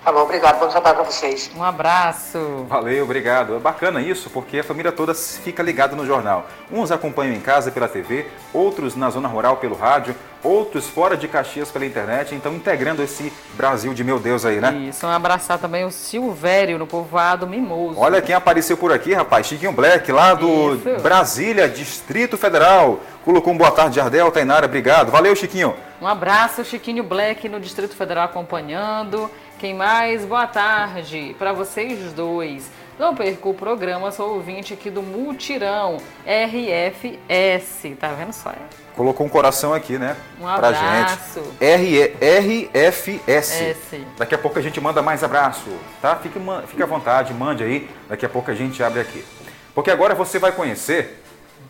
Falou, 0.05 0.25
obrigado, 0.25 0.61
bom 0.61 0.69
trabalho 0.69 0.97
para 0.97 1.05
vocês. 1.07 1.51
Um 1.57 1.63
abraço. 1.65 2.67
Valeu, 2.69 3.05
obrigado. 3.05 3.57
É 3.57 3.59
bacana 3.59 4.03
isso, 4.03 4.29
porque 4.29 4.59
a 4.59 4.63
família 4.63 4.93
toda 4.93 5.15
fica 5.15 5.63
ligada 5.63 5.97
no 5.97 6.05
jornal. 6.05 6.47
Uns 6.71 6.93
acompanham 6.93 7.35
em 7.35 7.41
casa 7.41 7.71
pela 7.71 7.89
TV, 7.89 8.27
outros 8.53 8.95
na 8.95 9.09
zona 9.09 9.29
rural 9.29 9.57
pelo 9.57 9.75
rádio, 9.75 10.15
outros 10.43 10.87
fora 10.87 11.17
de 11.17 11.27
Caxias 11.27 11.71
pela 11.71 11.87
internet, 11.87 12.35
então 12.35 12.53
integrando 12.53 13.03
esse 13.03 13.33
Brasil 13.55 13.95
de 13.95 14.05
meu 14.05 14.21
Deus 14.21 14.45
aí, 14.45 14.61
né? 14.61 14.75
Isso, 14.91 15.07
um 15.07 15.11
abraçar 15.11 15.59
também 15.59 15.87
o 15.87 15.91
Silvério 15.91 16.79
no 16.79 16.87
povoado 16.87 17.47
Mimoso. 17.47 17.99
Olha 17.99 18.21
quem 18.21 18.35
apareceu 18.35 18.77
por 18.77 18.93
aqui, 18.93 19.15
rapaz, 19.15 19.47
Chiquinho 19.47 19.73
Black, 19.73 20.13
lá 20.13 20.35
do 20.35 20.75
Isso. 20.75 21.03
Brasília, 21.03 21.67
Distrito 21.67 22.37
Federal. 22.37 23.01
Colocou 23.25 23.55
um 23.55 23.57
boa 23.57 23.71
tarde, 23.71 23.97
Jardel, 23.97 24.31
Tainara, 24.31 24.67
obrigado. 24.67 25.11
Valeu, 25.11 25.35
Chiquinho. 25.35 25.75
Um 26.01 26.07
abraço, 26.07 26.65
Chiquinho 26.65 27.05
Black 27.05 27.49
no 27.49 27.61
Distrito 27.61 27.95
Federal 27.95 28.25
acompanhando. 28.25 29.31
Quem 29.59 29.75
mais? 29.75 30.25
Boa 30.25 30.47
tarde 30.47 31.35
para 31.39 31.53
vocês 31.53 32.13
dois. 32.13 32.71
Não 32.99 33.15
perca 33.15 33.49
o 33.49 33.55
programa, 33.55 34.11
sou 34.13 34.35
ouvinte 34.35 34.75
aqui 34.75 34.91
do 34.91 35.03
Multirão 35.03 35.97
RFS. 36.27 37.97
Tá 37.99 38.09
vendo 38.09 38.33
só? 38.33 38.53
Colocou 38.95 39.27
um 39.27 39.29
coração 39.29 39.73
aqui, 39.73 39.99
né? 39.99 40.17
Um 40.39 40.43
pra 40.43 40.69
abraço. 40.69 41.41
gente. 41.43 41.65
R 41.65 42.13
RFS. 42.21 43.53
S. 43.61 44.07
Daqui 44.17 44.35
a 44.35 44.39
pouco 44.39 44.59
a 44.59 44.63
gente 44.63 44.81
manda 44.81 45.03
mais 45.03 45.25
abraço, 45.25 45.71
tá? 46.01 46.15
Fique, 46.17 46.39
fique 46.69 46.83
à 46.83 46.87
vontade, 46.87 47.33
mande 47.33 47.65
aí. 47.65 47.89
Daqui 48.09 48.27
a 48.27 48.29
pouco 48.29 48.51
a 48.51 48.55
gente 48.55 48.83
abre 48.83 49.01
aqui. 49.01 49.25
Porque 49.75 49.91
agora 49.91 50.15
você 50.15 50.39
vai 50.39 50.53
conhecer, 50.53 51.24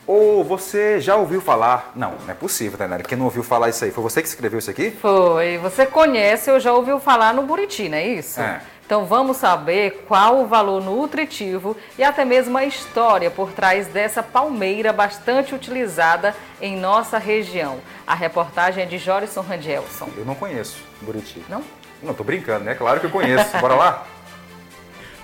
ou 0.07 0.45
você 0.45 1.01
já 1.01 1.17
ouviu 1.17 1.41
falar. 1.41 1.93
Não, 1.95 2.13
não 2.25 2.31
é 2.31 2.35
possível, 2.35 2.79
Tainara. 2.79 3.03
Quem 3.03 3.17
não 3.17 3.25
ouviu 3.25 3.43
falar 3.43 3.69
isso 3.69 3.85
aí? 3.85 3.91
Foi 3.91 4.03
você 4.03 4.21
que 4.21 4.29
escreveu 4.29 4.59
isso 4.59 4.71
aqui? 4.71 4.91
Foi. 4.91 5.59
Você 5.59 5.87
conhece 5.87 6.51
ou 6.51 6.61
já 6.61 6.73
ouviu 6.73 7.01
falar 7.01 7.33
no 7.35 7.43
Buriti, 7.43 7.89
não 7.89 7.99
é 7.99 8.07
isso? 8.07 8.41
É. 8.41 8.61
Então 8.85 9.07
vamos 9.07 9.39
saber 9.39 10.05
qual 10.07 10.43
o 10.43 10.47
valor 10.47 10.83
nutritivo 10.83 11.75
e 11.99 12.05
até 12.05 12.23
mesmo 12.23 12.59
a 12.59 12.67
história 12.67 13.31
por 13.31 13.51
trás 13.53 13.87
dessa 13.87 14.23
palmeira 14.23 14.93
bastante 14.93 15.55
utilizada 15.55 16.35
em 16.61 16.77
nossa 16.77 17.17
região. 17.17 17.79
A 18.07 18.15
reportagem 18.15 18.85
é 18.85 18.87
de 18.87 18.99
Jorison 18.99 19.41
Randielson. 19.41 20.11
Eu 20.19 20.27
não 20.27 20.35
conheço 20.35 20.83
Buriti. 21.01 21.43
Não? 21.49 21.63
Não, 22.03 22.13
tô 22.13 22.23
brincando, 22.23 22.65
né? 22.65 22.75
Claro 22.75 23.01
que 23.01 23.07
eu 23.07 23.11
conheço. 23.11 23.57
Bora 23.59 23.75
lá? 23.75 24.07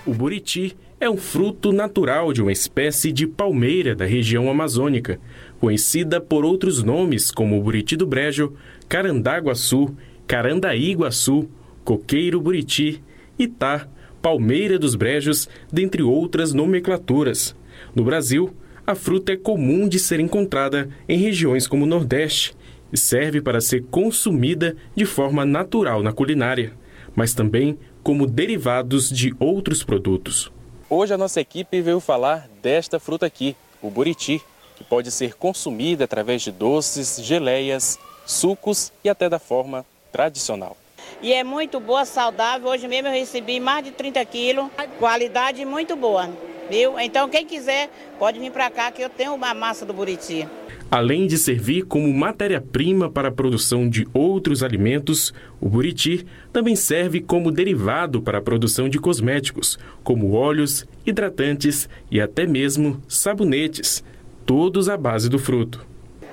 O 0.06 0.14
buriti 0.14 0.74
é 1.00 1.08
um 1.08 1.16
fruto 1.16 1.72
natural 1.72 2.30
de 2.30 2.42
uma 2.42 2.52
espécie 2.52 3.10
de 3.10 3.26
palmeira 3.26 3.96
da 3.96 4.04
região 4.04 4.50
amazônica, 4.50 5.18
conhecida 5.58 6.20
por 6.20 6.44
outros 6.44 6.82
nomes 6.82 7.30
como 7.30 7.60
buriti 7.62 7.96
do 7.96 8.06
brejo, 8.06 8.52
carandaguaçu, 8.86 9.96
carandaíguaçu, 10.26 11.48
coqueiro 11.82 12.38
buriti, 12.38 13.02
itá, 13.38 13.88
palmeira 14.20 14.78
dos 14.78 14.94
brejos, 14.94 15.48
dentre 15.72 16.02
outras 16.02 16.52
nomenclaturas. 16.52 17.56
No 17.94 18.04
Brasil, 18.04 18.54
a 18.86 18.94
fruta 18.94 19.32
é 19.32 19.36
comum 19.38 19.88
de 19.88 19.98
ser 19.98 20.20
encontrada 20.20 20.90
em 21.08 21.16
regiões 21.16 21.66
como 21.66 21.84
o 21.84 21.88
Nordeste 21.88 22.54
e 22.92 22.98
serve 22.98 23.40
para 23.40 23.62
ser 23.62 23.84
consumida 23.84 24.76
de 24.94 25.06
forma 25.06 25.46
natural 25.46 26.02
na 26.02 26.12
culinária, 26.12 26.74
mas 27.16 27.32
também 27.32 27.78
como 28.02 28.26
derivados 28.26 29.08
de 29.08 29.34
outros 29.38 29.82
produtos. 29.82 30.52
Hoje 30.92 31.14
a 31.14 31.16
nossa 31.16 31.40
equipe 31.40 31.80
veio 31.80 32.00
falar 32.00 32.48
desta 32.60 32.98
fruta 32.98 33.24
aqui, 33.24 33.56
o 33.80 33.88
buriti, 33.88 34.42
que 34.74 34.82
pode 34.82 35.12
ser 35.12 35.34
consumida 35.36 36.02
através 36.02 36.42
de 36.42 36.50
doces, 36.50 37.22
geleias, 37.22 37.96
sucos 38.26 38.92
e 39.04 39.08
até 39.08 39.28
da 39.28 39.38
forma 39.38 39.86
tradicional. 40.10 40.76
E 41.22 41.32
é 41.32 41.44
muito 41.44 41.78
boa, 41.78 42.04
saudável. 42.04 42.68
Hoje 42.68 42.88
mesmo 42.88 43.06
eu 43.06 43.12
recebi 43.12 43.60
mais 43.60 43.84
de 43.84 43.92
30 43.92 44.24
quilos. 44.24 44.66
Qualidade 44.98 45.64
muito 45.64 45.94
boa, 45.94 46.28
viu? 46.68 46.98
Então 46.98 47.28
quem 47.28 47.46
quiser 47.46 47.88
pode 48.18 48.40
vir 48.40 48.50
para 48.50 48.68
cá 48.68 48.90
que 48.90 49.00
eu 49.00 49.08
tenho 49.08 49.32
uma 49.32 49.54
massa 49.54 49.86
do 49.86 49.94
Buriti. 49.94 50.48
Além 50.90 51.28
de 51.28 51.38
servir 51.38 51.84
como 51.84 52.12
matéria-prima 52.12 53.08
para 53.08 53.28
a 53.28 53.32
produção 53.32 53.88
de 53.88 54.08
outros 54.12 54.60
alimentos, 54.60 55.32
o 55.60 55.68
buriti 55.68 56.26
também 56.52 56.74
serve 56.74 57.20
como 57.20 57.52
derivado 57.52 58.20
para 58.20 58.38
a 58.38 58.42
produção 58.42 58.88
de 58.88 58.98
cosméticos, 58.98 59.78
como 60.02 60.32
óleos, 60.32 60.84
hidratantes 61.06 61.88
e 62.10 62.20
até 62.20 62.44
mesmo 62.44 63.00
sabonetes, 63.06 64.02
todos 64.44 64.88
à 64.88 64.96
base 64.96 65.28
do 65.28 65.38
fruto. 65.38 65.86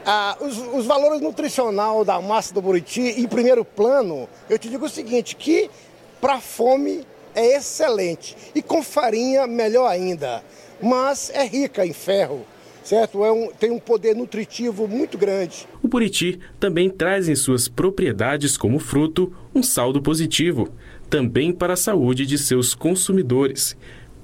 Ah, 0.03 0.35
os, 0.41 0.57
os 0.57 0.85
valores 0.87 1.21
nutricional 1.21 2.03
da 2.03 2.19
massa 2.19 2.51
do 2.51 2.61
buriti, 2.61 3.01
em 3.01 3.27
primeiro 3.27 3.63
plano, 3.63 4.27
eu 4.49 4.57
te 4.57 4.69
digo 4.69 4.85
o 4.85 4.89
seguinte, 4.89 5.35
que 5.35 5.69
para 6.19 6.39
fome 6.39 7.05
é 7.35 7.57
excelente 7.57 8.35
e 8.55 8.63
com 8.63 8.81
farinha 8.81 9.45
melhor 9.45 9.87
ainda, 9.87 10.43
mas 10.81 11.29
é 11.29 11.45
rica 11.45 11.85
em 11.85 11.93
ferro, 11.93 12.43
certo? 12.88 13.25
É 13.25 13.31
um, 13.31 13.51
tem 13.51 13.69
um 13.69 13.79
poder 13.79 14.15
nutritivo 14.15 14.88
muito 14.88 15.17
grande. 15.17 15.67
O 15.83 15.88
buriti 15.89 16.39
também 16.57 16.89
traz 16.89 17.27
em 17.27 17.35
suas 17.35 17.67
propriedades 17.67 18.55
como 18.55 18.79
fruto 18.79 19.33
um 19.53 19.61
saldo 19.61 20.01
positivo, 20.01 20.69
também 21.09 21.51
para 21.51 21.73
a 21.73 21.77
saúde 21.77 22.25
de 22.25 22.38
seus 22.38 22.73
consumidores, 22.73 23.75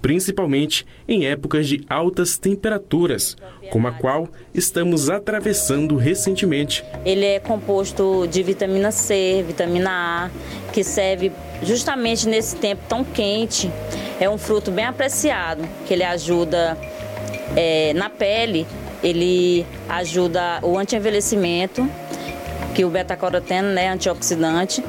principalmente 0.02 0.86
em 1.06 1.26
épocas 1.26 1.68
de 1.68 1.84
altas 1.90 2.38
temperaturas, 2.38 3.36
como 3.70 3.88
a 3.88 3.92
qual 3.92 4.30
estamos 4.54 5.10
atravessando 5.10 5.98
recentemente. 5.98 6.86
Ele 7.06 7.26
é 7.26 7.40
composto 7.40 8.26
de 8.28 8.44
vitamina 8.44 8.92
C, 8.92 9.44
vitamina 9.46 9.92
A, 9.92 10.72
que 10.72 10.86
serve 10.86 11.34
justamente 11.62 12.30
nesse 12.30 12.56
tempo 12.56 12.82
tão 12.88 13.04
quente. 13.04 13.70
É 14.22 14.30
um 14.30 14.38
fruto 14.38 14.72
bem 14.72 14.86
apreciado, 14.86 15.68
que 15.86 15.94
ele 15.94 16.04
ajuda 16.04 16.78
é, 17.56 17.94
na 17.94 18.10
pele, 18.10 18.66
ele 19.04 19.66
ajuda 19.90 20.60
o 20.62 20.78
anti-envelhecimento, 20.78 21.88
que 22.74 22.84
o 22.86 22.90
beta-caroteno 22.90 23.70
né, 23.70 23.90
antioxidante. 23.90 24.84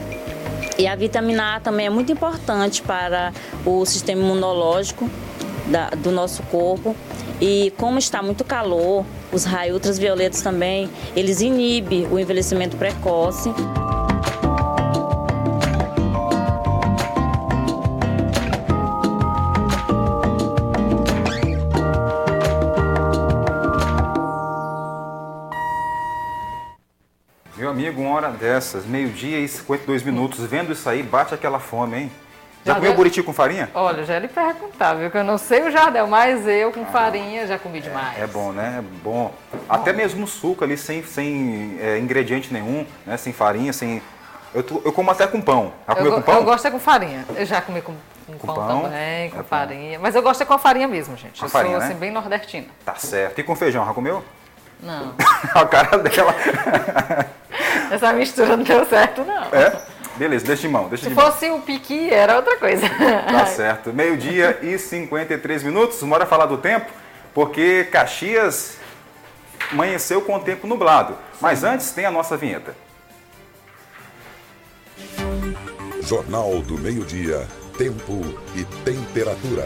E 0.79 0.87
a 0.87 0.97
vitamina 0.97 1.57
A 1.57 1.61
também 1.61 1.87
é 1.87 1.91
muito 1.91 2.11
importante 2.12 2.83
para 2.83 3.33
o 3.65 3.85
sistema 3.85 4.23
imunológico 4.23 5.09
da- 5.67 5.91
do 5.91 6.11
nosso 6.11 6.43
corpo. 6.45 6.97
E 7.41 7.73
como 7.77 7.99
está 7.99 8.23
muito 8.23 8.45
calor, 8.45 9.05
os 9.33 9.45
raios 9.45 9.75
ultravioletas 9.75 10.41
também, 10.43 10.89
eles 11.15 11.41
inibem 11.41 12.07
o 12.11 12.19
envelhecimento 12.19 12.77
precoce. 12.77 13.51
Amigo, 27.89 28.01
uma 28.01 28.14
hora 28.14 28.28
dessas, 28.30 28.87
meio-dia 28.87 29.39
e 29.41 29.47
52 29.47 30.03
minutos, 30.03 30.41
vendo 30.47 30.72
isso 30.72 30.89
aí, 30.89 31.03
bate 31.03 31.35
aquela 31.35 31.59
fome, 31.59 31.99
hein? 31.99 32.12
Já 32.64 32.72
Já 32.72 32.78
comeu 32.78 32.95
buriti 32.95 33.22
com 33.22 33.30
farinha? 33.35 33.68
Olha, 33.74 34.05
já 34.05 34.18
lhe 34.18 34.26
perguntar, 34.26 34.95
viu? 34.95 35.11
Que 35.11 35.18
eu 35.18 35.24
não 35.24 35.37
sei 35.37 35.64
o 35.64 35.70
Jardel, 35.70 36.07
mas 36.07 36.49
eu 36.49 36.72
com 36.72 36.87
farinha 36.87 37.47
já 37.47 37.59
comi 37.59 37.78
demais. 37.82 38.18
É 38.18 38.26
bom, 38.26 38.53
né? 38.53 38.76
É 38.78 38.82
bom. 39.03 39.35
Até 39.68 39.93
mesmo 39.93 40.26
suco 40.26 40.64
ali, 40.64 40.78
sem, 40.78 41.03
sem 41.05 41.76
é, 41.78 41.99
ingrediente 41.99 42.51
nenhum, 42.51 42.87
né? 43.05 43.18
Sem 43.18 43.35
farinha, 43.35 43.70
sem... 43.70 44.01
Eu, 44.55 44.64
eu 44.82 44.93
como 44.95 45.11
até 45.11 45.26
com 45.26 45.43
pão. 45.43 45.74
Já 45.87 45.93
eu, 45.93 45.97
comeu 45.97 46.12
com 46.14 46.22
pão? 46.22 46.35
eu 46.37 46.45
gosto 46.45 46.66
é 46.66 46.70
com 46.70 46.78
farinha. 46.78 47.26
Eu 47.37 47.45
já 47.45 47.61
comi 47.61 47.82
com, 47.82 47.93
com 48.26 48.39
Com 48.39 48.47
pão, 48.47 48.55
pão? 48.55 48.82
também, 48.85 49.28
com 49.28 49.41
É 49.41 49.43
bom. 49.43 49.49
farinha. 49.49 49.99
Mas 49.99 50.14
eu 50.14 50.22
gosto 50.22 50.41
é 50.43 50.47
com 50.47 50.55
a 50.55 50.59
farinha 50.59 50.89
mesmo, 50.89 51.14
gente. 51.18 51.41
Com 51.41 51.45
eu 51.45 51.51
farinha, 51.51 51.72
sou 51.74 51.80
né? 51.80 51.87
assim, 51.89 51.99
bem 51.99 52.11
nordestina. 52.11 52.66
Tá 52.82 52.95
certo. 52.95 53.39
E 53.39 53.45
com 53.45 53.55
feijão, 53.55 53.85
já 53.85 53.93
comeu? 53.93 54.24
Não. 54.85 55.14
a 55.55 55.66
cara 55.66 55.99
dela. 55.99 56.35
Essa 57.91 58.12
mistura 58.12 58.57
não 58.57 58.64
deu 58.64 58.85
certo, 58.87 59.24
não. 59.24 59.45
É? 59.45 59.82
Beleza, 60.16 60.47
deixa 60.47 60.62
de 60.62 60.68
mão, 60.68 60.89
deixa 60.89 61.05
Se 61.05 61.09
de 61.11 61.14
mão. 61.14 61.24
fosse 61.24 61.51
o 61.51 61.61
piqui, 61.61 62.12
era 62.12 62.37
outra 62.37 62.57
coisa. 62.57 62.87
Tá 63.30 63.47
certo. 63.47 63.93
Meio-dia 63.93 64.59
e 64.62 64.78
53 64.78 65.62
minutos. 65.64 66.01
Bora 66.03 66.26
falar 66.26 66.47
do 66.47 66.59
tempo, 66.59 66.91
porque 67.32 67.89
Caxias 67.91 68.76
amanheceu 69.72 70.22
com 70.22 70.37
o 70.37 70.41
tempo 70.41 70.66
nublado. 70.66 71.16
Mas 71.41 71.64
antes 71.64 71.91
tem 71.91 72.05
a 72.05 72.11
nossa 72.11 72.37
vinheta. 72.37 72.76
Jornal 76.03 76.61
do 76.61 76.78
Meio-Dia, 76.78 77.47
Tempo 77.78 78.20
e 78.55 78.64
Temperatura. 78.85 79.64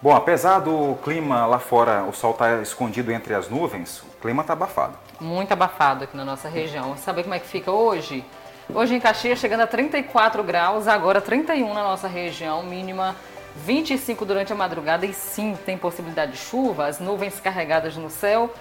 Bom, 0.00 0.14
apesar 0.14 0.60
do 0.60 0.94
clima 1.02 1.44
lá 1.44 1.58
fora, 1.58 2.04
o 2.04 2.12
sol 2.12 2.32
tá 2.32 2.62
escondido 2.62 3.10
entre 3.10 3.34
as 3.34 3.48
nuvens, 3.48 4.00
o 4.02 4.20
clima 4.22 4.44
tá 4.44 4.52
abafado. 4.52 4.96
Muito 5.20 5.50
abafado 5.50 6.04
aqui 6.04 6.16
na 6.16 6.24
nossa 6.24 6.48
região. 6.48 6.96
Sabe 6.96 7.24
como 7.24 7.34
é 7.34 7.40
que 7.40 7.48
fica 7.48 7.72
hoje? 7.72 8.24
Hoje 8.72 8.94
em 8.94 9.00
Caxias 9.00 9.40
chegando 9.40 9.62
a 9.62 9.66
34 9.66 10.44
graus, 10.44 10.86
agora 10.86 11.20
31 11.20 11.74
na 11.74 11.82
nossa 11.82 12.06
região, 12.06 12.62
mínima 12.62 13.16
25 13.56 14.24
durante 14.24 14.52
a 14.52 14.56
madrugada 14.56 15.04
e 15.04 15.12
sim 15.12 15.58
tem 15.66 15.76
possibilidade 15.76 16.30
de 16.30 16.38
chuva, 16.38 16.86
as 16.86 17.00
nuvens 17.00 17.40
carregadas 17.40 17.96
no 17.96 18.08
céu, 18.08 18.54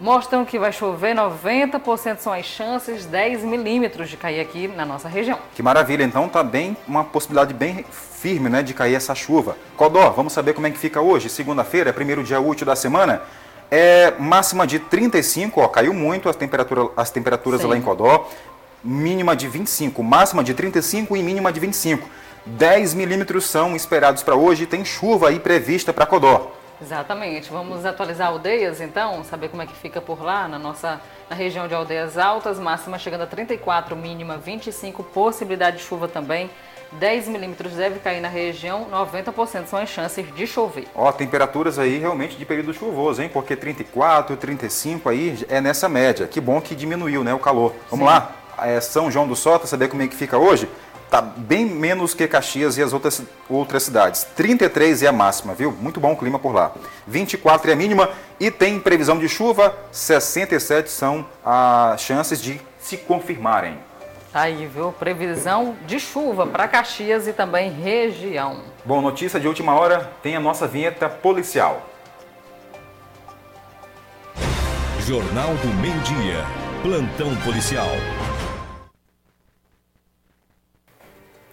mostram 0.00 0.44
que 0.44 0.58
vai 0.58 0.72
chover 0.72 1.14
90% 1.14 2.18
são 2.18 2.32
as 2.32 2.44
chances, 2.44 3.06
10 3.06 3.44
milímetros 3.44 4.10
de 4.10 4.16
cair 4.16 4.40
aqui 4.40 4.66
na 4.66 4.84
nossa 4.84 5.08
região. 5.08 5.38
Que 5.54 5.62
maravilha, 5.62 6.02
então 6.02 6.28
tá 6.28 6.42
bem 6.42 6.76
uma 6.88 7.04
possibilidade 7.04 7.54
bem 7.54 7.84
firme, 8.22 8.48
né, 8.48 8.62
de 8.62 8.72
cair 8.72 8.94
essa 8.94 9.16
chuva. 9.16 9.56
Codó, 9.76 10.10
vamos 10.10 10.32
saber 10.32 10.54
como 10.54 10.68
é 10.68 10.70
que 10.70 10.78
fica 10.78 11.00
hoje, 11.00 11.28
segunda-feira, 11.28 11.90
é 11.90 11.92
primeiro 11.92 12.22
dia 12.22 12.40
útil 12.40 12.64
da 12.64 12.76
semana. 12.76 13.20
É 13.68 14.12
máxima 14.16 14.64
de 14.64 14.78
35, 14.78 15.60
ó, 15.60 15.66
caiu 15.66 15.92
muito 15.92 16.28
as, 16.28 16.36
temperatura, 16.36 16.88
as 16.96 17.10
temperaturas 17.10 17.60
Sim. 17.60 17.66
lá 17.66 17.76
em 17.76 17.82
Codó. 17.82 18.30
Mínima 18.84 19.34
de 19.34 19.48
25, 19.48 20.02
máxima 20.04 20.44
de 20.44 20.54
35 20.54 21.16
e 21.16 21.22
mínima 21.22 21.52
de 21.52 21.58
25. 21.58 22.08
10 22.46 22.94
milímetros 22.94 23.46
são 23.46 23.74
esperados 23.74 24.22
para 24.22 24.36
hoje, 24.36 24.66
tem 24.66 24.84
chuva 24.84 25.28
aí 25.28 25.40
prevista 25.40 25.92
para 25.92 26.06
Codó. 26.06 26.52
Exatamente. 26.80 27.50
Vamos 27.50 27.84
atualizar 27.84 28.28
aldeias, 28.28 28.80
então, 28.80 29.22
saber 29.24 29.48
como 29.48 29.62
é 29.62 29.66
que 29.66 29.74
fica 29.74 30.00
por 30.00 30.22
lá, 30.22 30.46
na 30.46 30.58
nossa 30.58 31.00
na 31.30 31.36
região 31.36 31.66
de 31.66 31.74
aldeias 31.74 32.18
altas, 32.18 32.58
máxima 32.58 32.98
chegando 32.98 33.22
a 33.22 33.26
34, 33.26 33.96
mínima 33.96 34.36
25, 34.36 35.02
possibilidade 35.04 35.78
de 35.78 35.84
chuva 35.84 36.08
também. 36.08 36.50
10 36.98 37.28
milímetros 37.28 37.72
deve 37.72 37.98
cair 37.98 38.20
na 38.20 38.28
região, 38.28 38.86
90% 38.90 39.66
são 39.66 39.78
as 39.78 39.88
chances 39.88 40.26
de 40.34 40.46
chover. 40.46 40.86
Ó, 40.94 41.10
temperaturas 41.10 41.78
aí 41.78 41.98
realmente 41.98 42.36
de 42.36 42.44
período 42.44 42.74
chuvoso, 42.74 43.22
hein? 43.22 43.30
Porque 43.32 43.56
34, 43.56 44.36
35 44.36 45.08
aí 45.08 45.38
é 45.48 45.60
nessa 45.60 45.88
média. 45.88 46.26
Que 46.26 46.40
bom 46.40 46.60
que 46.60 46.74
diminuiu, 46.74 47.24
né, 47.24 47.32
o 47.32 47.38
calor. 47.38 47.74
Vamos 47.90 48.06
Sim. 48.06 48.12
lá? 48.12 48.32
É 48.58 48.80
São 48.80 49.10
João 49.10 49.26
do 49.26 49.34
Sota, 49.34 49.66
saber 49.66 49.88
como 49.88 50.02
é 50.02 50.08
que 50.08 50.14
fica 50.14 50.36
hoje? 50.36 50.68
Tá 51.10 51.20
bem 51.20 51.66
menos 51.66 52.14
que 52.14 52.26
Caxias 52.26 52.78
e 52.78 52.82
as 52.82 52.92
outras, 52.92 53.22
outras 53.48 53.82
cidades. 53.82 54.24
33 54.34 55.02
é 55.02 55.08
a 55.08 55.12
máxima, 55.12 55.54
viu? 55.54 55.70
Muito 55.70 56.00
bom 56.00 56.12
o 56.12 56.16
clima 56.16 56.38
por 56.38 56.54
lá. 56.54 56.72
24 57.06 57.70
é 57.70 57.74
a 57.74 57.76
mínima 57.76 58.10
e 58.40 58.50
tem 58.50 58.80
previsão 58.80 59.18
de 59.18 59.28
chuva, 59.28 59.76
67 59.90 60.90
são 60.90 61.26
as 61.44 62.00
chances 62.00 62.40
de 62.40 62.58
se 62.80 62.96
confirmarem. 62.96 63.78
Tá 64.32 64.42
aí, 64.42 64.64
viu? 64.64 64.90
Previsão 64.92 65.76
de 65.84 66.00
chuva 66.00 66.46
para 66.46 66.66
Caxias 66.66 67.28
e 67.28 67.34
também 67.34 67.70
região. 67.70 68.62
Bom, 68.82 69.02
notícia 69.02 69.38
de 69.38 69.46
última 69.46 69.74
hora, 69.74 70.10
tem 70.22 70.34
a 70.34 70.40
nossa 70.40 70.66
vinheta 70.66 71.06
policial. 71.06 71.82
Jornal 75.00 75.48
do 75.56 75.68
Meio-Dia. 75.82 76.46
Plantão 76.80 77.36
policial. 77.44 77.86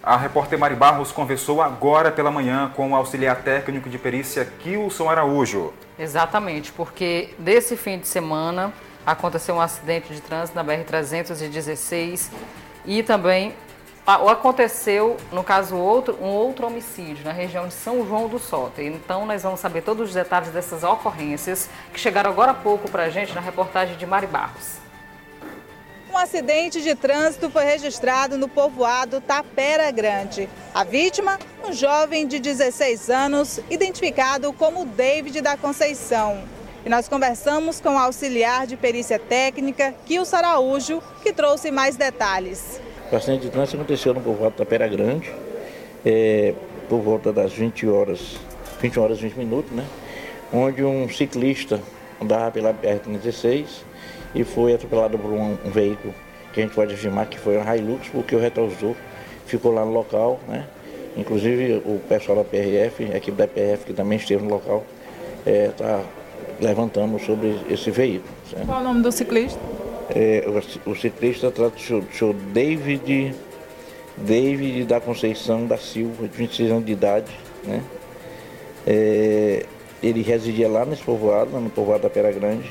A 0.01 0.15
repórter 0.15 0.57
Mari 0.57 0.75
Barros 0.75 1.11
conversou 1.11 1.61
agora 1.61 2.09
pela 2.09 2.31
manhã 2.31 2.71
com 2.73 2.91
o 2.91 2.95
auxiliar 2.95 3.43
técnico 3.43 3.89
de 3.89 3.97
perícia 3.97 4.45
Kilson 4.45 5.09
Araújo. 5.09 5.73
Exatamente, 5.99 6.71
porque 6.71 7.33
desse 7.37 7.75
fim 7.75 7.99
de 7.99 8.07
semana 8.07 8.71
aconteceu 9.05 9.55
um 9.55 9.61
acidente 9.61 10.13
de 10.13 10.21
trânsito 10.21 10.55
na 10.55 10.63
BR-316 10.63 12.29
e 12.85 13.03
também 13.03 13.53
aconteceu, 14.05 15.17
no 15.31 15.43
caso 15.43 15.75
outro, 15.75 16.17
um 16.19 16.29
outro 16.29 16.65
homicídio 16.65 17.23
na 17.23 17.31
região 17.31 17.67
de 17.67 17.73
São 17.73 18.05
João 18.07 18.27
do 18.27 18.39
Sota. 18.39 18.81
Então 18.81 19.25
nós 19.25 19.43
vamos 19.43 19.59
saber 19.59 19.83
todos 19.83 20.09
os 20.09 20.13
detalhes 20.15 20.49
dessas 20.49 20.83
ocorrências 20.83 21.69
que 21.93 21.99
chegaram 21.99 22.31
agora 22.31 22.51
há 22.51 22.55
pouco 22.55 22.89
para 22.89 23.03
a 23.03 23.09
gente 23.09 23.33
na 23.33 23.41
reportagem 23.41 23.95
de 23.97 24.05
Mari 24.05 24.25
Barros. 24.27 24.79
Um 26.11 26.17
acidente 26.17 26.81
de 26.81 26.95
trânsito 26.95 27.51
foi 27.51 27.63
registrado 27.65 28.35
no 28.35 28.47
povoado 28.47 29.21
Tapera 29.21 29.91
Grande. 29.91 30.49
A 30.73 30.83
vítima, 30.83 31.37
um 31.63 31.71
jovem 31.71 32.25
de 32.25 32.39
16 32.39 33.11
anos, 33.11 33.59
identificado 33.69 34.51
como 34.53 34.85
David 34.85 35.39
da 35.41 35.55
Conceição. 35.55 36.43
E 36.85 36.89
nós 36.89 37.09
conversamos 37.09 37.81
com 37.81 37.95
o 37.95 37.97
auxiliar 37.97 38.65
de 38.65 38.77
perícia 38.77 39.19
técnica, 39.19 39.93
Kilson 40.05 40.37
Araújo, 40.37 41.03
que 41.21 41.33
trouxe 41.33 41.71
mais 41.71 41.97
detalhes. 41.97 42.79
O 43.11 43.15
acidente 43.15 43.45
de 43.45 43.49
trânsito 43.49 43.75
aconteceu 43.75 44.13
no 44.13 44.21
povoado 44.21 44.55
Tapera 44.55 44.87
Grande, 44.87 45.29
é, 46.05 46.53
por 46.87 47.01
volta 47.01 47.33
das 47.33 47.51
20 47.51 47.85
horas, 47.87 48.37
20 48.79 48.97
horas 48.97 49.17
e 49.17 49.23
20 49.23 49.35
minutos, 49.35 49.71
né? 49.71 49.85
Onde 50.53 50.83
um 50.83 51.09
ciclista 51.09 51.81
andava 52.21 52.49
pela 52.49 52.73
BR-16 52.73 53.65
e 54.33 54.45
foi 54.45 54.73
atropelado 54.73 55.19
por 55.19 55.31
um, 55.31 55.57
um, 55.65 55.69
veículo 55.69 56.13
que 56.53 56.61
a 56.61 56.63
gente 56.63 56.73
pode 56.73 56.93
afirmar 56.93 57.27
que 57.27 57.37
foi 57.37 57.57
um 57.57 57.75
Hilux, 57.75 58.07
porque 58.07 58.35
o 58.35 58.39
retrovisor 58.39 58.95
ficou 59.45 59.73
lá 59.73 59.83
no 59.83 59.91
local, 59.91 60.39
né? 60.47 60.65
Inclusive 61.17 61.81
o 61.85 61.99
pessoal 62.07 62.37
da 62.37 62.43
PRF, 62.45 63.03
a 63.11 63.17
equipe 63.17 63.35
da 63.35 63.47
PRF 63.47 63.85
que 63.85 63.93
também 63.93 64.17
esteve 64.17 64.43
no 64.43 64.49
local, 64.49 64.85
está 65.45 65.85
é, 65.85 66.03
levantando 66.61 67.19
sobre 67.19 67.59
esse 67.69 67.91
veículo. 67.91 68.33
Certo? 68.49 68.65
Qual 68.65 68.81
o 68.81 68.83
nome 68.83 69.01
do 69.01 69.11
ciclista? 69.11 69.59
É, 70.15 70.43
o, 70.47 70.91
o, 70.91 70.95
ciclista 70.95 71.51
trata 71.51 71.75
do 71.75 72.11
senhor 72.11 72.33
David, 72.51 73.35
David 74.17 74.85
da 74.85 74.99
Conceição 74.99 75.67
da 75.67 75.77
Silva, 75.77 76.27
de 76.27 76.35
26 76.35 76.71
anos 76.71 76.85
de 76.85 76.91
idade, 76.91 77.31
né? 77.63 77.81
É, 78.87 79.65
ele 80.01 80.21
residia 80.21 80.67
lá 80.67 80.85
nesse 80.85 81.03
povoado, 81.03 81.59
no 81.59 81.69
povoado 81.69 82.03
da 82.03 82.09
Pera 82.09 82.31
Grande, 82.31 82.69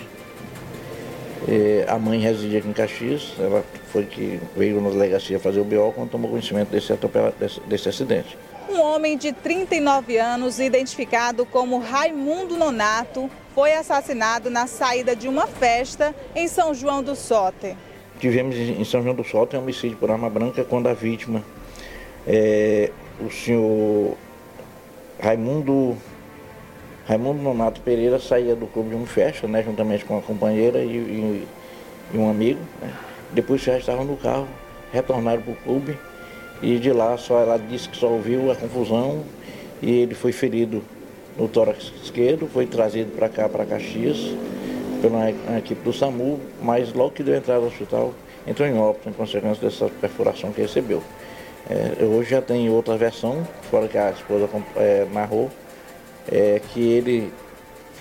é, 1.46 1.86
a 1.88 1.98
mãe 1.98 2.18
residia 2.18 2.58
aqui 2.58 2.68
em 2.68 2.72
Caxias, 2.72 3.32
ela 3.38 3.64
foi 3.92 4.04
que 4.04 4.40
veio 4.56 4.80
na 4.80 4.90
delegacia 4.90 5.38
fazer 5.38 5.60
o 5.60 5.64
BO 5.64 5.92
quando 5.94 6.10
tomou 6.10 6.30
conhecimento 6.30 6.70
desse, 6.70 6.92
desse, 7.38 7.60
desse 7.60 7.88
acidente. 7.88 8.36
Um 8.68 8.80
homem 8.80 9.16
de 9.16 9.32
39 9.32 10.18
anos, 10.18 10.58
identificado 10.58 11.46
como 11.46 11.78
Raimundo 11.78 12.56
Nonato, 12.56 13.30
foi 13.58 13.74
assassinado 13.74 14.48
na 14.50 14.68
saída 14.68 15.16
de 15.16 15.26
uma 15.26 15.48
festa 15.48 16.14
em 16.32 16.46
São 16.46 16.72
João 16.72 17.02
do 17.02 17.16
Soter. 17.16 17.74
Tivemos 18.20 18.54
em 18.54 18.84
São 18.84 19.02
João 19.02 19.16
do 19.16 19.24
Soter 19.24 19.58
um 19.58 19.64
homicídio 19.64 19.96
por 19.96 20.12
arma 20.12 20.30
branca 20.30 20.62
quando 20.62 20.86
a 20.86 20.94
vítima, 20.94 21.42
é, 22.24 22.92
o 23.18 23.28
senhor 23.28 24.16
Raimundo 25.20 25.96
Raimundo 27.04 27.42
Nonato 27.42 27.80
Pereira 27.80 28.20
saía 28.20 28.54
do 28.54 28.68
clube 28.68 28.90
de 28.90 28.94
uma 28.94 29.08
festa, 29.08 29.48
né, 29.48 29.60
juntamente 29.64 30.04
com 30.04 30.16
a 30.16 30.22
companheira 30.22 30.78
e, 30.78 30.96
e, 30.96 31.48
e 32.14 32.16
um 32.16 32.30
amigo. 32.30 32.60
Né. 32.80 32.92
Depois 33.32 33.60
já 33.60 33.76
estavam 33.76 34.04
no 34.04 34.16
carro, 34.16 34.46
retornaram 34.92 35.42
para 35.42 35.52
o 35.52 35.56
clube 35.56 35.98
e 36.62 36.78
de 36.78 36.92
lá 36.92 37.18
só 37.18 37.40
ela 37.40 37.58
disse 37.58 37.88
que 37.88 37.96
só 37.96 38.06
ouviu 38.06 38.52
a 38.52 38.54
confusão 38.54 39.24
e 39.82 40.02
ele 40.02 40.14
foi 40.14 40.30
ferido 40.30 40.80
no 41.38 41.48
tórax 41.48 41.92
esquerdo, 42.02 42.48
foi 42.48 42.66
trazido 42.66 43.12
para 43.14 43.28
cá, 43.28 43.48
para 43.48 43.64
Caxias, 43.64 44.18
pela 45.00 45.30
equipe 45.58 45.82
do 45.82 45.92
SAMU, 45.92 46.40
mas 46.60 46.92
logo 46.92 47.12
que 47.12 47.22
deu 47.22 47.36
entrada 47.36 47.60
no 47.60 47.68
hospital, 47.68 48.12
entrou 48.46 48.68
em 48.68 48.76
óbito 48.76 49.08
em 49.08 49.12
consequência 49.12 49.62
dessa 49.62 49.88
perfuração 50.00 50.52
que 50.52 50.60
recebeu. 50.60 51.02
É, 51.70 52.04
hoje 52.04 52.30
já 52.30 52.42
tem 52.42 52.68
outra 52.68 52.96
versão, 52.96 53.46
fora 53.70 53.86
que 53.86 53.96
a 53.96 54.10
esposa 54.10 54.48
é, 54.76 55.06
narrou, 55.12 55.50
é, 56.30 56.60
que 56.72 56.80
ele 56.80 57.32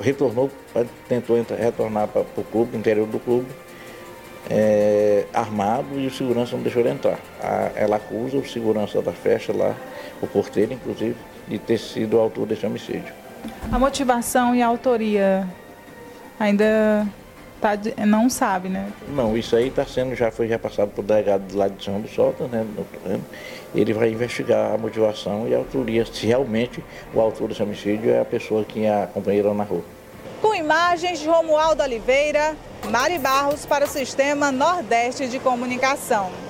retornou, 0.02 0.50
tentou 1.08 1.38
entrar, 1.38 1.58
retornar 1.58 2.08
para 2.08 2.22
o 2.22 2.44
clube, 2.44 2.78
interior 2.78 3.08
do 3.08 3.20
clube, 3.20 3.48
é, 4.50 5.26
armado 5.34 6.00
e 6.00 6.08
o 6.08 6.12
segurança 6.12 6.56
não 6.56 6.64
deixou 6.64 6.82
ele 6.82 6.90
entrar. 6.90 7.20
A, 7.42 7.72
ela 7.76 7.98
acusa 7.98 8.38
o 8.38 8.46
segurança 8.46 9.02
da 9.02 9.12
festa 9.12 9.54
lá, 9.54 9.76
o 10.22 10.28
porteiro 10.28 10.74
inclusive, 10.74 11.16
de 11.48 11.60
ter 11.60 11.78
sido 11.78 12.18
o 12.18 12.20
autor 12.20 12.46
desse 12.48 12.66
homicídio. 12.66 13.14
A 13.72 13.78
motivação 13.78 14.56
e 14.56 14.62
a 14.62 14.68
autoria 14.68 15.48
ainda 16.40 17.06
tá 17.60 17.76
de, 17.76 17.94
não 18.06 18.30
sabe, 18.30 18.70
né? 18.70 18.92
Não, 19.10 19.38
isso 19.38 19.56
aí 19.56 19.68
está 19.68 19.86
sendo, 19.86 20.16
já 20.16 20.32
foi 20.32 20.48
já 20.48 20.58
passado 20.58 20.90
por 20.90 21.04
delegado 21.04 21.56
lá 21.56 21.68
de 21.68 21.84
São 21.84 22.00
do 22.00 22.08
Solta, 22.08 22.48
né? 22.48 22.66
Ele 23.76 23.94
vai 23.94 24.10
investigar 24.10 24.74
a 24.74 24.78
motivação 24.78 25.48
e 25.48 25.54
a 25.54 25.58
autoria, 25.58 26.06
se 26.06 26.26
realmente 26.26 26.84
o 27.14 27.20
autor 27.20 27.50
desse 27.50 27.62
homicídio 27.62 28.12
é 28.12 28.22
a 28.22 28.26
pessoa 28.26 28.64
que 28.64 28.88
a 28.88 29.08
companheira 29.08 29.54
narrou. 29.54 29.84
Com 30.42 30.54
imagens 30.54 31.20
de 31.20 31.28
Romualdo 31.28 31.82
Oliveira, 31.82 32.56
Mari 32.90 33.18
Barros 33.18 33.66
para 33.66 33.86
o 33.86 33.88
Sistema 33.88 34.52
Nordeste 34.52 35.28
de 35.28 35.40
Comunicação. 35.40 36.47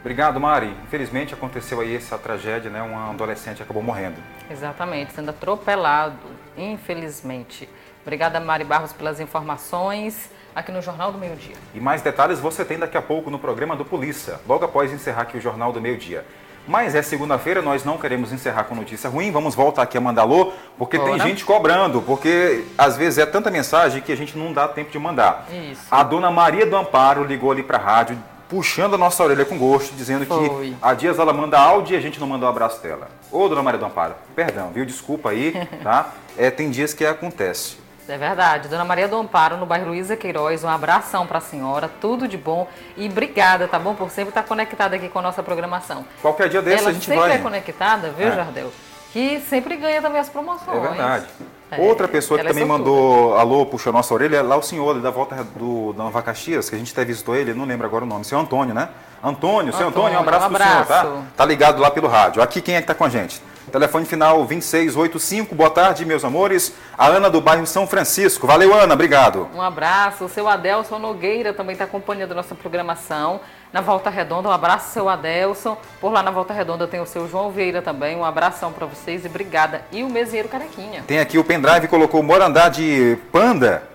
Obrigado, 0.00 0.40
Mari. 0.40 0.74
Infelizmente 0.84 1.34
aconteceu 1.34 1.80
aí 1.80 1.94
essa 1.94 2.16
tragédia, 2.16 2.70
né? 2.70 2.82
Um 2.82 3.10
adolescente 3.10 3.62
acabou 3.62 3.82
morrendo. 3.82 4.16
Exatamente, 4.50 5.12
sendo 5.12 5.30
atropelado, 5.30 6.16
infelizmente. 6.56 7.68
Obrigada, 8.02 8.40
Mari 8.40 8.64
Barros, 8.64 8.92
pelas 8.94 9.20
informações 9.20 10.30
aqui 10.54 10.72
no 10.72 10.80
Jornal 10.80 11.12
do 11.12 11.18
Meio 11.18 11.36
Dia. 11.36 11.54
E 11.74 11.80
mais 11.80 12.00
detalhes 12.00 12.40
você 12.40 12.64
tem 12.64 12.78
daqui 12.78 12.96
a 12.96 13.02
pouco 13.02 13.30
no 13.30 13.38
programa 13.38 13.76
do 13.76 13.84
Polícia, 13.84 14.40
logo 14.48 14.64
após 14.64 14.90
encerrar 14.90 15.22
aqui 15.22 15.36
o 15.36 15.40
Jornal 15.40 15.72
do 15.72 15.80
Meio 15.80 15.98
Dia. 15.98 16.24
Mas 16.66 16.94
é 16.94 17.02
segunda-feira, 17.02 17.62
nós 17.62 17.84
não 17.84 17.98
queremos 17.98 18.32
encerrar 18.32 18.64
com 18.64 18.74
notícia 18.74 19.08
ruim, 19.08 19.30
vamos 19.30 19.54
voltar 19.54 19.82
aqui 19.82 19.98
a 19.98 20.00
Mandalô, 20.00 20.52
porque 20.78 20.98
Bora. 20.98 21.10
tem 21.10 21.20
gente 21.20 21.44
cobrando, 21.44 22.02
porque 22.02 22.64
às 22.76 22.96
vezes 22.96 23.18
é 23.18 23.26
tanta 23.26 23.50
mensagem 23.50 24.00
que 24.02 24.12
a 24.12 24.16
gente 24.16 24.36
não 24.36 24.52
dá 24.52 24.68
tempo 24.68 24.90
de 24.90 24.98
mandar. 24.98 25.46
Isso. 25.50 25.82
A 25.90 26.02
dona 26.02 26.30
Maria 26.30 26.66
do 26.66 26.76
Amparo 26.76 27.24
ligou 27.24 27.50
ali 27.50 27.62
para 27.62 27.78
a 27.78 27.80
rádio, 27.80 28.18
puxando 28.50 28.94
a 28.94 28.98
nossa 28.98 29.22
orelha 29.22 29.44
com 29.44 29.56
gosto, 29.56 29.94
dizendo 29.94 30.26
Foi. 30.26 30.48
que 30.70 30.76
há 30.82 30.92
dias 30.92 31.18
ela 31.18 31.32
manda 31.32 31.58
áudio 31.58 31.94
e 31.94 31.96
a 31.96 32.00
gente 32.00 32.18
não 32.18 32.26
manda 32.26 32.44
o 32.44 32.48
um 32.48 32.50
abraço 32.50 32.82
dela. 32.82 33.08
Ô, 33.30 33.48
dona 33.48 33.62
Maria 33.62 33.78
do 33.78 33.86
Amparo, 33.86 34.14
perdão, 34.34 34.70
viu? 34.70 34.84
Desculpa 34.84 35.30
aí, 35.30 35.54
tá? 35.82 36.10
É, 36.36 36.50
tem 36.50 36.68
dias 36.68 36.92
que 36.92 37.06
acontece. 37.06 37.78
É 38.08 38.18
verdade. 38.18 38.68
Dona 38.68 38.84
Maria 38.84 39.06
do 39.06 39.16
Amparo, 39.16 39.56
no 39.56 39.64
bairro 39.64 39.86
Luísa 39.86 40.16
Queiroz, 40.16 40.64
um 40.64 40.68
abração 40.68 41.28
para 41.28 41.38
a 41.38 41.40
senhora, 41.40 41.88
tudo 42.00 42.26
de 42.26 42.36
bom 42.36 42.66
e 42.96 43.06
obrigada, 43.06 43.68
tá 43.68 43.78
bom? 43.78 43.94
Por 43.94 44.10
sempre 44.10 44.30
estar 44.30 44.42
conectada 44.42 44.96
aqui 44.96 45.08
com 45.08 45.20
a 45.20 45.22
nossa 45.22 45.44
programação. 45.44 46.04
Qualquer 46.20 46.48
dia 46.48 46.60
desse 46.60 46.82
Ela 46.82 46.90
a 46.90 46.92
gente 46.92 47.06
sempre 47.06 47.20
vai. 47.20 47.32
é 47.36 47.38
conectada, 47.38 48.10
viu, 48.10 48.26
É. 48.26 48.32
Jardel? 48.32 48.72
Que 49.12 49.40
sempre 49.48 49.76
ganha 49.76 50.02
também 50.02 50.20
as 50.20 50.28
promoções. 50.28 50.76
É 50.76 50.88
verdade. 50.88 51.26
É, 51.70 51.80
Outra 51.80 52.08
pessoa 52.08 52.38
que 52.38 52.46
é 52.46 52.48
também 52.48 52.64
mandou 52.64 53.36
alô, 53.36 53.64
puxou 53.64 53.92
nossa 53.92 54.12
orelha, 54.12 54.38
é 54.38 54.42
lá 54.42 54.56
o 54.56 54.62
senhor 54.62 55.00
da 55.00 55.10
volta 55.10 55.46
do 55.56 55.92
da 55.92 56.04
Nova 56.04 56.20
Caxias, 56.22 56.68
que 56.68 56.74
a 56.74 56.78
gente 56.78 56.92
até 56.92 57.04
visitou 57.04 57.36
ele, 57.36 57.54
não 57.54 57.64
lembro 57.64 57.86
agora 57.86 58.04
o 58.04 58.08
nome, 58.08 58.24
seu 58.24 58.38
Antônio, 58.38 58.74
né? 58.74 58.88
Antônio, 59.22 59.72
seu 59.72 59.88
Antônio, 59.88 60.18
um 60.18 60.20
Antônio, 60.20 60.36
abraço 60.36 60.46
um 60.46 60.48
pro 60.48 60.62
senhor, 60.62 60.86
tá? 60.86 61.00
abraço. 61.00 61.24
Tá 61.36 61.44
ligado 61.44 61.80
lá 61.80 61.90
pelo 61.90 62.08
rádio. 62.08 62.42
Aqui 62.42 62.60
quem 62.60 62.74
é 62.74 62.80
que 62.80 62.86
tá 62.86 62.94
com 62.94 63.04
a 63.04 63.08
gente? 63.08 63.40
Telefone 63.70 64.04
final 64.04 64.38
2685, 64.38 65.54
boa 65.54 65.70
tarde, 65.70 66.04
meus 66.04 66.24
amores. 66.24 66.74
A 66.98 67.06
Ana 67.06 67.30
do 67.30 67.40
bairro 67.40 67.66
São 67.66 67.86
Francisco. 67.86 68.46
Valeu, 68.46 68.74
Ana, 68.74 68.94
obrigado. 68.94 69.48
Um 69.54 69.62
abraço. 69.62 70.24
O 70.24 70.28
seu 70.28 70.48
Adelson 70.48 70.98
Nogueira 70.98 71.52
também 71.52 71.74
está 71.74 71.84
acompanhando 71.84 72.32
a 72.32 72.34
nossa 72.34 72.54
programação. 72.54 73.40
Na 73.72 73.80
Volta 73.80 74.10
Redonda, 74.10 74.48
um 74.48 74.52
abraço, 74.52 74.92
seu 74.92 75.08
Adelson. 75.08 75.76
Por 76.00 76.12
lá 76.12 76.22
na 76.22 76.30
Volta 76.30 76.52
Redonda 76.52 76.88
tem 76.88 77.00
o 77.00 77.06
seu 77.06 77.28
João 77.28 77.50
Vieira 77.50 77.80
também. 77.80 78.16
Um 78.16 78.24
abração 78.24 78.72
para 78.72 78.84
vocês 78.86 79.24
e 79.24 79.28
obrigada. 79.28 79.82
E 79.92 80.02
o 80.02 80.08
Meseiro 80.08 80.48
Carequinha. 80.48 81.04
Tem 81.06 81.20
aqui 81.20 81.38
o 81.38 81.44
pendrive, 81.44 81.86
colocou 81.86 82.22
Morandá 82.22 82.68
de 82.68 83.16
Panda. 83.32 83.82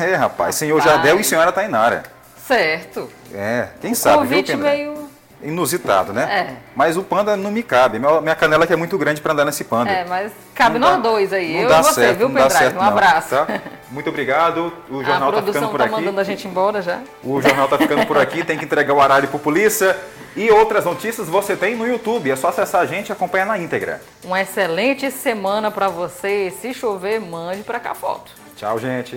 É, 0.00 0.16
rapaz, 0.16 0.56
senhor. 0.56 0.82
Jardel 0.82 1.20
e 1.20 1.22
senhora 1.24 1.52
Tainara. 1.52 2.02
Certo. 2.44 3.08
É, 3.32 3.68
quem 3.80 3.94
sabe, 3.94 4.26
viu, 4.26 4.28
Convite 4.38 4.52
pendrive? 4.52 4.76
meio. 4.76 5.05
Inusitado, 5.46 6.12
né? 6.12 6.22
É. 6.50 6.56
Mas 6.74 6.96
o 6.96 7.02
panda 7.04 7.36
não 7.36 7.52
me 7.52 7.62
cabe. 7.62 8.00
Minha, 8.00 8.20
minha 8.20 8.34
canela 8.34 8.66
que 8.66 8.72
é 8.72 8.76
muito 8.76 8.98
grande 8.98 9.20
para 9.20 9.32
andar 9.32 9.44
nesse 9.44 9.62
panda. 9.62 9.88
É, 9.90 10.04
mas 10.04 10.32
cabe 10.54 10.78
Não 10.78 10.88
nós 10.88 11.02
dá- 11.02 11.08
dois 11.08 11.32
aí. 11.32 11.54
não 11.54 11.60
Eu 11.62 11.68
dá 11.68 11.78
e 11.78 11.82
você, 11.84 11.94
certo, 12.00 12.18
viu, 12.18 12.50
certo, 12.50 12.74
Um 12.74 12.78
não, 12.82 12.88
abraço. 12.88 13.28
tá? 13.30 13.46
Muito 13.90 14.10
obrigado. 14.10 14.72
O 14.90 15.04
jornal 15.04 15.30
tá 15.30 15.42
produção 15.42 15.52
ficando 15.52 15.70
por 15.70 15.78
tá 15.78 15.84
aqui. 15.84 15.92
mandando 15.94 16.20
a 16.20 16.24
gente 16.24 16.48
embora 16.48 16.82
já. 16.82 16.98
O 17.22 17.40
jornal 17.40 17.68
tá 17.68 17.78
ficando 17.78 18.04
por 18.06 18.18
aqui, 18.18 18.44
tem 18.44 18.58
que 18.58 18.64
entregar 18.64 18.92
o 18.92 18.98
horário 18.98 19.28
pro 19.28 19.38
polícia. 19.38 19.96
E 20.34 20.50
outras 20.50 20.84
notícias 20.84 21.28
você 21.28 21.54
tem 21.56 21.76
no 21.76 21.86
YouTube. 21.86 22.28
É 22.30 22.34
só 22.36 22.48
acessar 22.48 22.80
a 22.82 22.86
gente 22.86 23.08
e 23.08 23.12
acompanhar 23.12 23.46
na 23.46 23.56
íntegra. 23.56 24.02
Uma 24.24 24.42
excelente 24.42 25.10
semana 25.12 25.70
para 25.70 25.88
você. 25.88 26.52
Se 26.60 26.74
chover, 26.74 27.20
mande 27.20 27.62
para 27.62 27.78
cá 27.78 27.94
foto. 27.94 28.32
Tchau, 28.56 28.78
gente. 28.78 29.16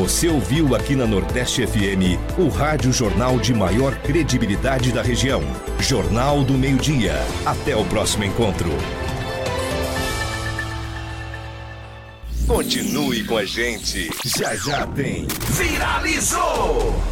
Você 0.00 0.28
ouviu 0.28 0.74
aqui 0.74 0.96
na 0.96 1.06
Nordeste 1.06 1.66
FM 1.66 2.16
o 2.38 2.48
Rádio 2.48 2.90
Jornal 2.90 3.38
de 3.38 3.52
maior 3.52 3.94
credibilidade 3.96 4.92
da 4.92 5.02
região. 5.02 5.42
Jornal 5.78 6.42
do 6.42 6.54
Meio-Dia. 6.54 7.12
Até 7.44 7.76
o 7.76 7.84
próximo 7.84 8.24
encontro. 8.24 8.70
Continue 12.46 13.24
com 13.24 13.36
a 13.36 13.44
gente. 13.44 14.08
Já 14.24 14.56
já 14.56 14.86
tem. 14.86 15.26
Viralizou! 15.50 17.09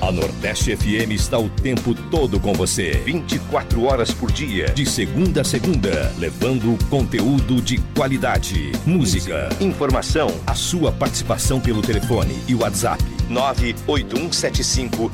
A 0.00 0.10
Nordeste 0.10 0.74
FM 0.74 1.12
está 1.12 1.38
o 1.38 1.50
tempo 1.50 1.94
todo 2.10 2.40
com 2.40 2.54
você. 2.54 2.92
24 3.04 3.84
horas 3.84 4.10
por 4.10 4.32
dia, 4.32 4.70
de 4.70 4.86
segunda 4.86 5.42
a 5.42 5.44
segunda, 5.44 6.10
levando 6.18 6.78
conteúdo 6.88 7.60
de 7.60 7.76
qualidade, 7.94 8.72
música, 8.86 9.50
informação, 9.60 10.34
a 10.46 10.54
sua 10.54 10.90
participação 10.90 11.60
pelo 11.60 11.82
telefone 11.82 12.34
e 12.48 12.54
WhatsApp 12.54 13.04
98175 13.28 15.12